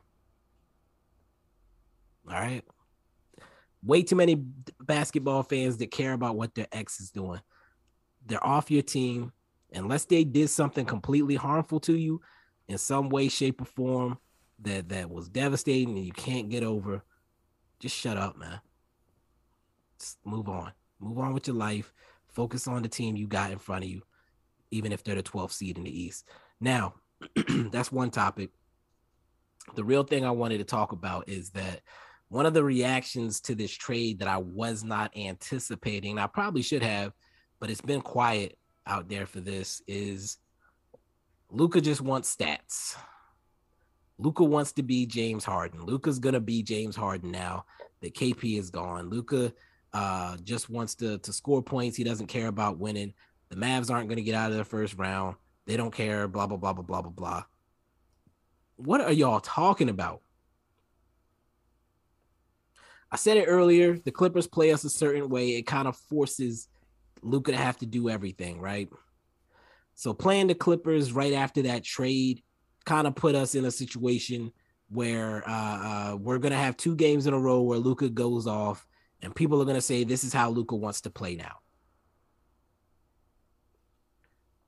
All 2.28 2.34
right. 2.34 2.64
Way 3.84 4.04
too 4.04 4.16
many 4.16 4.44
basketball 4.80 5.44
fans 5.44 5.78
that 5.78 5.92
care 5.92 6.14
about 6.14 6.36
what 6.36 6.56
their 6.56 6.68
ex 6.72 7.00
is 7.00 7.12
doing. 7.12 7.42
They're 8.26 8.46
off 8.46 8.72
your 8.72 8.84
team 8.84 9.32
unless 9.74 10.06
they 10.06 10.24
did 10.24 10.50
something 10.50 10.86
completely 10.86 11.36
harmful 11.36 11.80
to 11.82 11.96
you 11.96 12.22
in 12.68 12.78
some 12.78 13.10
way, 13.10 13.28
shape, 13.28 13.62
or 13.62 13.66
form 13.66 14.18
that 14.60 14.90
that 14.90 15.10
was 15.10 15.30
devastating 15.30 15.98
and 15.98 16.06
you 16.06 16.14
can't 16.14 16.50
get 16.50 16.64
over. 16.64 17.04
Just 17.80 17.96
shut 17.96 18.18
up, 18.18 18.38
man. 18.38 18.60
Just 20.00 20.18
move 20.26 20.48
on. 20.48 20.72
Move 21.00 21.18
on 21.20 21.34
with 21.34 21.48
your 21.48 21.56
life. 21.56 21.94
Focus 22.30 22.68
on 22.68 22.82
the 22.82 22.90
team 22.90 23.16
you 23.16 23.28
got 23.28 23.52
in 23.52 23.60
front 23.60 23.84
of 23.84 23.90
you, 23.90 24.02
even 24.72 24.92
if 24.92 25.04
they're 25.04 25.16
the 25.16 25.24
12th 25.24 25.52
seed 25.52 25.78
in 25.78 25.84
the 25.84 26.02
East. 26.02 26.28
Now, 26.60 26.96
that's 27.72 27.92
one 27.92 28.10
topic. 28.10 28.52
The 29.76 29.84
real 29.84 30.04
thing 30.04 30.26
I 30.26 30.32
wanted 30.32 30.58
to 30.60 30.64
talk 30.64 30.92
about 30.92 31.30
is 31.30 31.52
that 31.52 31.82
one 32.30 32.46
of 32.46 32.54
the 32.54 32.64
reactions 32.64 33.40
to 33.42 33.56
this 33.56 33.72
trade 33.72 34.20
that 34.20 34.28
I 34.28 34.38
was 34.38 34.84
not 34.84 35.16
anticipating, 35.16 36.18
I 36.18 36.28
probably 36.28 36.62
should 36.62 36.82
have, 36.82 37.14
but 37.64 37.70
it's 37.70 37.80
been 37.80 38.02
quiet 38.02 38.58
out 38.86 39.08
there 39.08 39.26
for 39.26 39.40
this, 39.40 39.82
is 39.88 40.38
Luka 41.50 41.80
just 41.80 42.02
wants 42.02 42.36
stats. 42.36 42.98
Luka 44.18 44.44
wants 44.44 44.74
to 44.74 44.84
be 44.84 45.06
James 45.06 45.46
Harden. 45.46 45.86
Luka's 45.86 46.20
gonna 46.20 46.42
be 46.42 46.62
James 46.62 46.94
Harden 46.94 47.32
now 47.32 47.64
that 48.02 48.16
KP 48.16 48.60
is 48.60 48.70
gone. 48.70 49.10
Luka 49.10 49.54
uh, 49.94 50.36
just 50.44 50.70
wants 50.70 50.94
to 50.96 51.20
to 51.20 51.32
score 51.32 51.62
points. 51.62 51.96
He 51.96 52.04
doesn't 52.04 52.28
care 52.28 52.48
about 52.48 52.80
winning. 52.80 53.14
The 53.48 53.56
Mavs 53.56 53.90
aren't 53.90 54.10
to 54.10 54.22
get 54.22 54.36
out 54.36 54.52
of 54.52 54.58
the 54.58 54.66
first 54.66 54.96
round. 54.98 55.38
They 55.66 55.78
don't 55.78 55.96
care. 55.96 56.28
Blah 56.28 56.48
blah 56.48 56.58
blah 56.58 56.74
blah 56.74 56.84
blah 56.84 57.02
blah 57.02 57.12
blah. 57.12 57.44
What 58.76 59.00
are 59.00 59.14
y'all 59.14 59.40
talking 59.40 59.88
about? 59.88 60.22
I 63.10 63.16
said 63.16 63.38
it 63.38 63.46
earlier. 63.46 63.98
The 63.98 64.12
Clippers 64.12 64.48
play 64.48 64.74
us 64.74 64.84
a 64.84 64.90
certain 64.90 65.30
way. 65.30 65.52
It 65.52 65.62
kind 65.62 65.88
of 65.88 65.96
forces 65.96 66.68
Luka 67.24 67.52
to 67.52 67.58
have 67.58 67.78
to 67.80 67.86
do 67.86 68.10
everything, 68.10 68.60
right? 68.60 68.90
So 69.96 70.14
playing 70.14 70.48
the 70.48 70.56
Clippers 70.56 71.12
right 71.12 71.34
after 71.34 71.64
that 71.64 71.84
trade 71.84 72.44
kind 72.86 73.08
of 73.08 73.16
put 73.16 73.36
us 73.36 73.56
in 73.56 73.66
a 73.66 73.72
situation 73.72 74.52
where 74.90 75.48
uh, 75.48 75.52
uh, 76.14 76.18
we're 76.18 76.38
gonna 76.38 76.56
have 76.56 76.78
two 76.78 76.96
games 76.96 77.28
in 77.28 77.34
a 77.34 77.40
row 77.40 77.62
where 77.62 77.80
Luka 77.80 78.10
goes 78.10 78.48
off 78.48 78.86
and 79.22 79.36
people 79.36 79.62
are 79.62 79.66
to 79.74 79.82
say 79.82 80.04
this 80.04 80.24
is 80.24 80.34
how 80.34 80.50
Luka 80.50 80.76
wants 80.76 81.02
to 81.02 81.10
play 81.10 81.36
now. 81.36 81.58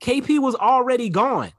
KP 0.02 0.40
was 0.40 0.56
already 0.56 1.10
gone. 1.10 1.52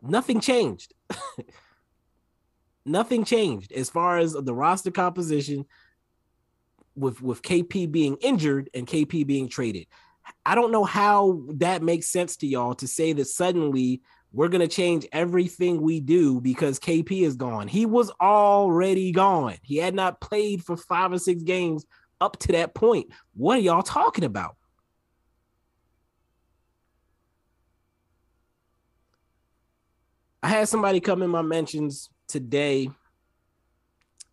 Nothing 0.00 0.40
changed. 0.40 0.94
Nothing 2.84 3.24
changed 3.24 3.72
as 3.72 3.88
far 3.88 4.18
as 4.18 4.32
the 4.32 4.54
roster 4.54 4.90
composition 4.90 5.64
with 6.94 7.22
with 7.22 7.42
KP 7.42 7.90
being 7.90 8.16
injured 8.20 8.70
and 8.74 8.86
KP 8.86 9.26
being 9.26 9.48
traded. 9.48 9.86
I 10.46 10.54
don't 10.54 10.72
know 10.72 10.84
how 10.84 11.42
that 11.54 11.82
makes 11.82 12.06
sense 12.06 12.36
to 12.38 12.46
y'all 12.46 12.74
to 12.76 12.86
say 12.86 13.12
that 13.12 13.26
suddenly 13.26 14.02
we're 14.32 14.48
going 14.48 14.66
to 14.66 14.68
change 14.68 15.06
everything 15.12 15.82
we 15.82 16.00
do 16.00 16.40
because 16.40 16.78
KP 16.78 17.22
is 17.22 17.36
gone. 17.36 17.68
He 17.68 17.86
was 17.86 18.10
already 18.20 19.12
gone. 19.12 19.56
He 19.62 19.76
had 19.76 19.94
not 19.94 20.20
played 20.20 20.64
for 20.64 20.76
five 20.76 21.12
or 21.12 21.18
six 21.18 21.42
games 21.42 21.84
up 22.20 22.38
to 22.40 22.52
that 22.52 22.74
point. 22.74 23.08
What 23.34 23.58
are 23.58 23.62
y'all 23.62 23.82
talking 23.82 24.24
about? 24.24 24.56
I 30.42 30.48
had 30.48 30.68
somebody 30.68 31.00
come 31.00 31.22
in 31.22 31.30
my 31.30 31.42
mentions 31.42 32.08
today 32.26 32.90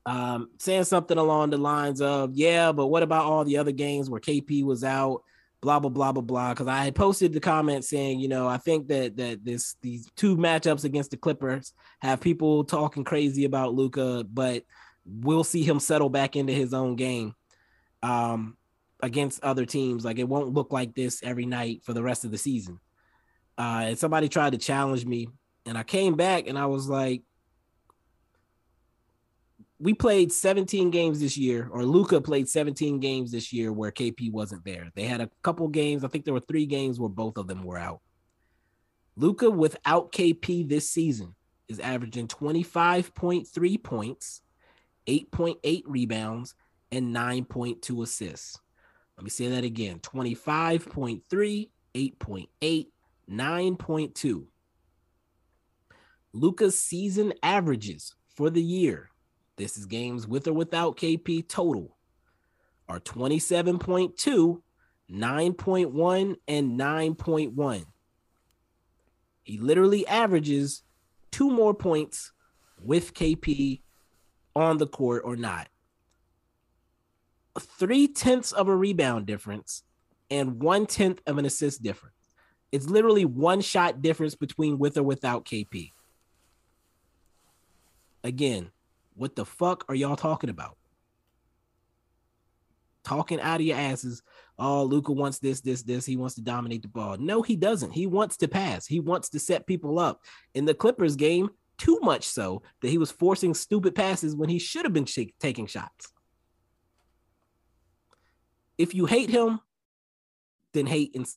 um, 0.09 0.49
saying 0.57 0.85
something 0.85 1.17
along 1.17 1.51
the 1.51 1.57
lines 1.57 2.01
of, 2.01 2.33
yeah, 2.33 2.71
but 2.71 2.87
what 2.87 3.03
about 3.03 3.25
all 3.25 3.43
the 3.43 3.57
other 3.57 3.71
games 3.71 4.09
where 4.09 4.21
KP 4.21 4.63
was 4.63 4.83
out? 4.83 5.21
blah 5.61 5.79
blah 5.79 5.89
blah 5.89 6.11
blah 6.11 6.21
blah. 6.21 6.53
Because 6.53 6.67
I 6.67 6.83
had 6.83 6.95
posted 6.95 7.33
the 7.33 7.39
comment 7.39 7.85
saying, 7.85 8.19
you 8.19 8.27
know, 8.27 8.47
I 8.47 8.57
think 8.57 8.87
that 8.87 9.17
that 9.17 9.43
this 9.43 9.75
these 9.81 10.09
two 10.15 10.37
matchups 10.37 10.83
against 10.83 11.11
the 11.11 11.17
Clippers 11.17 11.73
have 12.01 12.21
people 12.21 12.63
talking 12.63 13.03
crazy 13.03 13.45
about 13.45 13.73
Luka, 13.73 14.25
but 14.31 14.63
we'll 15.05 15.43
see 15.43 15.63
him 15.63 15.79
settle 15.79 16.09
back 16.09 16.35
into 16.35 16.53
his 16.53 16.73
own 16.73 16.95
game 16.95 17.33
um, 18.03 18.57
against 19.01 19.43
other 19.43 19.65
teams. 19.65 20.05
Like 20.05 20.19
it 20.19 20.27
won't 20.27 20.53
look 20.53 20.71
like 20.71 20.95
this 20.95 21.21
every 21.23 21.45
night 21.45 21.83
for 21.83 21.93
the 21.93 22.03
rest 22.03 22.25
of 22.25 22.31
the 22.31 22.37
season. 22.37 22.79
Uh, 23.57 23.87
and 23.87 23.99
somebody 23.99 24.29
tried 24.29 24.53
to 24.53 24.57
challenge 24.57 25.05
me, 25.05 25.27
and 25.65 25.77
I 25.77 25.83
came 25.83 26.15
back 26.15 26.47
and 26.47 26.57
I 26.57 26.67
was 26.67 26.87
like, 26.87 27.23
we 29.79 29.93
played 29.93 30.31
17 30.31 30.91
games 30.91 31.21
this 31.21 31.37
year, 31.37 31.69
or 31.71 31.85
Luka 31.85 32.19
played 32.19 32.49
17 32.49 32.99
games 32.99 33.31
this 33.31 33.53
year 33.53 33.71
where 33.71 33.91
KP 33.91 34.29
wasn't 34.31 34.65
there. 34.65 34.89
They 34.93 35.05
had 35.05 35.21
a 35.21 35.29
couple 35.41 35.69
games. 35.69 36.03
I 36.03 36.09
think 36.09 36.25
there 36.25 36.33
were 36.33 36.41
three 36.41 36.65
games 36.65 36.99
where 36.99 37.09
both 37.09 37.37
of 37.37 37.47
them 37.47 37.63
were 37.63 37.77
out. 37.77 38.01
Luka 39.15 39.49
without 39.49 40.11
KP 40.11 40.67
this 40.67 40.89
season 40.89 41.33
is 41.69 41.79
averaging 41.79 42.27
25.3 42.27 43.83
points, 43.83 44.41
8.8 45.07 45.83
rebounds, 45.85 46.55
and 46.91 47.15
9.2 47.15 48.03
assists. 48.03 48.59
Let 49.15 49.23
me 49.23 49.29
say 49.29 49.47
that 49.49 49.63
again 49.63 49.99
25.3, 49.99 51.69
8.8, 51.95 52.87
9.2. 53.29 54.45
Luka's 56.33 56.79
season 56.79 57.33
averages 57.41 58.13
for 58.35 58.49
the 58.49 58.61
year 58.61 59.09
this 59.59 59.77
is 59.77 59.85
games 59.85 60.25
with 60.25 60.47
or 60.47 60.53
without 60.53 60.97
KP 60.97 61.47
total 61.47 61.97
are 62.87 62.99
27.2, 62.99 64.61
9.1, 65.11 66.35
and 66.47 66.79
9.1. 66.79 67.85
He 69.43 69.57
literally 69.57 70.07
averages 70.07 70.81
two 71.29 71.51
more 71.51 71.73
points 71.73 72.31
with 72.81 73.13
KP 73.13 73.81
on 74.55 74.77
the 74.77 74.87
court 74.87 75.23
or 75.25 75.35
not. 75.35 75.67
Three 77.59 78.07
tenths 78.07 78.53
of 78.53 78.69
a 78.69 78.75
rebound 78.75 79.25
difference 79.25 79.83
and 80.31 80.63
one 80.63 80.85
tenth 80.85 81.21
of 81.27 81.37
an 81.37 81.45
assist 81.45 81.83
difference. 81.83 82.15
It's 82.71 82.89
literally 82.89 83.25
one 83.25 83.59
shot 83.59 84.01
difference 84.01 84.35
between 84.35 84.79
with 84.79 84.97
or 84.97 85.03
without 85.03 85.43
KP. 85.43 85.91
Again, 88.23 88.71
what 89.19 89.35
the 89.35 89.45
fuck 89.45 89.83
are 89.89 89.95
y'all 89.95 90.15
talking 90.15 90.49
about? 90.49 90.77
Talking 93.03 93.41
out 93.41 93.59
of 93.59 93.65
your 93.65 93.77
asses. 93.77 94.21
Oh, 94.57 94.83
Luka 94.83 95.11
wants 95.11 95.39
this, 95.39 95.61
this, 95.61 95.83
this. 95.83 96.05
He 96.05 96.15
wants 96.15 96.35
to 96.35 96.41
dominate 96.41 96.83
the 96.83 96.87
ball. 96.87 97.17
No, 97.17 97.41
he 97.41 97.55
doesn't. 97.55 97.91
He 97.91 98.07
wants 98.07 98.37
to 98.37 98.47
pass. 98.47 98.85
He 98.85 98.99
wants 98.99 99.29
to 99.29 99.39
set 99.39 99.67
people 99.67 99.99
up. 99.99 100.21
In 100.53 100.65
the 100.65 100.73
Clippers 100.73 101.15
game, 101.15 101.49
too 101.77 101.99
much 102.01 102.27
so 102.27 102.61
that 102.81 102.89
he 102.89 102.97
was 102.97 103.11
forcing 103.11 103.53
stupid 103.53 103.93
passes 103.93 104.35
when 104.35 104.49
he 104.49 104.59
should 104.59 104.85
have 104.85 104.93
been 104.93 105.05
sh- 105.05 105.33
taking 105.39 105.67
shots. 105.67 106.13
If 108.77 108.95
you 108.95 109.05
hate 109.05 109.29
him, 109.29 109.59
then 110.73 110.85
hate 110.85 111.15
and 111.15 111.27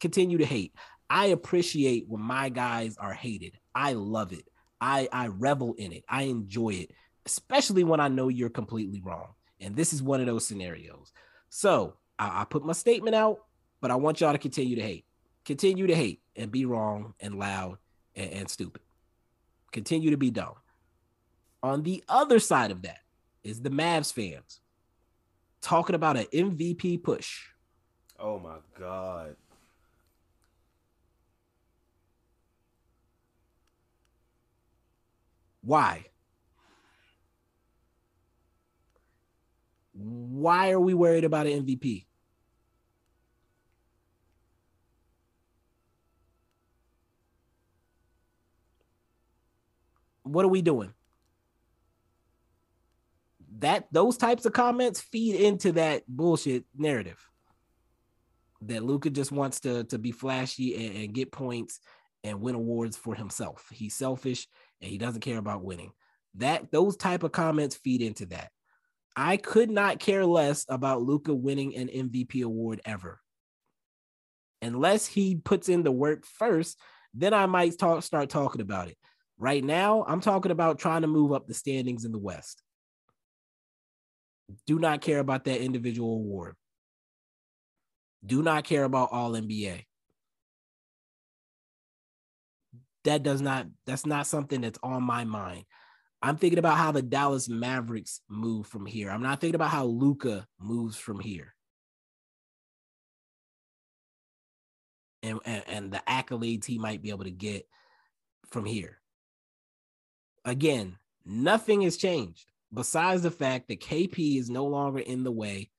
continue 0.00 0.38
to 0.38 0.44
hate. 0.44 0.74
I 1.08 1.26
appreciate 1.26 2.04
when 2.08 2.20
my 2.20 2.50
guys 2.50 2.96
are 2.98 3.14
hated. 3.14 3.58
I 3.74 3.94
love 3.94 4.32
it. 4.32 4.46
I 4.80 5.08
I 5.12 5.28
revel 5.28 5.74
in 5.74 5.92
it. 5.92 6.04
I 6.08 6.22
enjoy 6.22 6.70
it, 6.70 6.90
especially 7.26 7.84
when 7.84 8.00
I 8.00 8.08
know 8.08 8.28
you're 8.28 8.50
completely 8.50 9.00
wrong. 9.00 9.34
And 9.60 9.76
this 9.76 9.92
is 9.92 10.02
one 10.02 10.20
of 10.20 10.26
those 10.26 10.46
scenarios. 10.46 11.12
So 11.48 11.94
I, 12.18 12.42
I 12.42 12.44
put 12.44 12.64
my 12.64 12.72
statement 12.72 13.14
out, 13.14 13.38
but 13.80 13.90
I 13.90 13.96
want 13.96 14.20
y'all 14.20 14.32
to 14.32 14.38
continue 14.38 14.76
to 14.76 14.82
hate. 14.82 15.04
Continue 15.44 15.86
to 15.86 15.94
hate 15.94 16.20
and 16.36 16.50
be 16.50 16.64
wrong 16.64 17.14
and 17.20 17.38
loud 17.38 17.78
and, 18.14 18.30
and 18.32 18.48
stupid. 18.48 18.82
Continue 19.72 20.10
to 20.10 20.16
be 20.16 20.30
dumb. 20.30 20.54
On 21.62 21.82
the 21.82 22.02
other 22.08 22.38
side 22.38 22.70
of 22.70 22.82
that 22.82 22.98
is 23.44 23.60
the 23.60 23.70
Mavs 23.70 24.12
fans 24.12 24.60
talking 25.60 25.94
about 25.94 26.16
an 26.16 26.26
MVP 26.32 27.02
push. 27.02 27.46
Oh 28.18 28.38
my 28.38 28.56
God. 28.78 29.36
Why? 35.62 36.06
Why 39.92 40.70
are 40.70 40.80
we 40.80 40.94
worried 40.94 41.24
about 41.24 41.46
an 41.46 41.64
MVP? 41.64 42.06
What 50.22 50.44
are 50.44 50.48
we 50.48 50.62
doing? 50.62 50.94
That 53.58 53.86
those 53.92 54.16
types 54.16 54.46
of 54.46 54.52
comments 54.52 55.00
feed 55.00 55.36
into 55.36 55.72
that 55.72 56.04
bullshit 56.08 56.64
narrative 56.76 57.28
that 58.66 58.84
Luka 58.84 59.10
just 59.10 59.32
wants 59.32 59.60
to 59.60 59.84
to 59.84 59.98
be 59.98 60.12
flashy 60.12 60.86
and, 60.86 60.96
and 61.04 61.14
get 61.14 61.32
points 61.32 61.80
and 62.24 62.40
win 62.40 62.54
awards 62.54 62.96
for 62.96 63.14
himself. 63.14 63.68
He's 63.72 63.94
selfish 63.94 64.46
and 64.80 64.90
he 64.90 64.98
doesn't 64.98 65.20
care 65.20 65.38
about 65.38 65.64
winning. 65.64 65.92
That 66.36 66.70
those 66.70 66.96
type 66.96 67.24
of 67.24 67.32
comments 67.32 67.76
feed 67.76 68.02
into 68.02 68.26
that. 68.26 68.50
I 69.14 69.36
could 69.36 69.70
not 69.70 69.98
care 69.98 70.24
less 70.24 70.64
about 70.68 71.02
Luka 71.02 71.34
winning 71.34 71.76
an 71.76 71.88
MVP 71.88 72.42
award 72.42 72.80
ever. 72.84 73.20
Unless 74.62 75.06
he 75.06 75.34
puts 75.36 75.68
in 75.68 75.82
the 75.82 75.92
work 75.92 76.24
first, 76.24 76.78
then 77.12 77.34
I 77.34 77.46
might 77.46 77.78
talk 77.78 78.02
start 78.02 78.30
talking 78.30 78.60
about 78.60 78.88
it. 78.88 78.96
Right 79.38 79.62
now, 79.62 80.04
I'm 80.06 80.20
talking 80.20 80.52
about 80.52 80.78
trying 80.78 81.02
to 81.02 81.08
move 81.08 81.32
up 81.32 81.46
the 81.46 81.54
standings 81.54 82.04
in 82.04 82.12
the 82.12 82.18
West. 82.18 82.62
Do 84.66 84.78
not 84.78 85.00
care 85.00 85.18
about 85.18 85.44
that 85.44 85.60
individual 85.60 86.14
award. 86.14 86.54
Do 88.24 88.42
not 88.42 88.64
care 88.64 88.84
about 88.84 89.10
all 89.12 89.32
NBA. 89.32 89.84
that 93.04 93.22
does 93.22 93.40
not 93.40 93.66
that's 93.86 94.06
not 94.06 94.26
something 94.26 94.60
that's 94.60 94.78
on 94.82 95.02
my 95.02 95.24
mind. 95.24 95.64
I'm 96.22 96.36
thinking 96.36 96.60
about 96.60 96.78
how 96.78 96.92
the 96.92 97.02
Dallas 97.02 97.48
Mavericks 97.48 98.20
move 98.28 98.66
from 98.66 98.86
here. 98.86 99.10
I'm 99.10 99.22
not 99.22 99.40
thinking 99.40 99.56
about 99.56 99.70
how 99.70 99.86
Luka 99.86 100.46
moves 100.60 100.96
from 100.96 101.18
here. 101.18 101.54
And, 105.24 105.40
and, 105.44 105.64
and 105.66 105.92
the 105.92 106.02
accolades 106.08 106.64
he 106.64 106.78
might 106.78 107.02
be 107.02 107.10
able 107.10 107.24
to 107.24 107.30
get 107.30 107.66
from 108.50 108.64
here. 108.64 108.98
Again, 110.44 110.96
nothing 111.24 111.82
has 111.82 111.96
changed 111.96 112.46
besides 112.72 113.22
the 113.22 113.30
fact 113.30 113.68
that 113.68 113.80
KP 113.80 114.38
is 114.38 114.48
no 114.48 114.66
longer 114.66 115.00
in 115.00 115.24
the 115.24 115.32
way 115.32 115.70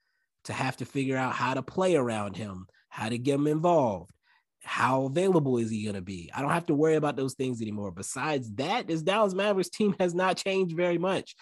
to 0.46 0.54
have 0.54 0.78
to 0.78 0.86
figure 0.86 1.18
out 1.18 1.34
how 1.34 1.54
to 1.54 1.62
play 1.62 1.96
around 1.96 2.36
him, 2.36 2.68
how 2.90 3.10
to 3.10 3.18
get 3.18 3.36
him 3.36 3.48
involved, 3.48 4.12
how 4.64 5.06
available 5.06 5.58
is 5.58 5.70
he 5.70 5.84
going 5.84 5.96
to 5.96 6.02
be? 6.02 6.32
I 6.34 6.42
don't 6.42 6.52
have 6.52 6.66
to 6.68 6.74
worry 6.74 6.96
about 6.96 7.16
those 7.16 7.34
things 7.34 7.62
anymore. 7.62 7.92
Besides 7.92 8.54
that, 8.56 8.88
this 8.88 9.02
Dallas 9.02 9.34
Mavericks 9.34 9.70
team 9.70 9.96
has 10.00 10.14
not 10.14 10.38
changed 10.38 10.76
very 10.76 10.98
much. 10.98 11.36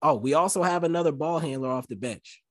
Oh, 0.00 0.16
we 0.16 0.34
also 0.34 0.62
have 0.62 0.84
another 0.84 1.12
ball 1.12 1.38
handler 1.38 1.70
off 1.70 1.88
the 1.88 1.96
bench. 1.96 2.42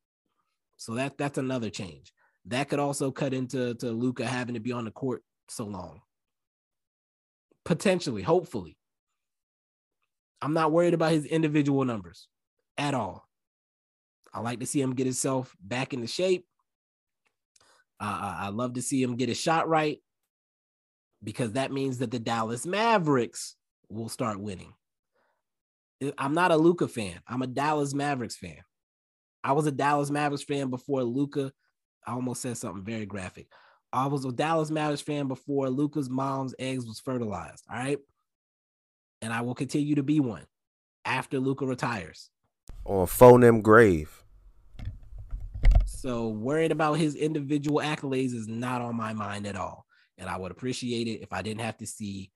So 0.77 0.95
that 0.95 1.17
that's 1.17 1.37
another 1.37 1.69
change. 1.69 2.11
That 2.45 2.69
could 2.69 2.79
also 2.79 3.11
cut 3.11 3.33
into 3.33 3.75
to 3.75 3.91
Luka 3.91 4.25
having 4.25 4.55
to 4.55 4.59
be 4.59 4.71
on 4.71 4.85
the 4.85 4.91
court 4.91 5.23
so 5.49 5.65
long. 5.65 6.01
Potentially, 7.65 8.23
hopefully. 8.23 8.77
I'm 10.41 10.53
not 10.53 10.71
worried 10.71 10.95
about 10.95 11.11
his 11.11 11.25
individual 11.25 11.85
numbers 11.85 12.27
at 12.77 12.95
all. 12.95 13.27
I 14.33 14.39
like 14.39 14.59
to 14.61 14.65
see 14.65 14.81
him 14.81 14.95
get 14.95 15.05
himself 15.05 15.55
back 15.61 15.93
into 15.93 16.07
shape. 16.07 16.45
Uh, 18.01 18.35
I 18.39 18.49
love 18.49 18.73
to 18.73 18.81
see 18.81 19.01
him 19.01 19.15
get 19.15 19.29
a 19.29 19.35
shot 19.35 19.69
right 19.69 19.99
because 21.23 21.51
that 21.51 21.71
means 21.71 21.99
that 21.99 22.09
the 22.09 22.19
Dallas 22.19 22.65
Mavericks 22.65 23.55
will 23.89 24.09
start 24.09 24.39
winning. 24.39 24.73
I'm 26.17 26.33
not 26.33 26.51
a 26.51 26.57
Luka 26.57 26.87
fan. 26.87 27.19
I'm 27.27 27.43
a 27.43 27.47
Dallas 27.47 27.93
Mavericks 27.93 28.35
fan. 28.35 28.57
I 29.43 29.51
was 29.51 29.67
a 29.67 29.71
Dallas 29.71 30.09
Mavericks 30.09 30.43
fan 30.43 30.71
before 30.71 31.03
Luka. 31.03 31.51
I 32.07 32.13
almost 32.13 32.41
said 32.41 32.57
something 32.57 32.83
very 32.83 33.05
graphic. 33.05 33.47
I 33.93 34.07
was 34.07 34.25
a 34.25 34.31
Dallas 34.31 34.71
Mavericks 34.71 35.01
fan 35.01 35.27
before 35.27 35.69
Luka's 35.69 36.09
mom's 36.09 36.55
eggs 36.57 36.87
was 36.87 36.99
fertilized. 36.99 37.65
All 37.69 37.77
right. 37.77 37.99
And 39.21 39.31
I 39.31 39.41
will 39.41 39.53
continue 39.53 39.95
to 39.95 40.03
be 40.03 40.19
one 40.19 40.47
after 41.05 41.39
Luka 41.39 41.67
retires. 41.67 42.31
On 42.85 43.05
phone 43.05 43.41
them 43.41 43.61
grave. 43.61 44.23
So 46.01 46.29
worrying 46.29 46.71
about 46.71 46.95
his 46.95 47.13
individual 47.13 47.79
accolades 47.79 48.33
is 48.33 48.47
not 48.47 48.81
on 48.81 48.95
my 48.95 49.13
mind 49.13 49.45
at 49.45 49.55
all. 49.55 49.85
And 50.17 50.27
I 50.27 50.35
would 50.35 50.51
appreciate 50.51 51.05
it 51.07 51.21
if 51.21 51.31
I 51.31 51.43
didn't 51.43 51.61
have 51.61 51.77
to 51.77 51.85
see 51.85 52.31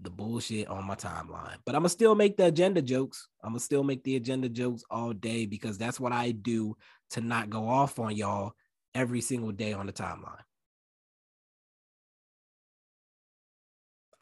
the 0.00 0.08
bullshit 0.08 0.66
on 0.68 0.86
my 0.86 0.94
timeline. 0.94 1.58
But 1.66 1.74
I'm 1.74 1.82
gonna 1.82 1.90
still 1.90 2.14
make 2.14 2.38
the 2.38 2.46
agenda 2.46 2.80
jokes. 2.80 3.28
I'm 3.44 3.50
gonna 3.50 3.60
still 3.60 3.84
make 3.84 4.02
the 4.02 4.16
agenda 4.16 4.48
jokes 4.48 4.82
all 4.90 5.12
day 5.12 5.44
because 5.44 5.76
that's 5.76 6.00
what 6.00 6.12
I 6.12 6.30
do 6.30 6.74
to 7.10 7.20
not 7.20 7.50
go 7.50 7.68
off 7.68 7.98
on 7.98 8.16
y'all 8.16 8.52
every 8.94 9.20
single 9.20 9.52
day 9.52 9.74
on 9.74 9.84
the 9.84 9.92
timeline. 9.92 10.40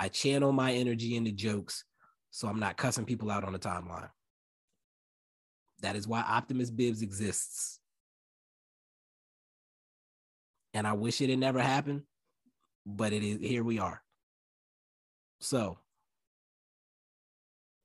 I 0.01 0.09
channel 0.09 0.51
my 0.51 0.72
energy 0.72 1.14
into 1.14 1.30
jokes 1.30 1.84
so 2.32 2.49
I'm 2.49 2.59
not 2.59 2.76
cussing 2.76 3.05
people 3.05 3.30
out 3.30 3.45
on 3.45 3.53
the 3.53 3.61
timeline. 3.61 4.11
That 5.82 5.95
is 5.95 6.09
why 6.09 6.22
Optimus 6.22 6.72
Bibs 6.72 7.03
exists 7.03 7.80
and 10.75 10.87
I 10.87 10.93
wish 10.93 11.21
it 11.21 11.31
had 11.31 11.39
never 11.39 11.61
happened, 11.61 12.03
but 12.87 13.12
it 13.12 13.23
is 13.23 13.41
here 13.41 13.64
we 13.64 13.79
are. 13.79 14.03
So, 15.41 15.79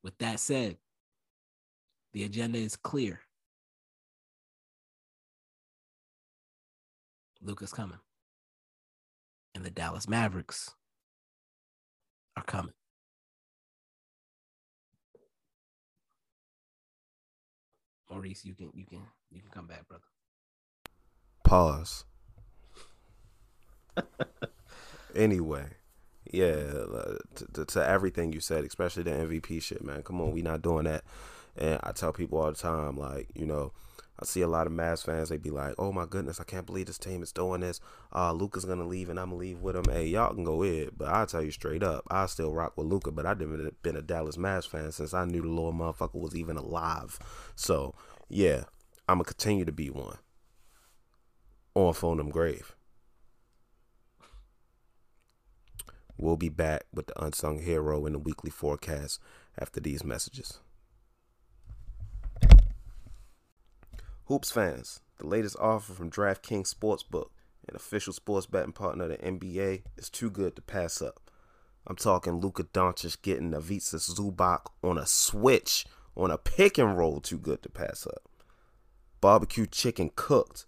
with 0.04 0.18
that 0.20 0.40
said, 0.40 0.78
the 2.14 2.24
agenda 2.24 2.58
is 2.58 2.76
clear. 2.76 3.22
Luka's 7.42 7.74
coming. 7.74 8.00
And 9.54 9.64
the 9.64 9.70
Dallas 9.70 10.08
Mavericks 10.08 10.72
are 12.36 12.44
coming. 12.44 12.74
Maurice, 18.10 18.46
you 18.46 18.54
can 18.54 18.72
you 18.74 18.86
can 18.86 19.02
you 19.32 19.42
can 19.42 19.50
come 19.50 19.68
back, 19.68 19.88
brother. 19.88 20.04
Pause 21.44 22.06
anyway, 25.16 25.66
yeah, 26.32 26.56
to, 27.54 27.66
to, 27.66 27.88
everything 27.88 28.34
you 28.34 28.40
said, 28.40 28.64
especially 28.64 29.04
the 29.04 29.12
MVP 29.12 29.62
shit, 29.62 29.84
man. 29.84 30.04
Come 30.04 30.22
on, 30.22 30.32
we 30.32 30.42
not 30.42 30.62
doing 30.62 30.86
that. 30.86 31.04
And 31.58 31.80
I 31.84 31.92
tell 31.92 32.12
people 32.12 32.40
all 32.40 32.52
the 32.52 32.58
time, 32.58 32.98
like, 32.98 33.30
you 33.34 33.46
know, 33.46 33.72
I 34.20 34.26
see 34.26 34.42
a 34.42 34.48
lot 34.48 34.68
of 34.68 34.74
Mavs 34.74 35.04
fans. 35.04 35.30
They 35.30 35.38
be 35.38 35.50
like, 35.50 35.76
"Oh 35.78 35.92
my 35.92 36.06
goodness, 36.06 36.40
I 36.40 36.46
can't 36.46 36.66
believe 36.66 36.86
this 36.86 36.98
team 36.98 37.22
is 37.22 37.34
doing 37.34 37.62
this. 37.62 37.82
Uh, 38.14 38.32
Luka's 38.32 38.64
gonna 38.64 38.88
leave, 38.88 39.10
and 39.10 39.20
I'm 39.20 39.28
gonna 39.30 39.40
leave 39.40 39.60
with 39.60 39.76
him." 39.76 39.86
Hey, 39.90 40.08
y'all 40.08 40.34
can 40.34 40.46
go 40.46 40.64
in, 40.64 40.92
but 40.96 41.10
I 41.10 41.26
tell 41.26 41.44
you 41.44 41.52
straight 41.52 41.84
up, 41.84 42.06
I 42.10 42.26
still 42.28 42.54
rock 42.54 42.78
with 42.78 42.88
Luka. 42.88 43.12
But 43.12 43.26
I've 43.26 43.38
been 43.38 43.96
a 43.96 44.02
Dallas 44.02 44.38
Mavs 44.38 44.68
fan 44.70 44.92
since 44.94 45.14
I 45.14 45.26
knew 45.26 45.42
the 45.42 45.50
little 45.50 45.74
motherfucker 45.74 46.16
was 46.20 46.36
even 46.36 46.56
alive. 46.56 47.20
So 47.56 47.94
yeah, 48.30 48.64
I'm 49.10 49.18
gonna 49.18 49.26
continue 49.26 49.66
to 49.66 49.74
be 49.74 49.90
one 49.90 50.18
on 51.74 51.94
phone 51.94 52.18
them 52.18 52.30
grave. 52.30 52.74
We'll 56.18 56.38
be 56.38 56.50
back 56.50 56.86
with 56.94 57.08
the 57.08 57.24
unsung 57.24 57.60
hero 57.60 58.06
in 58.06 58.14
the 58.14 58.20
weekly 58.20 58.50
forecast 58.50 59.20
after 59.58 59.80
these 59.80 60.04
messages. 60.04 60.60
Hoops 64.26 64.52
fans, 64.52 65.02
the 65.18 65.28
latest 65.28 65.56
offer 65.60 65.94
from 65.94 66.10
DraftKings 66.10 66.74
Sportsbook, 66.74 67.30
an 67.68 67.76
official 67.76 68.14
sports 68.14 68.48
betting 68.48 68.72
partner 68.72 69.06
of 69.06 69.10
the 69.12 69.18
NBA, 69.18 69.84
is 69.98 70.10
too 70.10 70.30
good 70.30 70.56
to 70.56 70.62
pass 70.62 71.02
up. 71.02 71.30
I'm 71.86 71.96
talking 71.96 72.40
Luka 72.40 72.64
Doncic 72.64 73.22
getting 73.22 73.54
Ivica 73.54 73.98
Zubac 73.98 74.62
on 74.84 74.98
a 74.98 75.06
switch 75.06 75.86
on 76.18 76.32
a 76.32 76.38
pick 76.38 76.78
and 76.78 76.98
roll 76.98 77.20
too 77.20 77.38
good 77.38 77.62
to 77.64 77.70
pass 77.70 78.08
up. 78.08 78.24
Barbecue 79.22 79.68
chicken 79.68 80.12
cooked. 80.16 80.66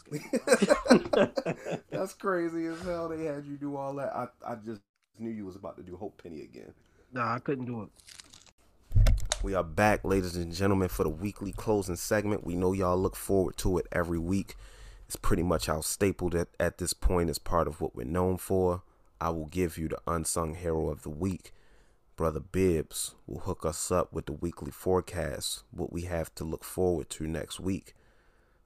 That's 1.89 2.13
crazy 2.13 2.65
as 2.65 2.82
hell. 2.82 3.07
They 3.07 3.23
had 3.23 3.45
you 3.45 3.55
do 3.55 3.77
all 3.77 3.95
that. 3.95 4.13
I, 4.13 4.27
I 4.45 4.55
just 4.55 4.82
knew 5.17 5.30
you 5.30 5.45
was 5.45 5.55
about 5.55 5.77
to 5.77 5.84
do 5.84 5.95
Hope 5.95 6.21
Penny 6.21 6.41
again. 6.41 6.73
No, 7.13 7.21
I 7.21 7.39
couldn't 7.39 7.63
do 7.65 7.84
it. 7.84 7.89
We 9.41 9.55
are 9.55 9.63
back, 9.63 10.03
ladies 10.03 10.35
and 10.35 10.53
gentlemen, 10.53 10.89
for 10.89 11.03
the 11.03 11.09
weekly 11.09 11.53
closing 11.53 11.95
segment. 11.95 12.43
We 12.43 12.57
know 12.57 12.73
y'all 12.73 12.97
look 12.97 13.15
forward 13.15 13.55
to 13.59 13.77
it 13.77 13.87
every 13.89 14.19
week. 14.19 14.55
It's 15.07 15.15
pretty 15.15 15.43
much 15.43 15.69
our 15.69 15.81
staple 15.81 16.35
at, 16.37 16.49
at 16.59 16.77
this 16.77 16.91
point 16.91 17.29
as 17.29 17.39
part 17.39 17.65
of 17.65 17.79
what 17.79 17.95
we're 17.95 18.03
known 18.03 18.35
for. 18.35 18.83
I 19.21 19.29
will 19.29 19.45
give 19.45 19.77
you 19.77 19.87
the 19.87 20.01
unsung 20.05 20.55
hero 20.55 20.89
of 20.89 21.03
the 21.03 21.09
week. 21.09 21.53
Brother 22.17 22.41
Bibs 22.41 23.15
will 23.27 23.39
hook 23.39 23.65
us 23.65 23.89
up 23.93 24.11
with 24.11 24.25
the 24.25 24.33
weekly 24.33 24.71
forecast, 24.71 25.63
what 25.71 25.93
we 25.93 26.01
have 26.01 26.35
to 26.35 26.43
look 26.43 26.65
forward 26.65 27.09
to 27.11 27.25
next 27.25 27.61
week. 27.61 27.95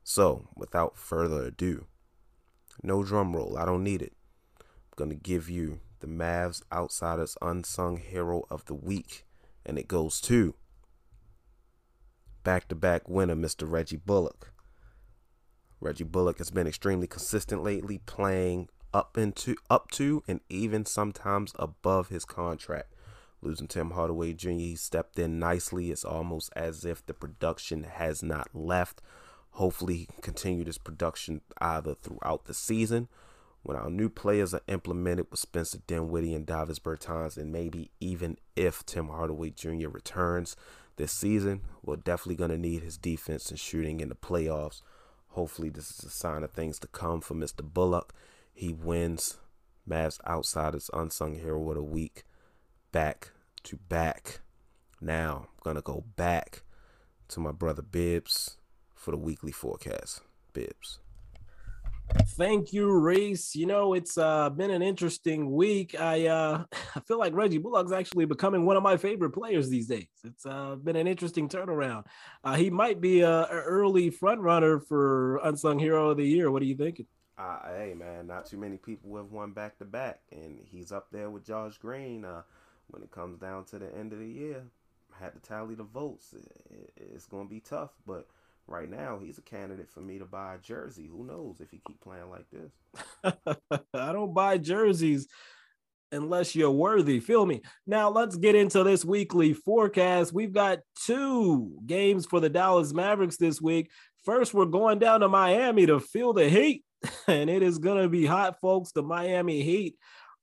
So, 0.03 0.47
without 0.55 0.97
further 0.97 1.43
ado, 1.43 1.85
no 2.81 3.03
drum 3.03 3.35
roll, 3.35 3.59
I 3.59 3.65
don't 3.65 3.83
need 3.83 4.01
it. 4.01 4.13
I'm 4.59 4.95
going 4.95 5.11
to 5.11 5.15
give 5.15 5.51
you 5.51 5.81
the 5.99 6.07
Mavs 6.07 6.63
Outsiders 6.71 7.37
Unsung 7.43 7.97
Hero 7.97 8.47
of 8.49 8.65
the 8.65 8.73
Week, 8.73 9.23
and 9.63 9.77
it 9.77 9.87
goes 9.87 10.19
to 10.21 10.55
back 12.43 12.67
to 12.69 12.75
back 12.75 13.07
winner, 13.07 13.35
Mr. 13.35 13.69
Reggie 13.69 13.97
Bullock. 13.97 14.51
Reggie 15.79 16.03
Bullock 16.03 16.37
has 16.37 16.51
been 16.51 16.67
extremely 16.67 17.07
consistent 17.07 17.63
lately, 17.63 17.99
playing 18.05 18.69
up 18.93 19.17
into 19.17 19.55
up 19.69 19.89
to 19.91 20.23
and 20.27 20.39
even 20.49 20.85
sometimes 20.85 21.53
above 21.57 22.09
his 22.09 22.25
contract. 22.25 22.93
Losing 23.41 23.67
Tim 23.67 23.91
Hardaway 23.91 24.33
Jr., 24.33 24.49
he 24.51 24.75
stepped 24.75 25.19
in 25.19 25.39
nicely. 25.39 25.91
It's 25.91 26.05
almost 26.05 26.51
as 26.55 26.85
if 26.85 27.05
the 27.05 27.13
production 27.13 27.83
has 27.83 28.23
not 28.23 28.47
left. 28.53 29.01
Hopefully, 29.51 29.97
he 29.97 30.05
can 30.05 30.21
continue 30.21 30.63
this 30.63 30.77
production 30.77 31.41
either 31.59 31.95
throughout 31.95 32.45
the 32.45 32.53
season 32.53 33.09
when 33.63 33.77
our 33.77 33.89
new 33.89 34.09
players 34.09 34.53
are 34.53 34.61
implemented 34.67 35.27
with 35.29 35.39
Spencer 35.39 35.79
Dinwiddie 35.87 36.33
and 36.33 36.45
Davis 36.45 36.79
Bertans, 36.79 37.37
and 37.37 37.51
maybe 37.51 37.91
even 37.99 38.37
if 38.55 38.85
Tim 38.85 39.07
Hardaway 39.07 39.51
Jr. 39.51 39.89
returns 39.89 40.55
this 40.95 41.11
season. 41.11 41.61
We're 41.81 41.97
definitely 41.97 42.35
going 42.35 42.51
to 42.51 42.57
need 42.57 42.83
his 42.83 42.97
defense 42.97 43.49
and 43.49 43.59
shooting 43.59 43.99
in 43.99 44.09
the 44.09 44.15
playoffs. 44.15 44.81
Hopefully, 45.29 45.69
this 45.69 45.91
is 45.91 46.03
a 46.03 46.09
sign 46.09 46.43
of 46.43 46.51
things 46.51 46.79
to 46.79 46.87
come 46.87 47.21
for 47.21 47.33
Mr. 47.33 47.63
Bullock. 47.63 48.13
He 48.53 48.71
wins 48.71 49.37
Mavs 49.89 50.19
Outsiders 50.27 50.89
Unsung 50.93 51.35
Hero 51.35 51.69
of 51.69 51.75
the 51.75 51.83
Week 51.83 52.23
back 52.91 53.31
to 53.63 53.77
back. 53.77 54.39
Now, 55.01 55.47
I'm 55.49 55.63
going 55.63 55.75
to 55.75 55.81
go 55.81 56.05
back 56.15 56.63
to 57.29 57.39
my 57.39 57.51
brother 57.51 57.81
Bibs 57.81 58.57
for 58.93 59.11
the 59.11 59.17
weekly 59.17 59.51
forecast. 59.51 60.21
Bibs. 60.53 60.99
Thank 62.35 62.73
you, 62.73 62.91
Reese. 62.91 63.55
You 63.55 63.67
know, 63.67 63.93
it's 63.93 64.17
uh, 64.17 64.49
been 64.49 64.71
an 64.71 64.81
interesting 64.81 65.51
week. 65.51 65.99
I 65.99 66.27
uh, 66.27 66.63
I 66.95 66.99
feel 67.01 67.19
like 67.19 67.33
Reggie 67.33 67.59
Bullock's 67.59 67.91
actually 67.91 68.25
becoming 68.25 68.65
one 68.65 68.75
of 68.75 68.83
my 68.83 68.97
favorite 68.97 69.31
players 69.31 69.69
these 69.69 69.87
days. 69.87 70.07
It's 70.23 70.45
uh, 70.45 70.75
been 70.75 70.95
an 70.95 71.07
interesting 71.07 71.47
turnaround. 71.47 72.05
Uh, 72.43 72.55
he 72.55 72.69
might 72.69 72.99
be 73.01 73.21
a, 73.21 73.29
a 73.29 73.61
early 73.61 74.09
front 74.09 74.41
runner 74.41 74.79
for 74.79 75.37
unsung 75.43 75.79
hero 75.79 76.09
of 76.09 76.17
the 76.17 76.25
year. 76.25 76.51
What 76.51 76.61
are 76.61 76.65
you 76.65 76.75
thinking? 76.75 77.05
Uh, 77.37 77.59
hey 77.67 77.93
man, 77.95 78.27
not 78.27 78.45
too 78.45 78.57
many 78.57 78.77
people 78.77 79.15
have 79.17 79.31
won 79.31 79.51
back 79.51 79.77
to 79.79 79.85
back, 79.85 80.21
and 80.31 80.59
he's 80.63 80.91
up 80.91 81.07
there 81.11 81.29
with 81.29 81.45
Josh 81.45 81.77
Green. 81.77 82.25
Uh, 82.25 82.43
when 82.87 83.01
it 83.01 83.11
comes 83.11 83.39
down 83.39 83.65
to 83.65 83.79
the 83.79 83.95
end 83.95 84.13
of 84.13 84.19
the 84.19 84.27
year, 84.27 84.63
had 85.19 85.33
to 85.33 85.39
tally 85.39 85.75
the 85.75 85.83
votes. 85.83 86.33
It, 86.33 86.45
it, 86.69 86.93
it's 87.13 87.25
going 87.25 87.47
to 87.47 87.53
be 87.53 87.59
tough, 87.59 87.91
but 88.05 88.27
right 88.67 88.89
now 88.89 89.19
he's 89.23 89.37
a 89.37 89.43
candidate 89.43 89.89
for 89.91 90.01
me 90.01 90.19
to 90.19 90.25
buy 90.25 90.55
a 90.55 90.57
jersey. 90.59 91.07
Who 91.07 91.25
knows 91.25 91.59
if 91.59 91.69
he 91.71 91.81
keep 91.85 91.99
playing 92.01 92.29
like 92.29 92.45
this? 92.51 92.71
I 93.93 94.13
don't 94.13 94.33
buy 94.33 94.57
jerseys 94.57 95.27
unless 96.11 96.55
you're 96.55 96.71
worthy. 96.71 97.19
Feel 97.19 97.45
me? 97.45 97.61
Now 97.85 98.09
let's 98.09 98.35
get 98.35 98.55
into 98.55 98.83
this 98.83 99.03
weekly 99.03 99.53
forecast. 99.53 100.33
We've 100.33 100.53
got 100.53 100.79
two 101.05 101.77
games 101.85 102.25
for 102.25 102.39
the 102.39 102.49
Dallas 102.49 102.93
Mavericks 102.93 103.37
this 103.37 103.61
week. 103.61 103.89
First, 104.23 104.53
we're 104.53 104.65
going 104.65 104.99
down 104.99 105.19
to 105.19 105.27
Miami 105.27 105.85
to 105.87 105.99
feel 105.99 106.31
the 106.31 106.47
heat, 106.47 106.83
and 107.27 107.49
it 107.49 107.61
is 107.61 107.79
going 107.79 108.01
to 108.01 108.09
be 108.09 108.25
hot, 108.25 108.59
folks. 108.61 108.91
The 108.91 109.03
Miami 109.03 109.61
Heat 109.63 109.95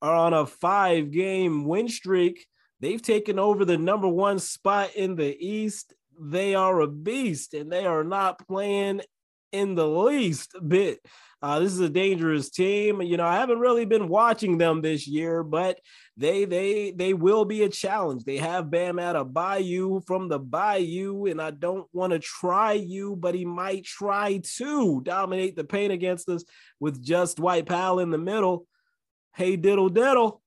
are 0.03 0.14
on 0.14 0.35
a 0.35 0.45
five 0.45 1.11
game 1.11 1.64
win 1.64 1.89
streak. 1.89 2.47
They've 2.81 3.01
taken 3.01 3.39
over 3.39 3.64
the 3.64 3.79
number 3.79 4.09
one 4.09 4.39
spot 4.39 4.95
in 4.95 5.16
the 5.16 5.37
East 5.39 5.95
they 6.21 6.55
are 6.55 6.81
a 6.81 6.87
beast 6.87 7.55
and 7.55 7.73
they 7.73 7.87
are 7.87 8.05
not 8.05 8.47
playing 8.47 9.01
in 9.53 9.75
the 9.75 9.87
least 9.87 10.55
bit. 10.66 11.01
Uh, 11.43 11.59
this 11.59 11.73
is 11.73 11.81
a 11.81 11.89
dangerous 11.89 12.51
team. 12.51 13.01
You 13.01 13.16
know, 13.16 13.27
I 13.27 13.37
haven't 13.37 13.61
really 13.61 13.87
been 13.87 14.09
watching 14.09 14.59
them 14.59 14.83
this 14.83 15.07
year, 15.07 15.43
but 15.43 15.79
they 16.16 16.45
they 16.45 16.91
they 16.91 17.14
will 17.14 17.47
be 17.47 17.62
a 17.62 17.68
challenge. 17.71 18.25
They 18.25 18.37
have 18.37 18.71
Bam 18.71 18.97
Adebayo 18.97 20.07
from 20.07 20.29
the 20.29 20.39
Bayou, 20.39 21.25
and 21.25 21.41
I 21.41 21.51
don't 21.51 21.87
want 21.95 22.12
to 22.12 22.18
try 22.18 22.75
you, 22.75 23.16
but 23.16 23.35
he 23.35 23.47
might 23.47 23.85
try 23.85 24.43
to 24.59 25.01
dominate 25.01 25.57
the 25.57 25.64
paint 25.64 25.93
against 25.93 26.29
us 26.29 26.45
with 26.79 27.03
just 27.03 27.39
Dwight 27.39 27.64
Powell 27.64 28.01
in 28.01 28.11
the 28.11 28.18
middle. 28.18 28.66
Hey, 29.35 29.57
diddle 29.57 29.89
diddle, 29.89 30.43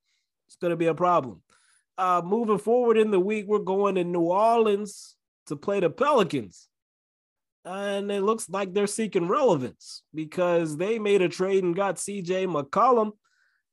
it's 0.47 0.57
going 0.57 0.71
to 0.71 0.77
be 0.77 0.87
a 0.87 0.93
problem. 0.93 1.41
Uh, 1.97 2.21
moving 2.23 2.59
forward 2.59 2.97
in 2.97 3.09
the 3.09 3.19
week, 3.19 3.45
we're 3.47 3.59
going 3.59 3.95
to 3.95 4.03
New 4.03 4.21
Orleans 4.21 5.15
to 5.47 5.55
play 5.55 5.79
the 5.79 5.89
Pelicans. 5.89 6.67
And 7.65 8.11
it 8.11 8.23
looks 8.23 8.49
like 8.49 8.73
they're 8.73 8.87
seeking 8.87 9.27
relevance 9.27 10.03
because 10.13 10.75
they 10.75 10.99
made 10.99 11.21
a 11.21 11.29
trade 11.29 11.63
and 11.63 11.75
got 11.75 11.95
CJ 11.95 12.47
McCollum. 12.47 13.11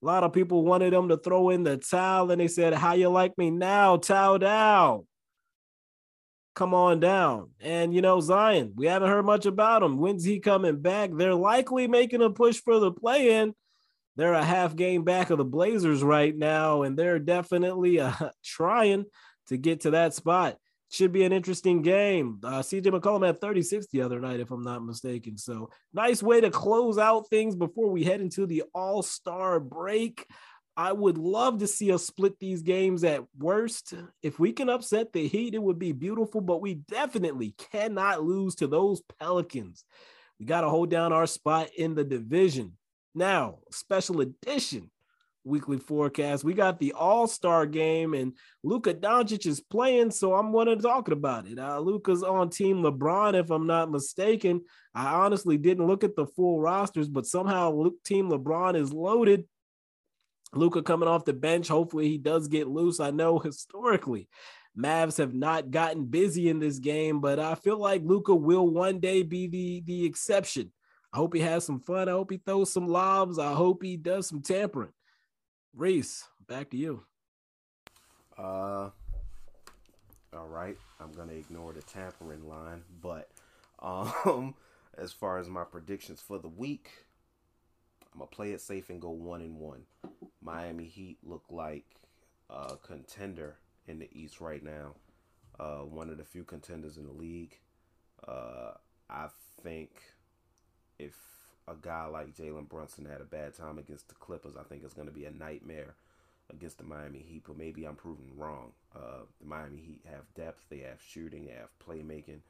A 0.03 0.07
lot 0.07 0.25
of 0.25 0.33
people 0.33 0.65
wanted 0.65 0.93
him 0.93 1.09
to 1.09 1.17
throw 1.17 1.51
in 1.51 1.65
the 1.65 1.77
towel, 1.77 2.31
and 2.31 2.41
they 2.41 2.49
said, 2.49 2.73
"How 2.73 2.95
you 2.95 3.09
like 3.09 3.37
me 3.37 3.51
now? 3.51 3.97
Towel 3.97 4.39
down." 4.39 5.07
Come 6.55 6.73
on 6.73 7.01
down. 7.01 7.51
And 7.61 7.95
you 7.95 8.01
know, 8.01 8.21
Zion, 8.21 8.73
we 8.77 8.87
haven't 8.87 9.09
heard 9.09 9.27
much 9.27 9.47
about 9.47 9.83
him. 9.83 9.99
When's 9.99 10.25
he 10.25 10.41
coming 10.41 10.81
back? 10.81 11.11
They're 11.13 11.35
likely 11.35 11.87
making 11.87 12.23
a 12.23 12.31
push 12.31 12.61
for 12.61 12.79
the 12.79 12.93
play 12.93 13.41
in. 13.41 13.55
They're 14.17 14.35
a 14.35 14.45
half 14.45 14.77
game 14.77 15.05
back 15.05 15.31
of 15.31 15.39
the 15.39 15.45
Blazers 15.45 16.03
right 16.03 16.37
now, 16.37 16.83
and 16.83 16.99
they're 16.99 17.19
definitely 17.19 18.01
uh, 18.01 18.13
trying 18.45 19.07
to 19.49 19.57
get 19.57 19.81
to 19.81 19.93
that 19.93 20.15
spot. 20.15 20.57
Should 20.91 21.13
be 21.13 21.23
an 21.23 21.33
interesting 21.33 21.83
game. 21.83 22.41
Uh, 22.43 22.59
CJ 22.59 22.87
McCollum 22.87 23.25
had 23.25 23.41
36 23.41 23.87
the 23.93 24.03
other 24.03 24.19
night, 24.19 24.41
if 24.41 24.51
I'm 24.51 24.65
not 24.65 24.85
mistaken. 24.85 25.39
So, 25.39 25.71
nice 25.95 26.21
way 26.21 26.41
to 26.41 26.51
close 26.51 26.99
out 26.99 27.29
things 27.29 27.55
before 27.55 27.91
we 27.91 28.03
head 28.03 28.21
into 28.21 28.45
the 28.45 28.65
All 28.75 29.03
Star 29.03 29.61
break. 29.61 30.27
I 30.77 30.93
would 30.93 31.19
love 31.19 31.59
to 31.59 31.67
see 31.67 31.93
us 31.93 32.07
split 32.07 32.39
these 32.41 32.63
games 32.63 33.05
at 33.05 33.23
worst. 33.39 33.95
If 34.23 34.41
we 34.41 34.53
can 34.53 34.69
upset 34.69 35.13
the 35.13 35.29
Heat, 35.29 35.55
it 35.55 35.63
would 35.63 35.79
be 35.79 35.93
beautiful, 35.93 36.41
but 36.41 36.61
we 36.61 36.75
definitely 36.75 37.55
cannot 37.71 38.25
lose 38.25 38.57
to 38.57 38.67
those 38.67 39.03
Pelicans. 39.21 39.85
We 40.41 40.47
got 40.47 40.63
to 40.63 40.71
hold 40.71 40.91
down 40.91 41.13
our 41.13 41.27
spot 41.27 41.69
in 41.77 41.95
the 41.95 42.05
division. 42.05 42.79
Now, 43.15 43.59
special 43.71 44.23
edition 44.23 44.91
weekly 45.45 45.79
forecast. 45.79 46.45
We 46.45 46.55
got 46.55 46.79
the 46.79 46.93
All 46.93 47.27
Star 47.27 47.67
game, 47.67 48.15
and 48.15 48.35
Luka 48.63 48.95
Doncic 48.95 49.47
is 49.47 49.61
playing, 49.61 50.11
so 50.11 50.35
I'm 50.35 50.53
going 50.53 50.67
to 50.67 50.77
talking 50.77 51.13
about 51.13 51.47
it. 51.47 51.59
Uh, 51.59 51.79
Luka's 51.81 52.23
on 52.23 52.51
Team 52.51 52.83
LeBron, 52.83 53.39
if 53.39 53.51
I'm 53.51 53.67
not 53.67 53.91
mistaken. 53.91 54.63
I 54.95 55.15
honestly 55.15 55.57
didn't 55.57 55.87
look 55.87 56.05
at 56.05 56.17
the 56.17 56.27
full 56.27 56.61
rosters, 56.61 57.09
but 57.09 57.27
somehow 57.27 57.73
Luke, 57.73 58.03
Team 58.05 58.31
LeBron 58.31 58.77
is 58.77 58.93
loaded. 58.93 59.45
Luka 60.53 60.83
coming 60.83 61.09
off 61.09 61.25
the 61.25 61.33
bench. 61.33 61.69
Hopefully, 61.69 62.09
he 62.09 62.19
does 62.19 62.49
get 62.49 62.69
loose. 62.69 63.01
I 63.01 63.11
know 63.11 63.39
historically. 63.39 64.29
Mavs 64.77 65.19
have 65.19 65.35
not 65.35 65.71
gotten 65.71 66.05
busy 66.07 66.49
in 66.49 66.61
this 66.61 66.79
game, 66.79 67.21
but 67.21 67.39
I 67.39 67.55
feel 67.57 67.79
like 67.79 68.03
Luka 68.05 68.35
will 68.35 68.69
one 68.69 69.01
day 69.01 69.23
be 69.23 69.47
the 69.47 69.83
the 69.85 70.05
exception. 70.05 70.73
I 71.13 71.17
hope 71.17 71.35
he 71.35 71.41
has 71.41 71.65
some 71.65 71.81
fun. 71.81 72.09
I 72.09 72.13
hope 72.13 72.31
he 72.31 72.39
throws 72.39 72.73
some 72.73 72.87
lobs. 72.87 73.39
I 73.39 73.53
hope 73.53 73.83
he 73.83 73.97
does 73.97 74.29
some 74.29 74.43
tampering. 74.43 74.93
Reese, 75.75 76.25
back 76.49 76.71
to 76.71 76.77
you. 76.77 77.05
Uh, 78.37 78.91
all 80.33 80.49
right. 80.49 80.77
I'm 81.01 81.13
gonna 81.13 81.33
ignore 81.33 81.73
the 81.73 81.83
tampering 81.83 82.49
line, 82.49 82.83
but 83.01 83.31
um, 83.79 84.55
as 84.99 85.13
far 85.13 85.39
as 85.39 85.49
my 85.49 85.65
predictions 85.65 86.21
for 86.21 86.39
the 86.39 86.49
week, 86.49 86.91
I'm 88.13 88.19
gonna 88.19 88.31
play 88.31 88.53
it 88.53 88.61
safe 88.61 88.91
and 88.91 89.01
go 89.01 89.11
one 89.11 89.41
and 89.43 89.59
one. 89.59 89.85
Miami 90.43 90.87
Heat 90.87 91.19
look 91.23 91.45
like 91.51 91.87
a 92.49 92.77
contender 92.77 93.57
in 93.87 93.99
the 93.99 94.09
East 94.13 94.41
right 94.41 94.63
now. 94.63 94.95
Uh, 95.59 95.85
one 95.85 96.11
of 96.11 96.19
the 96.19 96.25
few 96.25 96.43
contenders 96.43 96.97
in 96.97 97.05
the 97.05 97.13
league. 97.13 97.59
Uh, 98.27 98.73
I 99.09 99.29
think 99.63 99.91
if 100.99 101.15
a 101.71 101.77
guy 101.81 102.07
like 102.07 102.35
Jalen 102.35 102.69
Brunson 102.69 103.05
had 103.05 103.21
a 103.21 103.25
bad 103.25 103.55
time 103.55 103.79
against 103.79 104.09
the 104.09 104.15
Clippers, 104.15 104.57
I 104.59 104.65
think 104.65 104.83
it's 104.85 104.95
going 104.95 105.09
to 105.09 105.15
be 105.15 105.25
a 105.25 105.31
nightmare 105.31 105.95
against 106.53 106.79
the 106.79 106.85
Miami 106.85 107.25
Heat. 107.27 107.45
But 107.47 107.57
maybe 107.57 107.85
I'm 107.85 107.95
proven 107.95 108.33
wrong. 108.37 108.73
Uh, 108.95 109.25
the 109.41 109.47
Miami 109.47 109.79
Heat 109.79 110.01
have 110.11 110.35
depth, 110.35 110.65
they 110.69 110.79
have 110.79 111.01
shooting, 111.07 111.47
they 111.47 111.53
have 111.53 111.69
playmaking. 111.87 112.41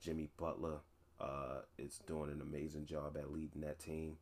Jimmy 0.00 0.28
Butler 0.36 0.78
uh, 1.20 1.62
is 1.78 2.00
doing 2.06 2.30
an 2.30 2.42
amazing 2.42 2.86
job 2.86 3.16
at 3.16 3.32
leading 3.32 3.62
that 3.62 3.78
team. 3.78 4.16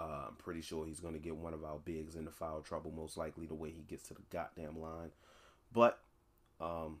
Uh, 0.00 0.26
I'm 0.28 0.36
pretty 0.36 0.62
sure 0.62 0.86
he's 0.86 1.00
going 1.00 1.14
to 1.14 1.20
get 1.20 1.36
one 1.36 1.54
of 1.54 1.64
our 1.64 1.78
bigs 1.84 2.14
into 2.14 2.30
foul 2.30 2.60
trouble, 2.60 2.92
most 2.92 3.16
likely 3.16 3.46
the 3.46 3.54
way 3.54 3.70
he 3.70 3.82
gets 3.82 4.08
to 4.08 4.14
the 4.14 4.22
goddamn 4.30 4.80
line. 4.80 5.10
But 5.72 5.98
um, 6.60 6.98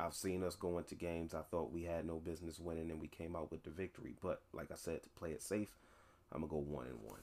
I've 0.00 0.14
seen 0.14 0.42
us 0.42 0.56
go 0.56 0.78
into 0.78 0.94
games 0.94 1.34
I 1.34 1.42
thought 1.50 1.72
we 1.72 1.82
had 1.82 2.06
no 2.06 2.16
business 2.16 2.58
winning, 2.58 2.90
and 2.90 3.00
we 3.00 3.08
came 3.08 3.36
out 3.36 3.50
with 3.50 3.62
the 3.62 3.70
victory. 3.70 4.14
But 4.22 4.42
like 4.52 4.70
I 4.70 4.76
said, 4.76 5.02
to 5.02 5.08
play 5.10 5.30
it 5.30 5.42
safe, 5.42 5.76
I'm 6.32 6.40
gonna 6.40 6.50
go 6.50 6.58
one 6.58 6.86
and 6.86 7.00
one. 7.02 7.20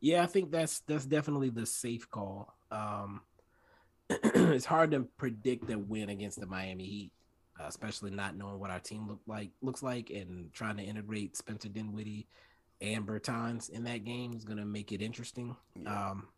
Yeah, 0.00 0.22
I 0.22 0.26
think 0.26 0.50
that's 0.50 0.80
that's 0.80 1.06
definitely 1.06 1.50
the 1.50 1.66
safe 1.66 2.10
call. 2.10 2.54
Um, 2.70 3.22
it's 4.10 4.64
hard 4.64 4.90
to 4.90 5.06
predict 5.16 5.70
a 5.70 5.78
win 5.78 6.10
against 6.10 6.40
the 6.40 6.46
Miami 6.46 6.84
Heat, 6.84 7.12
uh, 7.60 7.66
especially 7.66 8.10
not 8.10 8.36
knowing 8.36 8.58
what 8.58 8.70
our 8.70 8.80
team 8.80 9.08
look 9.08 9.20
like 9.26 9.50
looks 9.62 9.82
like, 9.82 10.10
and 10.10 10.52
trying 10.52 10.76
to 10.76 10.82
integrate 10.82 11.36
Spencer 11.36 11.68
Dinwiddie 11.68 12.26
and 12.80 13.06
Bertans 13.06 13.70
in 13.70 13.84
that 13.84 14.04
game 14.04 14.34
is 14.34 14.44
gonna 14.44 14.66
make 14.66 14.92
it 14.92 15.00
interesting. 15.00 15.56
Yeah. 15.80 16.10
Um, 16.10 16.28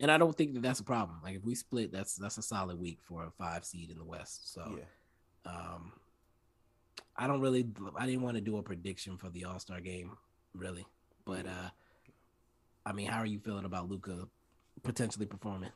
and 0.00 0.10
I 0.10 0.18
don't 0.18 0.36
think 0.36 0.54
that 0.54 0.62
that's 0.62 0.80
a 0.80 0.84
problem. 0.84 1.18
Like 1.22 1.36
if 1.36 1.44
we 1.44 1.54
split, 1.54 1.92
that's 1.92 2.16
that's 2.16 2.38
a 2.38 2.42
solid 2.42 2.78
week 2.78 2.98
for 3.02 3.24
a 3.24 3.30
five 3.30 3.64
seed 3.64 3.90
in 3.90 3.98
the 3.98 4.04
West. 4.04 4.52
So, 4.52 4.78
yeah. 4.78 5.52
um, 5.52 5.92
I 7.16 7.26
don't 7.26 7.40
really, 7.40 7.66
I 7.96 8.06
didn't 8.06 8.22
want 8.22 8.36
to 8.36 8.40
do 8.40 8.58
a 8.58 8.62
prediction 8.62 9.16
for 9.16 9.28
the 9.30 9.44
All 9.44 9.58
Star 9.58 9.80
game, 9.80 10.16
really. 10.54 10.86
But 11.24 11.46
uh, 11.46 11.70
I 12.86 12.92
mean, 12.92 13.08
how 13.08 13.18
are 13.18 13.26
you 13.26 13.40
feeling 13.40 13.64
about 13.64 13.88
Luka 13.88 14.28
potentially 14.82 15.26
performing? 15.26 15.70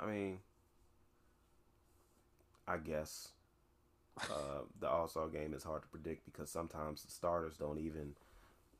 I 0.00 0.06
mean, 0.06 0.38
I 2.66 2.78
guess 2.78 3.28
uh, 4.22 4.62
the 4.80 4.88
All 4.88 5.06
Star 5.06 5.28
game 5.28 5.52
is 5.52 5.64
hard 5.64 5.82
to 5.82 5.88
predict 5.88 6.24
because 6.24 6.50
sometimes 6.50 7.02
the 7.02 7.10
starters 7.10 7.56
don't 7.56 7.78
even 7.78 8.14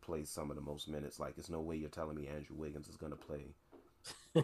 play 0.00 0.24
some 0.24 0.50
of 0.50 0.56
the 0.56 0.62
most 0.62 0.88
minutes. 0.88 1.20
Like, 1.20 1.34
it's 1.36 1.50
no 1.50 1.60
way 1.60 1.76
you're 1.76 1.90
telling 1.90 2.16
me 2.16 2.28
Andrew 2.28 2.56
Wiggins 2.56 2.88
is 2.88 2.96
going 2.96 3.12
to 3.12 3.18
play 3.18 3.54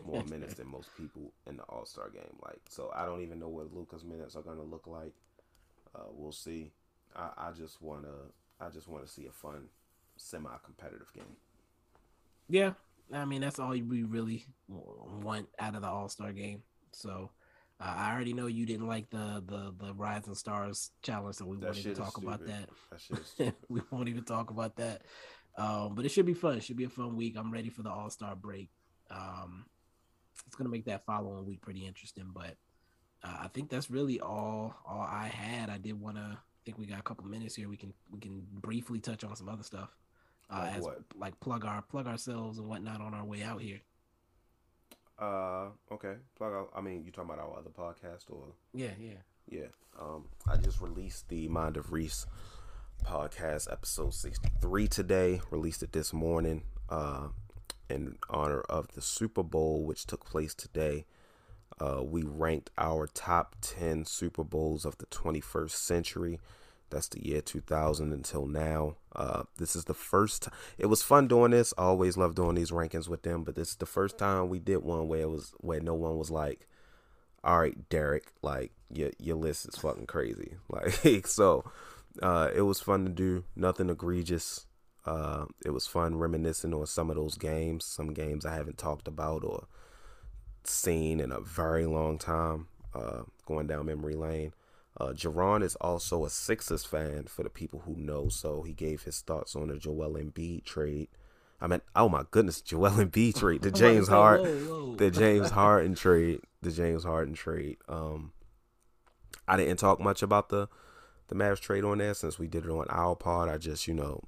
more 0.05 0.25
minutes 0.31 0.55
than 0.55 0.69
most 0.69 0.91
people 0.97 1.33
in 1.47 1.57
the 1.57 1.63
All 1.65 1.85
Star 1.85 2.11
game. 2.11 2.37
Like, 2.45 2.61
so 2.69 2.91
I 2.95 3.05
don't 3.05 3.23
even 3.23 3.39
know 3.39 3.49
what 3.49 3.73
Luka's 3.73 4.05
minutes 4.05 4.37
are 4.37 4.43
going 4.43 4.59
to 4.59 4.65
look 4.65 4.87
like. 4.87 5.13
Uh, 5.95 6.09
we'll 6.11 6.33
see. 6.33 6.73
I, 7.15 7.31
I 7.37 7.51
just 7.53 7.81
wanna, 7.81 8.09
I 8.61 8.69
just 8.69 8.89
want 8.89 9.07
to 9.07 9.11
see 9.11 9.27
a 9.27 9.31
fun, 9.31 9.69
semi-competitive 10.17 11.13
game. 11.15 11.37
Yeah, 12.49 12.73
I 13.13 13.25
mean 13.25 13.41
that's 13.41 13.59
all 13.59 13.71
we 13.71 14.03
really 14.03 14.47
want 14.69 15.49
out 15.59 15.75
of 15.75 15.83
the 15.83 15.89
All 15.89 16.09
Star 16.09 16.33
game. 16.33 16.63
So. 16.93 17.31
Uh, 17.81 17.93
I 17.97 18.13
already 18.13 18.33
know 18.33 18.47
you 18.47 18.67
didn't 18.67 18.87
like 18.87 19.11
the 19.11 19.43
the 19.45 19.75
the 19.85 19.93
Rising 19.95 20.37
Stars 20.37 20.93
challenge, 21.03 21.35
so 21.35 21.45
we 21.45 21.57
that 21.57 21.67
won't 21.67 21.79
even 21.79 21.95
talk 21.97 22.19
about 22.19 22.47
that. 22.47 22.69
that 23.39 23.55
we 23.69 23.81
won't 23.91 24.09
even 24.09 24.23
talk 24.23 24.51
about 24.51 24.77
that. 24.77 25.03
Um, 25.57 25.95
but 25.95 26.05
it 26.05 26.11
should 26.11 26.27
be 26.27 26.35
fun. 26.35 26.57
It 26.57 26.65
should 26.65 26.77
be 26.77 26.85
a 26.85 26.89
fun 26.89 27.17
week. 27.17 27.35
I'm 27.37 27.53
ready 27.53 27.71
for 27.71 27.83
the 27.83 27.91
All 27.91 28.11
Star 28.11 28.35
break. 28.35 28.71
Um, 29.15 29.67
it's 30.47 30.57
gonna 30.57 30.71
make 30.71 30.87
that 30.87 31.07
following 31.07 31.47
week 31.47 31.61
pretty 31.61 31.87
interesting. 31.87 32.31
But 32.35 32.57
uh, 33.23 33.39
I 33.43 33.49
think 33.49 33.71
that's 33.71 33.91
really 33.91 34.21
all 34.21 34.75
all 34.87 35.03
I 35.03 35.29
had. 35.29 35.71
I 35.71 35.79
did 35.79 36.01
want 36.01 36.17
to. 36.17 36.23
I 36.23 36.61
think 36.65 36.79
we 36.79 36.87
got 36.87 36.99
a 36.99 37.03
couple 37.03 37.25
minutes 37.27 37.55
here. 37.55 37.69
We 37.69 37.77
can 37.77 37.93
we 38.11 38.21
can 38.21 38.47
briefly 38.53 38.99
touch 38.99 39.25
on 39.25 39.37
some 39.37 39.49
other 39.49 39.63
stuff. 39.63 39.91
Uh, 40.51 40.59
like 40.59 40.75
as 40.77 40.83
what? 40.83 40.99
like 41.17 41.41
plug 41.41 41.65
our 41.65 41.83
plug 41.83 42.07
ourselves 42.07 42.59
and 42.59 42.69
whatnot 42.69 43.01
on 43.01 43.15
our 43.15 43.25
way 43.25 43.43
out 43.43 43.61
here. 43.61 43.81
Uh, 45.19 45.69
okay. 45.93 46.15
Plug 46.37 46.53
out. 46.53 46.71
I 46.75 46.81
mean, 46.81 47.05
you 47.05 47.13
talking 47.13 47.31
about 47.31 47.45
our 47.45 47.59
other 47.59 47.71
podcast 47.71 48.31
or? 48.31 48.49
Yeah, 48.73 48.91
yeah, 48.99 49.21
yeah. 49.49 49.67
Um, 49.99 50.25
I 50.51 50.57
just 50.57 50.81
released 50.81 51.29
the 51.29 51.49
Mind 51.49 51.77
of 51.77 51.93
Reese 51.93 52.27
podcast 53.05 53.71
episode 53.71 54.15
sixty 54.15 54.49
three 54.61 54.89
today. 54.89 55.41
Released 55.51 55.83
it 55.83 55.93
this 55.93 56.13
morning. 56.13 56.65
Uh, 56.89 57.29
in 57.89 58.17
honor 58.29 58.61
of 58.63 58.89
the 58.95 59.03
Super 59.03 59.43
Bowl, 59.43 59.85
which 59.85 60.07
took 60.07 60.25
place 60.25 60.55
today. 60.55 61.05
Uh, 61.81 62.03
we 62.03 62.23
ranked 62.23 62.71
our 62.79 63.07
top 63.07 63.57
10 63.61 64.05
Super 64.05 64.45
Bowls 64.45 64.85
of 64.85 64.99
the 64.99 65.07
21st 65.07 65.71
century. 65.71 66.41
That's 66.91 67.09
the 67.09 67.27
year 67.27 67.41
2000 67.41 68.13
until 68.13 68.47
now. 68.47 68.97
Uh, 69.15 69.45
this 69.59 69.75
is 69.75 69.85
the 69.85 69.95
first. 69.95 70.49
It 70.79 70.87
was 70.87 71.03
fun 71.03 71.27
doing 71.27 71.51
this. 71.51 71.75
I 71.77 71.83
always 71.83 72.17
love 72.17 72.35
doing 72.37 72.55
these 72.55 72.71
rankings 72.71 73.09
with 73.09 73.23
them, 73.23 73.43
but 73.43 73.57
this 73.57 73.71
is 73.71 73.77
the 73.77 73.87
first 73.87 74.19
time 74.19 74.49
we 74.49 74.61
did 74.61 74.79
one 74.79 75.09
where 75.09 75.23
it 75.23 75.31
was 75.31 75.53
where 75.59 75.81
no 75.81 75.95
one 75.95 76.17
was 76.19 76.31
like, 76.31 76.69
"All 77.43 77.59
right, 77.59 77.89
Derek, 77.89 78.33
like 78.43 78.73
your 78.93 79.11
your 79.19 79.37
list 79.37 79.67
is 79.67 79.77
fucking 79.77 80.07
crazy." 80.07 80.57
Like 80.69 81.27
so, 81.27 81.65
uh, 82.23 82.51
it 82.55 82.63
was 82.63 82.81
fun 82.81 83.05
to 83.07 83.11
do. 83.11 83.45
Nothing 83.57 83.91
egregious. 83.91 84.67
Uh, 85.07 85.47
it 85.65 85.71
was 85.71 85.87
fun 85.87 86.17
reminiscing 86.17 86.73
on 86.73 86.87
some 86.87 87.11
of 87.11 87.17
those 87.17 87.37
games, 87.37 87.85
some 87.85 88.15
games 88.15 88.47
I 88.47 88.55
haven't 88.55 88.79
talked 88.79 89.07
about 89.07 89.45
or 89.45 89.67
seen 90.65 91.21
in 91.21 91.31
a 91.31 91.41
very 91.41 91.85
long 91.85 92.19
time, 92.19 92.69
uh, 92.95 93.23
going 93.47 93.67
down 93.67 93.87
memory 93.87 94.15
lane. 94.15 94.55
Uh, 94.99 95.09
Jerron 95.09 95.63
is 95.63 95.75
also 95.77 96.25
a 96.25 96.31
Sixers 96.31 96.85
fan 96.85 97.25
for 97.25 97.43
the 97.43 97.51
people 97.51 97.81
who 97.81 97.97
know, 97.97 98.29
so 98.29 98.63
he 98.63 98.73
gave 98.73 99.03
his 99.03 99.21
thoughts 99.21 99.57
on 99.57 99.69
the 99.69 99.77
Joel 99.77 100.15
Embiid 100.15 100.65
trade. 100.65 101.09
I 101.61 101.67
mean, 101.67 101.81
oh 101.97 102.09
my 102.09 102.25
goodness, 102.31 102.61
Joel 102.63 102.91
Embiid 102.91 103.37
trade, 103.37 103.63
the 103.63 103.71
James 103.73 104.09
Harden, 104.09 104.97
the 104.97 105.11
James 105.11 105.51
Harden 105.53 105.95
trade, 105.95 106.41
the 106.63 106.71
James 106.71 107.05
Harden 107.05 107.35
trade. 107.35 107.79
Um, 107.89 108.33
I 109.47 109.57
didn't 109.57 109.79
talk 109.79 110.01
much 110.01 110.23
about 110.23 110.49
the 110.49 110.69
the 111.29 111.35
Mavs 111.35 111.61
trade 111.61 111.85
on 111.85 111.99
there 111.99 112.15
since 112.15 112.39
we 112.39 112.47
did 112.47 112.65
it 112.65 112.71
on 112.71 112.87
our 112.91 113.17
pod. 113.17 113.49
I 113.49 113.57
just, 113.57 113.89
you 113.89 113.95
know, 113.95 114.25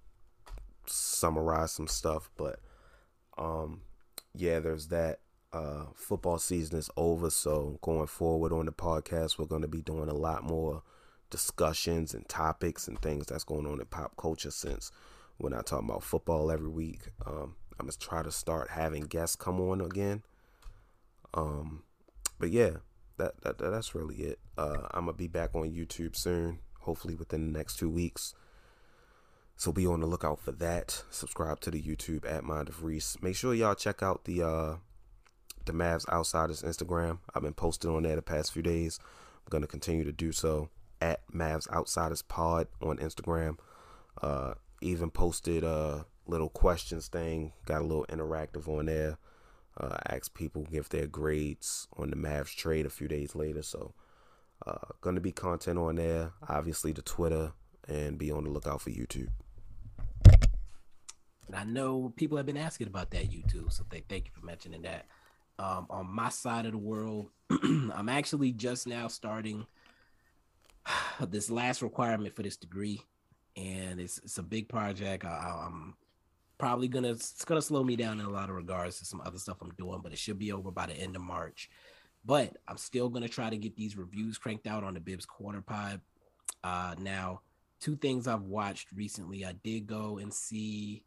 summarize 0.89 1.73
some 1.73 1.89
stuff, 1.89 2.31
but 2.37 2.61
Um, 3.39 3.83
yeah, 4.35 4.61
there's 4.61 4.89
that. 4.89 5.21
Uh, 5.53 5.87
football 5.95 6.39
season 6.39 6.79
is 6.79 6.91
over, 6.97 7.31
so 7.31 7.79
going 7.81 8.07
forward 8.07 8.53
on 8.53 8.67
the 8.67 8.73
podcast, 8.73 9.39
we're 9.39 9.47
going 9.47 9.63
to 9.63 9.69
be 9.69 9.81
doing 9.81 10.09
a 10.09 10.15
lot 10.15 10.43
more 10.43 10.83
discussions 11.31 12.13
and 12.15 12.29
topics 12.29 12.89
and 12.89 13.01
things 13.01 13.27
that's 13.27 13.45
going 13.45 13.67
on 13.67 13.81
in 13.81 13.87
pop 13.87 14.17
culture. 14.17 14.51
Since 14.51 14.91
we're 15.39 15.49
not 15.51 15.67
talking 15.67 15.89
about 15.89 16.03
football 16.03 16.51
every 16.51 16.69
week, 16.69 17.09
um, 17.27 17.57
I'm 17.79 17.87
gonna 17.87 17.93
try 17.99 18.23
to 18.23 18.31
start 18.31 18.71
having 18.71 19.05
guests 19.05 19.37
come 19.37 19.61
on 19.61 19.81
again. 19.81 20.23
Um, 21.35 21.85
but 22.39 22.51
yeah, 22.51 22.79
that, 23.19 23.41
that 23.43 23.59
that's 23.59 23.95
really 23.95 24.17
it. 24.17 24.39
Uh, 24.59 24.89
I'm 24.93 25.07
gonna 25.07 25.17
be 25.17 25.29
back 25.29 25.55
on 25.55 25.71
YouTube 25.71 26.17
soon, 26.17 26.59
hopefully 26.81 27.15
within 27.15 27.51
the 27.51 27.59
next 27.59 27.77
two 27.79 27.91
weeks. 27.91 28.35
So 29.59 29.73
be 29.73 29.87
on 29.87 30.01
the 30.01 30.07
lookout 30.07 30.39
for 30.39 30.53
that. 30.53 31.03
Subscribe 31.11 31.61
to 31.61 31.71
the 31.71 31.83
YouTube 31.83 32.31
at 32.31 32.45
Mind 32.45 32.69
of 32.69 32.85
Reese. 32.85 33.17
Make 33.23 33.37
sure 33.37 33.55
y'all 33.55 33.75
check 33.75 34.03
out 34.03 34.25
the 34.25 34.43
uh 34.43 34.77
the 35.65 35.73
Mavs 35.73 36.09
Outsiders 36.09 36.63
Instagram. 36.63 37.19
I've 37.35 37.43
been 37.43 37.55
posting 37.55 37.91
on 37.91 38.03
there 38.03 38.17
the 38.17 38.23
past 38.23 38.53
few 38.53 38.63
days. 38.63 39.01
I'm 39.03 39.51
gonna 39.51 39.67
continue 39.67 40.05
to 40.05 40.13
do 40.13 40.31
so 40.31 40.69
at 41.01 41.21
Mavs 41.33 41.71
Outsiders 41.73 42.23
Pod 42.23 42.69
on 42.83 42.99
Instagram. 42.99 43.59
Uh 44.21 44.55
even 44.83 45.11
posted 45.11 45.65
a 45.65 46.05
little 46.27 46.51
questions 46.51 47.09
thing, 47.09 47.53
got 47.65 47.81
a 47.81 47.85
little 47.85 48.07
interactive 48.11 48.69
on 48.69 48.87
there. 48.87 49.17
Uh, 49.79 49.97
asked 50.09 50.35
people 50.35 50.67
give 50.71 50.89
their 50.89 51.07
grades 51.07 51.87
on 51.97 52.11
the 52.11 52.17
Mavs 52.17 52.55
trade 52.55 52.87
a 52.87 52.91
few 52.91 53.09
days 53.09 53.35
later. 53.35 53.63
So, 53.63 53.95
uh, 54.67 54.93
gonna 55.01 55.21
be 55.21 55.33
content 55.33 55.79
on 55.79 55.97
there. 55.97 56.33
Obviously, 56.49 56.93
the 56.93 57.03
Twitter, 57.03 57.53
and 57.87 58.19
be 58.19 58.31
on 58.31 58.45
the 58.45 58.51
lookout 58.51 58.81
for 58.81 58.91
YouTube. 58.91 59.29
And 61.47 61.57
I 61.57 61.65
know 61.65 62.13
people 62.17 62.37
have 62.37 62.47
been 62.47 62.57
asking 62.57 62.89
about 62.89 63.11
that 63.11 63.31
YouTube, 63.31 63.73
so 63.73 63.85
they 63.89 64.03
thank 64.09 64.27
you 64.27 64.33
for 64.39 64.45
mentioning 64.45 64.83
that. 64.83 65.07
Um, 65.59 65.87
on 65.89 66.11
my 66.11 66.29
side 66.29 66.67
of 66.67 66.73
the 66.73 66.79
world, 66.79 67.31
I'm 67.51 68.09
actually 68.09 68.53
just 68.53 68.87
now 68.87 69.09
starting 69.09 69.67
this 71.29 71.51
last 71.51 71.83
requirement 71.83 72.35
for 72.35 72.43
this 72.43 72.57
degree, 72.57 73.01
and 73.57 74.01
it's 74.01 74.19
it's 74.19 74.39
a 74.39 74.43
big 74.43 74.69
project. 74.69 75.25
I, 75.25 75.65
I'm 75.67 75.95
probably 76.59 76.89
gonna 76.89 77.11
it's 77.11 77.45
gonna 77.45 77.63
slow 77.63 77.85
me 77.85 77.97
down 77.97 78.21
in 78.21 78.27
a 78.27 78.31
lot 78.31 78.51
of 78.51 78.57
regards 78.57 78.99
to 78.99 79.05
some 79.07 79.23
other 79.25 79.39
stuff 79.39 79.59
I'm 79.63 79.73
doing, 79.79 80.01
but 80.03 80.13
it 80.13 80.19
should 80.19 80.39
be 80.39 80.53
over 80.53 80.71
by 80.71 80.87
the 80.87 80.95
end 80.95 81.17
of 81.17 81.23
March. 81.23 81.71
But 82.25 82.57
I'm 82.67 82.77
still 82.77 83.09
gonna 83.09 83.29
try 83.29 83.49
to 83.49 83.57
get 83.57 83.77
these 83.77 83.97
reviews 83.97 84.37
cranked 84.37 84.67
out 84.67 84.85
on 84.85 84.95
the 84.95 85.01
Bibs 85.01 85.25
Corner 85.27 85.63
Pod. 85.63 86.01
Uh, 86.65 86.97
now, 86.99 87.41
two 87.81 87.97
things 87.97 88.27
I've 88.27 88.43
watched 88.43 88.93
recently. 88.93 89.45
I 89.45 89.53
did 89.53 89.87
go 89.87 90.19
and 90.19 90.35
see 90.35 91.05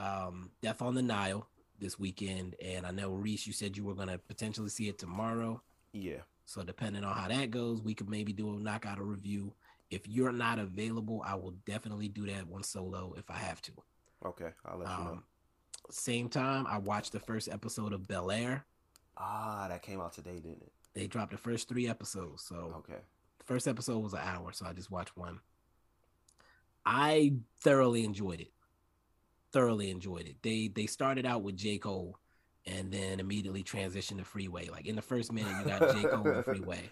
um, 0.00 0.50
Death 0.62 0.82
on 0.82 0.94
the 0.94 1.02
Nile 1.02 1.46
this 1.78 1.98
weekend, 1.98 2.56
and 2.62 2.86
I 2.86 2.90
know 2.90 3.10
Reese, 3.10 3.46
you 3.46 3.52
said 3.52 3.76
you 3.76 3.84
were 3.84 3.94
gonna 3.94 4.18
potentially 4.18 4.68
see 4.70 4.88
it 4.88 4.98
tomorrow. 4.98 5.62
Yeah. 5.92 6.20
So 6.46 6.62
depending 6.62 7.04
on 7.04 7.16
how 7.16 7.28
that 7.28 7.50
goes, 7.50 7.80
we 7.80 7.94
could 7.94 8.08
maybe 8.08 8.32
do 8.32 8.50
a 8.50 8.58
knockout 8.58 8.98
a 8.98 9.02
review. 9.02 9.52
If 9.90 10.06
you're 10.08 10.32
not 10.32 10.58
available, 10.58 11.22
I 11.26 11.34
will 11.34 11.54
definitely 11.66 12.08
do 12.08 12.26
that 12.26 12.46
one 12.46 12.62
solo 12.62 13.14
if 13.16 13.30
I 13.30 13.36
have 13.36 13.60
to. 13.62 13.72
Okay, 14.24 14.50
I'll 14.64 14.78
let 14.78 14.88
you 14.88 15.04
know. 15.04 15.10
Um, 15.12 15.24
same 15.90 16.28
time, 16.28 16.66
I 16.66 16.78
watched 16.78 17.12
the 17.12 17.20
first 17.20 17.48
episode 17.48 17.92
of 17.92 18.06
Bel 18.06 18.30
Air. 18.30 18.64
Ah, 19.16 19.66
that 19.68 19.82
came 19.82 20.00
out 20.00 20.12
today, 20.12 20.36
didn't 20.36 20.62
it? 20.62 20.72
They 20.94 21.06
dropped 21.06 21.32
the 21.32 21.38
first 21.38 21.68
three 21.68 21.88
episodes. 21.88 22.42
So 22.42 22.74
Okay. 22.78 23.00
the 23.38 23.44
first 23.44 23.66
episode 23.66 23.98
was 23.98 24.12
an 24.12 24.20
hour, 24.22 24.52
so 24.52 24.66
I 24.66 24.72
just 24.72 24.90
watched 24.90 25.16
one. 25.16 25.40
I 26.84 27.34
thoroughly 27.60 28.04
enjoyed 28.04 28.40
it. 28.40 28.52
Thoroughly 29.52 29.90
enjoyed 29.90 30.26
it. 30.26 30.36
They 30.42 30.68
they 30.68 30.86
started 30.86 31.26
out 31.26 31.42
with 31.42 31.56
J. 31.56 31.78
Cole 31.78 32.16
and 32.66 32.92
then 32.92 33.18
immediately 33.20 33.64
transitioned 33.64 34.18
to 34.18 34.24
Freeway. 34.24 34.68
Like 34.68 34.86
in 34.86 34.94
the 34.96 35.02
first 35.02 35.32
minute, 35.32 35.52
you 35.58 35.64
got 35.64 35.94
J. 35.96 36.02
Cole 36.08 36.26
and 36.26 36.44
Freeway. 36.44 36.90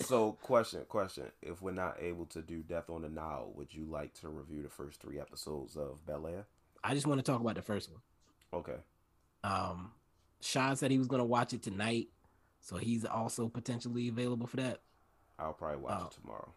So, 0.00 0.32
question, 0.40 0.80
question: 0.88 1.24
If 1.42 1.60
we're 1.60 1.72
not 1.72 1.96
able 2.00 2.24
to 2.26 2.40
do 2.40 2.62
Death 2.62 2.88
on 2.88 3.02
the 3.02 3.10
Nile, 3.10 3.52
would 3.54 3.74
you 3.74 3.84
like 3.84 4.14
to 4.20 4.30
review 4.30 4.62
the 4.62 4.70
first 4.70 4.98
three 5.00 5.20
episodes 5.20 5.76
of 5.76 6.04
Bel 6.06 6.26
Air? 6.26 6.46
I 6.82 6.94
just 6.94 7.06
want 7.06 7.18
to 7.18 7.30
talk 7.30 7.42
about 7.42 7.56
the 7.56 7.62
first 7.62 7.90
one. 7.90 8.00
Okay. 8.54 8.78
Um, 9.44 9.90
Sean 10.40 10.76
said 10.76 10.90
he 10.90 10.96
was 10.98 11.06
gonna 11.06 11.24
watch 11.24 11.52
it 11.52 11.62
tonight, 11.62 12.08
so 12.60 12.76
he's 12.78 13.04
also 13.04 13.48
potentially 13.48 14.08
available 14.08 14.46
for 14.46 14.56
that. 14.56 14.80
I'll 15.38 15.52
probably 15.52 15.78
watch 15.82 15.98
Oh. 16.00 16.06
it 16.06 16.12
tomorrow. 16.12 16.52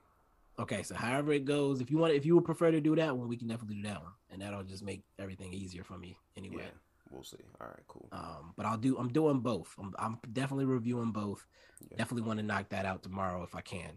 Okay, 0.60 0.84
so 0.84 0.93
however 0.93 1.34
it 1.34 1.45
goes, 1.45 1.82
if 1.82 1.89
you 1.89 1.97
want, 1.97 2.14
if 2.14 2.26
you 2.26 2.36
would 2.36 2.45
prefer 2.45 2.70
to 2.70 2.80
do 2.80 2.95
that 2.95 3.18
one, 3.18 3.28
we 3.28 3.38
can 3.38 3.47
definitely 3.47 3.78
do 3.78 3.88
that 3.88 4.01
one, 4.01 4.12
and 4.32 4.41
that'll 4.41 4.64
just 4.64 4.84
make 4.84 5.04
everything 5.18 5.51
easier 5.54 5.84
for 5.84 5.97
me 5.97 6.16
anyway. 6.38 6.64
Yeah, 6.64 6.80
we'll 7.10 7.24
see. 7.24 7.38
All 7.60 7.68
right, 7.68 7.84
cool. 7.88 8.08
Um, 8.12 8.54
but 8.56 8.66
I'll 8.68 8.78
do. 8.78 8.97
I'm 8.97 9.10
doing 9.10 9.39
both. 9.39 9.74
I'm, 9.80 9.93
I'm 9.97 10.20
definitely 10.32 10.66
reviewing 10.66 11.12
both. 11.12 11.45
Yeah. 11.89 11.97
Definitely 11.97 12.28
want 12.28 12.39
to 12.39 12.45
knock 12.45 12.70
that 12.70 12.86
out 12.86 13.01
tomorrow 13.01 13.43
if 13.43 13.56
I 13.56 13.62
can. 13.62 13.93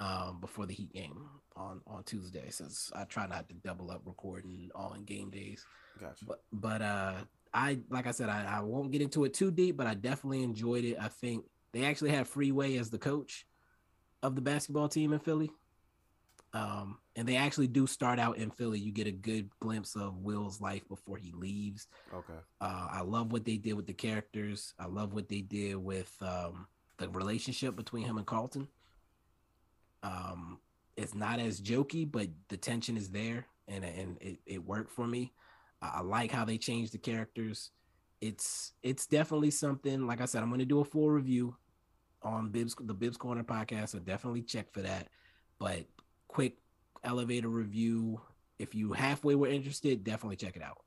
Um, 0.00 0.38
before 0.40 0.66
the 0.66 0.74
Heat 0.74 0.92
game 0.92 1.28
on 1.56 1.80
on 1.86 2.02
Tuesday, 2.02 2.50
since 2.50 2.90
I 2.94 3.04
try 3.04 3.26
not 3.26 3.48
to 3.48 3.54
double 3.54 3.90
up 3.90 4.02
recording 4.04 4.70
all 4.74 4.92
in 4.92 5.04
game 5.04 5.30
days. 5.30 5.64
Gotcha. 5.98 6.24
But 6.26 6.42
but 6.52 6.82
uh, 6.82 7.14
I 7.54 7.78
like 7.88 8.06
I 8.06 8.10
said, 8.10 8.28
I, 8.28 8.58
I 8.58 8.60
won't 8.60 8.90
get 8.90 9.00
into 9.00 9.24
it 9.24 9.32
too 9.32 9.50
deep, 9.50 9.76
but 9.76 9.86
I 9.86 9.94
definitely 9.94 10.42
enjoyed 10.42 10.84
it. 10.84 10.98
I 11.00 11.08
think 11.08 11.44
they 11.72 11.84
actually 11.84 12.10
had 12.10 12.26
Freeway 12.26 12.76
as 12.76 12.90
the 12.90 12.98
coach 12.98 13.46
of 14.24 14.34
the 14.34 14.40
basketball 14.40 14.88
team 14.88 15.12
in 15.12 15.20
Philly. 15.20 15.50
Um, 16.54 16.98
and 17.14 17.28
they 17.28 17.36
actually 17.36 17.66
do 17.66 17.86
start 17.86 18.18
out 18.18 18.38
in 18.38 18.50
Philly. 18.50 18.78
You 18.78 18.90
get 18.90 19.06
a 19.06 19.12
good 19.12 19.50
glimpse 19.60 19.96
of 19.96 20.18
Will's 20.18 20.60
life 20.60 20.88
before 20.88 21.18
he 21.18 21.32
leaves. 21.32 21.88
Okay. 22.12 22.38
Uh, 22.60 22.88
I 22.90 23.02
love 23.02 23.32
what 23.32 23.44
they 23.44 23.56
did 23.56 23.74
with 23.74 23.86
the 23.86 23.92
characters. 23.92 24.72
I 24.78 24.86
love 24.86 25.12
what 25.12 25.28
they 25.28 25.40
did 25.40 25.76
with 25.76 26.12
um, 26.22 26.66
the 26.96 27.08
relationship 27.10 27.76
between 27.76 28.04
him 28.04 28.16
and 28.16 28.26
Carlton. 28.26 28.68
Um, 30.02 30.58
it's 30.96 31.14
not 31.14 31.38
as 31.40 31.60
jokey, 31.60 32.10
but 32.10 32.28
the 32.48 32.56
tension 32.56 32.96
is 32.96 33.10
there, 33.10 33.46
and 33.66 33.84
and 33.84 34.16
it, 34.20 34.38
it 34.46 34.64
worked 34.64 34.92
for 34.92 35.06
me. 35.06 35.32
I, 35.82 35.94
I 35.96 36.00
like 36.02 36.30
how 36.30 36.44
they 36.44 36.56
changed 36.56 36.92
the 36.92 36.98
characters. 36.98 37.70
It's 38.20 38.72
it's 38.82 39.06
definitely 39.06 39.50
something. 39.50 40.06
Like 40.06 40.20
I 40.20 40.26
said, 40.26 40.42
I'm 40.42 40.50
going 40.50 40.60
to 40.60 40.64
do 40.64 40.80
a 40.80 40.84
full 40.84 41.10
review 41.10 41.56
on 42.24 42.48
Bibs 42.48 42.74
the 42.78 42.94
Bibs 42.94 43.16
Corner 43.16 43.44
podcast, 43.44 43.90
so 43.90 43.98
definitely 43.98 44.42
check 44.42 44.72
for 44.72 44.82
that. 44.82 45.08
But 45.58 45.84
quick 46.28 46.56
elevator 47.02 47.48
review. 47.48 48.20
If 48.58 48.74
you 48.74 48.92
halfway 48.92 49.34
were 49.34 49.48
interested, 49.48 50.04
definitely 50.04 50.36
check 50.36 50.56
it 50.56 50.62
out. 50.62 50.78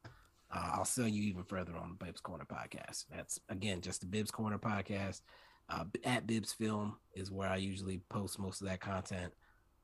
Uh, 0.50 0.72
I'll 0.76 0.86
sell 0.86 1.08
you 1.08 1.24
even 1.24 1.44
further 1.44 1.76
on 1.76 1.90
the 1.98 2.06
Bibs 2.06 2.22
Corner 2.22 2.46
podcast. 2.46 3.06
That's 3.14 3.40
again 3.50 3.82
just 3.82 4.02
the 4.02 4.08
Bibs 4.08 4.32
Corner 4.32 4.58
podcast. 4.58 5.22
Uh, 5.70 5.84
at 6.06 6.26
Bibs 6.26 6.54
Film 6.54 6.96
is 7.14 7.30
where 7.30 7.50
I 7.50 7.58
usually 7.58 8.00
post 8.10 8.40
most 8.40 8.62
of 8.62 8.68
that 8.68 8.80
content. 8.80 9.34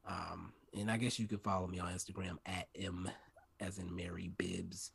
Um, 0.07 0.53
and 0.77 0.89
I 0.89 0.97
guess 0.97 1.19
you 1.19 1.27
could 1.27 1.41
follow 1.41 1.67
me 1.67 1.79
on 1.79 1.93
Instagram 1.93 2.37
at 2.45 2.67
M 2.75 3.09
as 3.59 3.77
in 3.77 3.93
Mary 3.93 4.31
Bibs. 4.37 4.91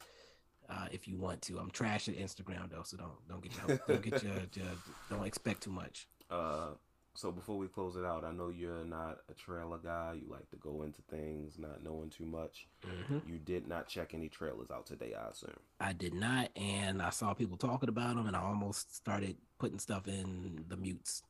Uh, 0.68 0.86
if 0.90 1.08
you 1.08 1.16
want 1.16 1.40
to, 1.42 1.58
I'm 1.58 1.70
trash 1.70 2.08
at 2.08 2.18
Instagram 2.18 2.70
though, 2.70 2.82
so 2.84 2.96
don't 2.96 3.28
don't 3.28 3.42
get 3.42 3.52
your, 3.56 3.80
don't 3.88 4.02
get 4.02 4.22
your, 4.22 4.32
your 4.54 4.74
don't 5.10 5.26
expect 5.26 5.62
too 5.62 5.70
much. 5.70 6.08
Uh, 6.30 6.70
so 7.14 7.32
before 7.32 7.58
we 7.58 7.66
close 7.66 7.96
it 7.96 8.04
out, 8.04 8.24
I 8.24 8.30
know 8.30 8.48
you're 8.48 8.84
not 8.84 9.18
a 9.28 9.34
trailer 9.34 9.78
guy. 9.78 10.18
You 10.20 10.30
like 10.30 10.48
to 10.50 10.56
go 10.56 10.82
into 10.82 11.02
things 11.10 11.58
not 11.58 11.82
knowing 11.82 12.10
too 12.10 12.24
much. 12.24 12.68
Mhm. 12.82 13.26
You 13.26 13.38
did 13.38 13.66
not 13.66 13.88
check 13.88 14.14
any 14.14 14.28
trailers 14.28 14.70
out 14.70 14.86
today, 14.86 15.14
I 15.14 15.28
assume. 15.28 15.58
I 15.80 15.92
did 15.92 16.14
not, 16.14 16.50
and 16.56 17.02
I 17.02 17.10
saw 17.10 17.34
people 17.34 17.56
talking 17.56 17.88
about 17.88 18.14
them, 18.14 18.26
and 18.26 18.36
I 18.36 18.40
almost 18.42 18.94
started 18.94 19.36
putting 19.58 19.80
stuff 19.80 20.06
in 20.06 20.64
the 20.68 20.76
mutes. 20.76 21.24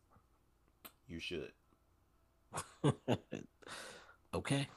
You 1.07 1.21
should. 1.21 1.53
okay. 4.35 4.69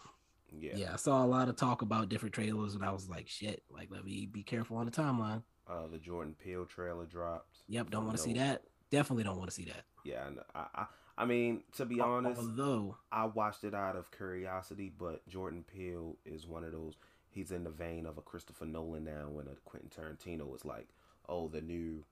Yeah. 0.53 0.75
Yeah. 0.77 0.93
I 0.93 0.95
saw 0.95 1.25
a 1.25 1.27
lot 1.27 1.49
of 1.49 1.57
talk 1.57 1.81
about 1.81 2.07
different 2.07 2.33
trailers, 2.33 2.75
and 2.75 2.85
I 2.85 2.91
was 2.91 3.09
like, 3.09 3.27
shit, 3.27 3.63
like, 3.69 3.89
let 3.91 4.05
me 4.05 4.27
be 4.27 4.43
careful 4.43 4.77
on 4.77 4.85
the 4.85 4.91
timeline. 4.91 5.43
Uh, 5.67 5.87
the 5.87 5.97
Jordan 5.97 6.35
Peele 6.35 6.65
trailer 6.65 7.05
dropped. 7.05 7.59
Yep. 7.67 7.89
Don't 7.89 8.05
want 8.05 8.17
to 8.17 8.23
see 8.23 8.33
that. 8.33 8.63
Definitely 8.91 9.23
don't 9.23 9.37
want 9.37 9.49
to 9.49 9.55
see 9.55 9.65
that. 9.65 9.85
Yeah, 10.03 10.27
and 10.27 10.39
I, 10.53 10.65
I, 10.75 10.85
I 11.17 11.25
mean, 11.25 11.63
to 11.77 11.85
be 11.85 11.99
honest, 11.99 12.39
Although, 12.39 12.97
I 13.11 13.25
watched 13.25 13.63
it 13.63 13.73
out 13.73 13.95
of 13.95 14.11
curiosity, 14.11 14.91
but 14.97 15.27
Jordan 15.27 15.63
Peele 15.63 16.17
is 16.25 16.45
one 16.47 16.63
of 16.63 16.71
those. 16.73 16.95
He's 17.29 17.51
in 17.51 17.63
the 17.63 17.69
vein 17.69 18.05
of 18.05 18.17
a 18.17 18.21
Christopher 18.21 18.65
Nolan 18.65 19.05
now, 19.05 19.29
when 19.29 19.47
a 19.47 19.55
Quentin 19.65 19.89
Tarantino 19.89 20.53
is 20.55 20.65
like, 20.65 20.89
"Oh, 21.29 21.47
the 21.47 21.61
new 21.61 22.03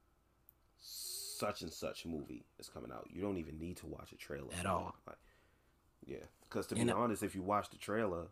such 0.77 1.61
and 1.61 1.71
such 1.71 2.05
movie 2.05 2.45
is 2.59 2.69
coming 2.69 2.91
out." 2.91 3.07
You 3.11 3.21
don't 3.21 3.37
even 3.37 3.59
need 3.59 3.77
to 3.77 3.85
watch 3.87 4.11
a 4.11 4.15
trailer 4.15 4.53
At 4.57 4.65
all. 4.65 4.95
Like, 5.07 5.17
yeah, 6.05 6.17
because 6.41 6.67
to 6.67 6.75
be 6.75 6.81
And- 6.81 6.91
uh, 6.91 6.95
honest, 6.97 7.23
if 7.23 7.35
you 7.35 7.41
watch 7.41 7.69
the 7.69 7.77
trailer, 7.77 8.27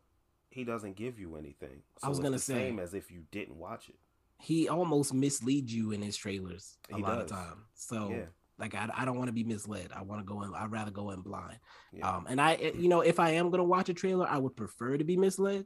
he 0.49 0.63
doesn't 0.63 0.95
give 0.95 1.19
you 1.19 1.35
anything. 1.35 1.83
I 2.01 2.09
was 2.09 2.19
gonna 2.19 2.31
the 2.31 2.39
say- 2.39 2.53
same 2.53 2.79
as 2.79 2.93
if 2.93 3.11
you 3.11 3.25
didn't 3.31 3.57
watch 3.57 3.89
it. 3.89 3.95
he 4.39 4.69
almost 4.69 5.13
misleads 5.15 5.73
you 5.73 5.91
in 5.91 6.01
his 6.01 6.15
trailers 6.15 6.77
a 6.91 6.95
He 6.97 7.01
lot 7.01 7.15
does. 7.15 7.31
of 7.31 7.37
time. 7.37 7.65
So, 7.73 8.09
Yeah. 8.11 8.25
Like, 8.59 8.73
I, 8.75 8.89
I 8.93 9.05
don't 9.05 9.17
want 9.17 9.27
to 9.27 9.33
be 9.33 9.43
misled. 9.43 9.89
I 9.95 10.01
want 10.01 10.21
to 10.21 10.25
go 10.25 10.41
in. 10.41 10.53
I'd 10.53 10.71
rather 10.71 10.91
go 10.91 11.11
in 11.11 11.21
blind. 11.21 11.59
Yeah. 11.93 12.09
Um, 12.09 12.25
and 12.27 12.41
I, 12.41 12.55
you 12.77 12.87
know, 12.89 13.01
if 13.01 13.19
I 13.19 13.31
am 13.31 13.49
gonna 13.49 13.63
watch 13.63 13.89
a 13.89 13.93
trailer, 13.93 14.27
I 14.27 14.37
would 14.37 14.55
prefer 14.55 14.97
to 14.97 15.03
be 15.03 15.17
misled. 15.17 15.65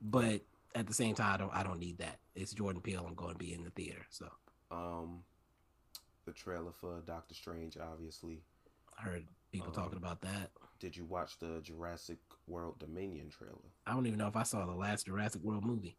But 0.00 0.42
at 0.74 0.86
the 0.86 0.94
same 0.94 1.14
time, 1.14 1.34
I 1.34 1.36
don't 1.36 1.54
I 1.54 1.62
don't 1.62 1.78
need 1.80 1.98
that. 1.98 2.18
It's 2.34 2.52
Jordan 2.52 2.80
Peele. 2.82 3.04
I'm 3.06 3.14
going 3.14 3.32
to 3.32 3.38
be 3.38 3.52
in 3.52 3.64
the 3.64 3.70
theater. 3.70 4.06
So 4.10 4.28
Um, 4.70 5.24
the 6.24 6.32
trailer 6.32 6.72
for 6.72 7.00
Doctor 7.06 7.34
Strange, 7.34 7.76
obviously. 7.76 8.42
I 8.98 9.02
heard 9.02 9.26
people 9.50 9.68
Um, 9.68 9.74
talking 9.74 9.96
about 9.98 10.20
that. 10.20 10.50
Did 10.78 10.96
you 10.96 11.04
watch 11.04 11.38
the 11.38 11.60
Jurassic 11.62 12.18
World 12.46 12.78
Dominion 12.78 13.30
trailer? 13.30 13.72
I 13.86 13.92
don't 13.94 14.06
even 14.06 14.18
know 14.18 14.28
if 14.28 14.36
I 14.36 14.44
saw 14.44 14.64
the 14.66 14.72
last 14.72 15.06
Jurassic 15.06 15.42
World 15.42 15.64
movie. 15.64 15.96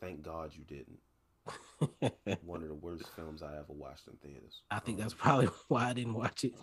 Thank 0.00 0.22
God 0.22 0.54
you 0.54 0.62
didn't. 0.64 1.00
One 2.44 2.62
of 2.62 2.68
the 2.68 2.74
worst 2.74 3.04
films 3.16 3.42
I 3.42 3.54
ever 3.56 3.64
watched 3.72 4.06
in 4.08 4.16
theaters. 4.16 4.62
I 4.70 4.78
think 4.80 4.98
Um, 4.98 5.02
that's 5.02 5.14
probably 5.14 5.46
why 5.68 5.90
I 5.90 5.92
didn't 5.92 6.14
watch 6.14 6.44
it. 6.44 6.54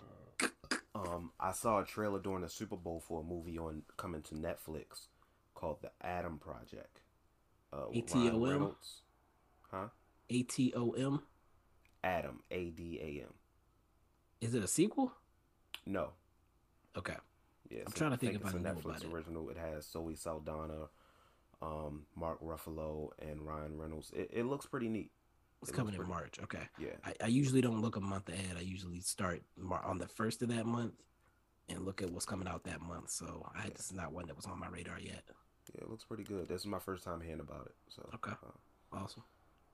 Um, 0.94 1.32
I 1.38 1.52
saw 1.52 1.80
a 1.80 1.84
trailer 1.84 2.18
during 2.20 2.42
the 2.42 2.48
Super 2.48 2.76
Bowl 2.76 3.00
for 3.06 3.20
a 3.20 3.24
movie 3.24 3.58
on 3.58 3.82
coming 3.96 4.22
to 4.22 4.34
Netflix 4.34 5.06
called 5.54 5.78
The 5.82 5.90
Adam 6.00 6.38
Project. 6.38 7.00
Uh, 7.72 7.86
ATOM? 7.94 8.74
Huh? 9.70 9.88
A 10.30 10.42
T 10.42 10.72
O 10.76 10.90
M. 10.92 11.22
Adam. 12.02 12.40
A 12.50 12.70
D 12.70 12.98
A 13.02 13.22
M. 13.24 13.34
Is 14.40 14.54
it 14.54 14.62
a 14.62 14.68
sequel? 14.68 15.12
No. 15.84 16.10
Okay. 16.96 17.16
Yeah, 17.70 17.80
I'm 17.86 17.92
trying 17.92 18.12
to 18.12 18.16
think 18.16 18.34
if 18.34 18.40
it's 18.42 18.54
I 18.54 18.56
a 18.56 18.60
Netflix 18.60 18.84
about 18.84 19.04
it. 19.04 19.12
original. 19.12 19.50
It 19.50 19.58
has 19.58 19.86
Zoe 19.90 20.14
Saldana, 20.14 20.86
um, 21.62 22.02
Mark 22.16 22.40
Ruffalo, 22.42 23.10
and 23.20 23.42
Ryan 23.42 23.76
Reynolds. 23.78 24.10
It, 24.14 24.30
it 24.32 24.44
looks 24.44 24.66
pretty 24.66 24.88
neat. 24.88 25.10
It's 25.62 25.70
It 25.70 25.74
coming 25.74 25.94
in 25.94 26.06
March. 26.08 26.38
Okay. 26.42 26.68
Yeah. 26.78 26.90
I, 27.04 27.14
I 27.24 27.26
usually 27.26 27.60
don't 27.60 27.82
look 27.82 27.96
a 27.96 28.00
month 28.00 28.28
ahead. 28.28 28.56
I 28.56 28.60
usually 28.60 29.00
start 29.00 29.42
on 29.84 29.98
the 29.98 30.06
first 30.06 30.40
of 30.42 30.48
that 30.50 30.66
month 30.66 30.94
and 31.68 31.84
look 31.84 32.00
at 32.00 32.10
what's 32.10 32.26
coming 32.26 32.46
out 32.46 32.62
that 32.64 32.80
month. 32.80 33.10
So 33.10 33.50
I 33.56 33.64
Yeah. 33.64 33.70
this 33.76 33.86
is 33.86 33.92
not 33.92 34.12
one 34.12 34.26
that 34.28 34.36
was 34.36 34.46
on 34.46 34.58
my 34.60 34.68
radar 34.68 35.00
yet. 35.00 35.22
Yeah, 35.74 35.82
it 35.82 35.90
looks 35.90 36.04
pretty 36.04 36.22
good. 36.22 36.48
This 36.48 36.60
is 36.60 36.66
my 36.66 36.78
first 36.78 37.02
time 37.04 37.20
hearing 37.20 37.40
about 37.40 37.66
it. 37.66 37.74
So 37.88 38.08
Okay. 38.14 38.30
uh, 38.46 38.96
Awesome. 38.96 39.24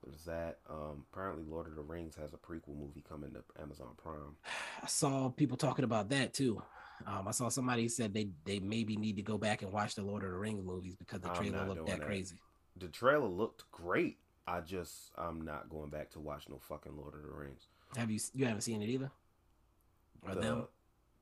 there's 0.03 0.25
that. 0.25 0.57
Um, 0.69 1.05
apparently, 1.13 1.43
Lord 1.47 1.67
of 1.67 1.75
the 1.75 1.83
Rings 1.83 2.15
has 2.15 2.33
a 2.33 2.37
prequel 2.37 2.75
movie 2.77 3.03
coming 3.07 3.31
to 3.33 3.43
Amazon 3.61 3.89
Prime. 3.95 4.35
I 4.83 4.87
saw 4.87 5.29
people 5.29 5.55
talking 5.55 5.85
about 5.85 6.09
that 6.09 6.33
too. 6.33 6.63
Um, 7.05 7.27
I 7.27 7.31
saw 7.31 7.49
somebody 7.49 7.87
said 7.87 8.13
they 8.13 8.29
they 8.45 8.59
maybe 8.59 8.95
need 8.95 9.15
to 9.17 9.21
go 9.21 9.37
back 9.37 9.61
and 9.61 9.71
watch 9.71 9.95
the 9.95 10.03
Lord 10.03 10.23
of 10.23 10.31
the 10.31 10.37
Rings 10.37 10.63
movies 10.63 10.95
because 10.95 11.21
the 11.21 11.29
trailer 11.29 11.65
looked 11.65 11.87
that 11.87 11.99
that. 11.99 12.05
crazy. 12.05 12.37
The 12.77 12.87
trailer 12.87 13.27
looked 13.27 13.69
great. 13.71 14.17
I 14.47 14.61
just 14.61 15.11
I'm 15.17 15.41
not 15.41 15.69
going 15.69 15.89
back 15.89 16.11
to 16.11 16.19
watch 16.19 16.45
no 16.49 16.59
fucking 16.59 16.95
Lord 16.95 17.15
of 17.15 17.21
the 17.23 17.35
Rings. 17.35 17.67
Have 17.97 18.11
you 18.11 18.19
you 18.33 18.45
haven't 18.45 18.61
seen 18.61 18.81
it 18.81 18.89
either? 18.89 19.11
Or 20.21 20.35
the, 20.35 20.41
them? 20.41 20.67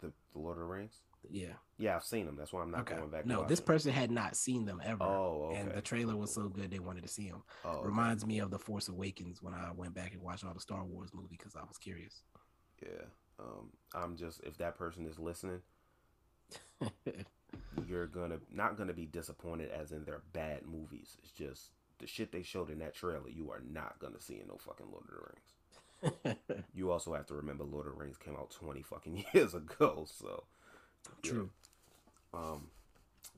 the 0.01 0.07
the 0.34 0.39
Lord 0.39 0.57
of 0.57 0.59
the 0.59 0.65
Rings. 0.65 1.01
Yeah. 1.30 1.53
Yeah, 1.78 1.95
I've 1.95 2.03
seen 2.03 2.26
them. 2.26 2.36
That's 2.36 2.53
why 2.53 2.61
I'm 2.61 2.71
not 2.71 2.82
okay. 2.82 2.95
going 2.95 3.09
back. 3.09 3.26
No, 3.26 3.45
this 3.45 3.59
them. 3.59 3.65
person 3.65 3.91
had 3.91 4.11
not 4.11 4.36
seen 4.36 4.65
them 4.65 4.82
ever. 4.84 5.03
Oh, 5.03 5.49
okay. 5.51 5.59
And 5.59 5.71
the 5.71 5.82
trailer 5.82 6.15
was 6.15 6.34
so 6.34 6.47
good 6.47 6.69
they 6.69 6.80
wanted 6.80 7.03
to 7.03 7.09
see 7.09 7.30
them. 7.30 7.43
Oh, 7.65 7.69
okay. 7.69 7.88
Reminds 7.88 8.26
me 8.26 8.39
of 8.39 8.51
the 8.51 8.59
Force 8.59 8.89
Awakens 8.89 9.41
when 9.41 9.53
I 9.53 9.71
went 9.76 9.93
back 9.93 10.13
and 10.13 10.21
watched 10.21 10.45
all 10.45 10.53
the 10.53 10.59
Star 10.59 10.84
Wars 10.84 11.11
movie 11.13 11.38
because 11.38 11.55
I 11.55 11.63
was 11.67 11.78
curious. 11.78 12.24
Yeah. 12.82 13.05
Um, 13.43 13.69
I'm 13.93 14.15
just 14.15 14.41
if 14.43 14.57
that 14.57 14.77
person 14.77 15.05
is 15.05 15.19
listening, 15.19 15.61
you're 17.87 18.07
gonna 18.07 18.39
not 18.53 18.77
gonna 18.77 18.93
be 18.93 19.05
disappointed 19.05 19.71
as 19.71 19.91
in 19.91 20.05
they're 20.05 20.21
bad 20.33 20.61
movies. 20.65 21.17
It's 21.23 21.31
just 21.31 21.71
the 21.99 22.07
shit 22.07 22.31
they 22.31 22.43
showed 22.43 22.69
in 22.69 22.79
that 22.79 22.95
trailer. 22.95 23.29
You 23.29 23.51
are 23.51 23.61
not 23.71 23.99
gonna 23.99 24.21
see 24.21 24.39
in 24.39 24.47
no 24.47 24.57
fucking 24.57 24.87
Lord 24.91 25.05
of 25.05 25.15
the 25.15 25.21
Rings. 25.25 26.37
You 26.75 26.91
also 26.91 27.13
have 27.13 27.27
to 27.27 27.33
remember 27.35 27.63
Lord 27.63 27.87
of 27.87 27.93
the 27.93 27.99
Rings 27.99 28.17
came 28.17 28.35
out 28.35 28.51
20 28.51 28.81
fucking 28.81 29.25
years 29.33 29.53
ago. 29.53 30.05
So 30.07 30.43
yeah. 31.23 31.31
True. 31.31 31.49
Um, 32.33 32.67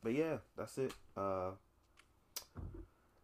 but 0.03 0.13
yeah, 0.13 0.37
that's 0.57 0.77
it. 0.77 0.93
Uh, 1.17 1.51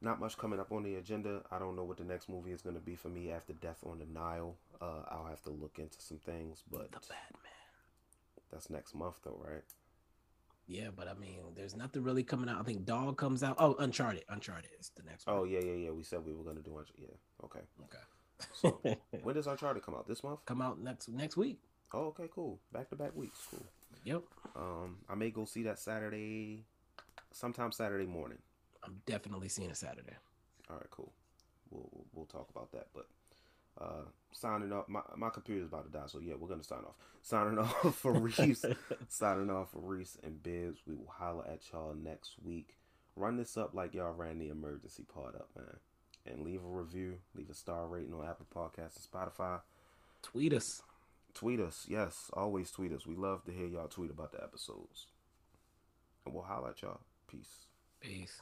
not 0.01 0.19
much 0.19 0.37
coming 0.37 0.59
up 0.59 0.71
on 0.71 0.83
the 0.83 0.95
agenda. 0.95 1.41
I 1.51 1.59
don't 1.59 1.75
know 1.75 1.83
what 1.83 1.97
the 1.97 2.03
next 2.03 2.27
movie 2.29 2.51
is 2.51 2.61
going 2.61 2.75
to 2.75 2.81
be 2.81 2.95
for 2.95 3.09
me 3.09 3.31
after 3.31 3.53
Death 3.53 3.79
on 3.85 3.99
the 3.99 4.05
Nile. 4.05 4.55
Uh, 4.81 5.03
I'll 5.09 5.27
have 5.29 5.41
to 5.43 5.51
look 5.51 5.77
into 5.79 6.01
some 6.01 6.17
things, 6.17 6.63
but 6.69 6.91
The 6.91 6.99
Batman. 6.99 7.51
that's 8.51 8.69
next 8.69 8.95
month 8.95 9.15
though, 9.23 9.39
right? 9.47 9.63
Yeah, 10.67 10.87
but 10.95 11.07
I 11.07 11.13
mean, 11.15 11.39
there's 11.55 11.75
nothing 11.75 12.03
really 12.03 12.23
coming 12.23 12.49
out. 12.49 12.59
I 12.59 12.63
think 12.63 12.85
Dog 12.85 13.17
comes 13.17 13.43
out. 13.43 13.57
Oh, 13.59 13.75
Uncharted. 13.77 14.23
Uncharted 14.29 14.71
is 14.79 14.89
the 14.95 15.03
next 15.03 15.25
Oh 15.27 15.41
one. 15.41 15.49
yeah, 15.49 15.59
yeah, 15.59 15.73
yeah. 15.73 15.89
We 15.91 16.03
said 16.03 16.25
we 16.25 16.33
were 16.33 16.43
going 16.43 16.55
to 16.55 16.61
do 16.63 16.77
Uncharted. 16.77 16.95
Yeah, 17.09 17.45
okay. 17.45 17.59
Okay. 17.83 18.03
So 18.53 18.81
when 19.23 19.35
does 19.35 19.47
Uncharted 19.47 19.83
come 19.83 19.95
out? 19.95 20.07
This 20.07 20.23
month? 20.23 20.39
Come 20.45 20.61
out 20.61 20.79
next 20.79 21.09
next 21.09 21.37
week. 21.37 21.59
Oh, 21.93 22.05
okay, 22.07 22.29
cool. 22.33 22.59
Back 22.71 22.89
to 22.89 22.95
back 22.95 23.15
weeks, 23.15 23.37
cool. 23.51 23.65
Yep. 24.05 24.23
Um, 24.55 24.97
I 25.09 25.15
may 25.15 25.29
go 25.29 25.45
see 25.45 25.63
that 25.63 25.77
Saturday, 25.77 26.63
sometime 27.31 27.71
Saturday 27.71 28.05
morning. 28.07 28.39
I'm 28.83 29.01
definitely 29.05 29.49
seeing 29.49 29.69
it 29.69 29.77
Saturday. 29.77 30.15
All 30.69 30.77
right, 30.77 30.89
cool. 30.89 31.11
We'll 31.69 31.89
we'll, 31.91 32.05
we'll 32.13 32.25
talk 32.25 32.49
about 32.49 32.71
that. 32.71 32.87
But 32.95 33.07
uh, 33.79 34.03
signing 34.31 34.71
off, 34.71 34.87
my 34.87 35.01
my 35.15 35.29
computer's 35.29 35.67
about 35.67 35.85
to 35.85 35.91
die, 35.91 36.05
so 36.07 36.19
yeah, 36.19 36.33
we're 36.39 36.49
gonna 36.49 36.63
sign 36.63 36.79
off. 36.79 36.95
Signing 37.23 37.59
off 37.59 37.95
for 37.97 38.13
Reese, 38.13 38.65
signing 39.07 39.51
off 39.51 39.69
for 39.73 39.79
Reese 39.79 40.17
and 40.23 40.41
Bibs. 40.41 40.79
We 40.87 40.95
will 40.95 41.13
holler 41.19 41.45
at 41.47 41.61
y'all 41.71 41.93
next 41.93 42.31
week. 42.43 42.77
Run 43.15 43.37
this 43.37 43.57
up 43.57 43.75
like 43.75 43.93
y'all 43.93 44.11
ran 44.11 44.39
the 44.39 44.49
emergency 44.49 45.03
part 45.03 45.35
up, 45.35 45.49
man. 45.55 45.77
And 46.25 46.43
leave 46.43 46.63
a 46.63 46.67
review, 46.67 47.19
leave 47.35 47.51
a 47.51 47.53
star 47.53 47.85
rating 47.85 48.15
on 48.15 48.27
Apple 48.27 48.47
Podcasts 48.51 48.97
and 48.97 49.05
Spotify. 49.11 49.61
Tweet 50.23 50.51
us. 50.51 50.81
Tweet 51.33 51.59
us, 51.59 51.85
yes, 51.87 52.29
always 52.33 52.71
tweet 52.71 52.91
us. 52.91 53.05
We 53.05 53.15
love 53.15 53.45
to 53.45 53.51
hear 53.51 53.67
y'all 53.67 53.87
tweet 53.87 54.09
about 54.11 54.31
the 54.31 54.43
episodes. 54.43 55.07
And 56.25 56.33
we'll 56.33 56.43
holler 56.43 56.69
at 56.69 56.81
y'all. 56.81 57.01
Peace. 57.27 57.67
Peace. 58.01 58.41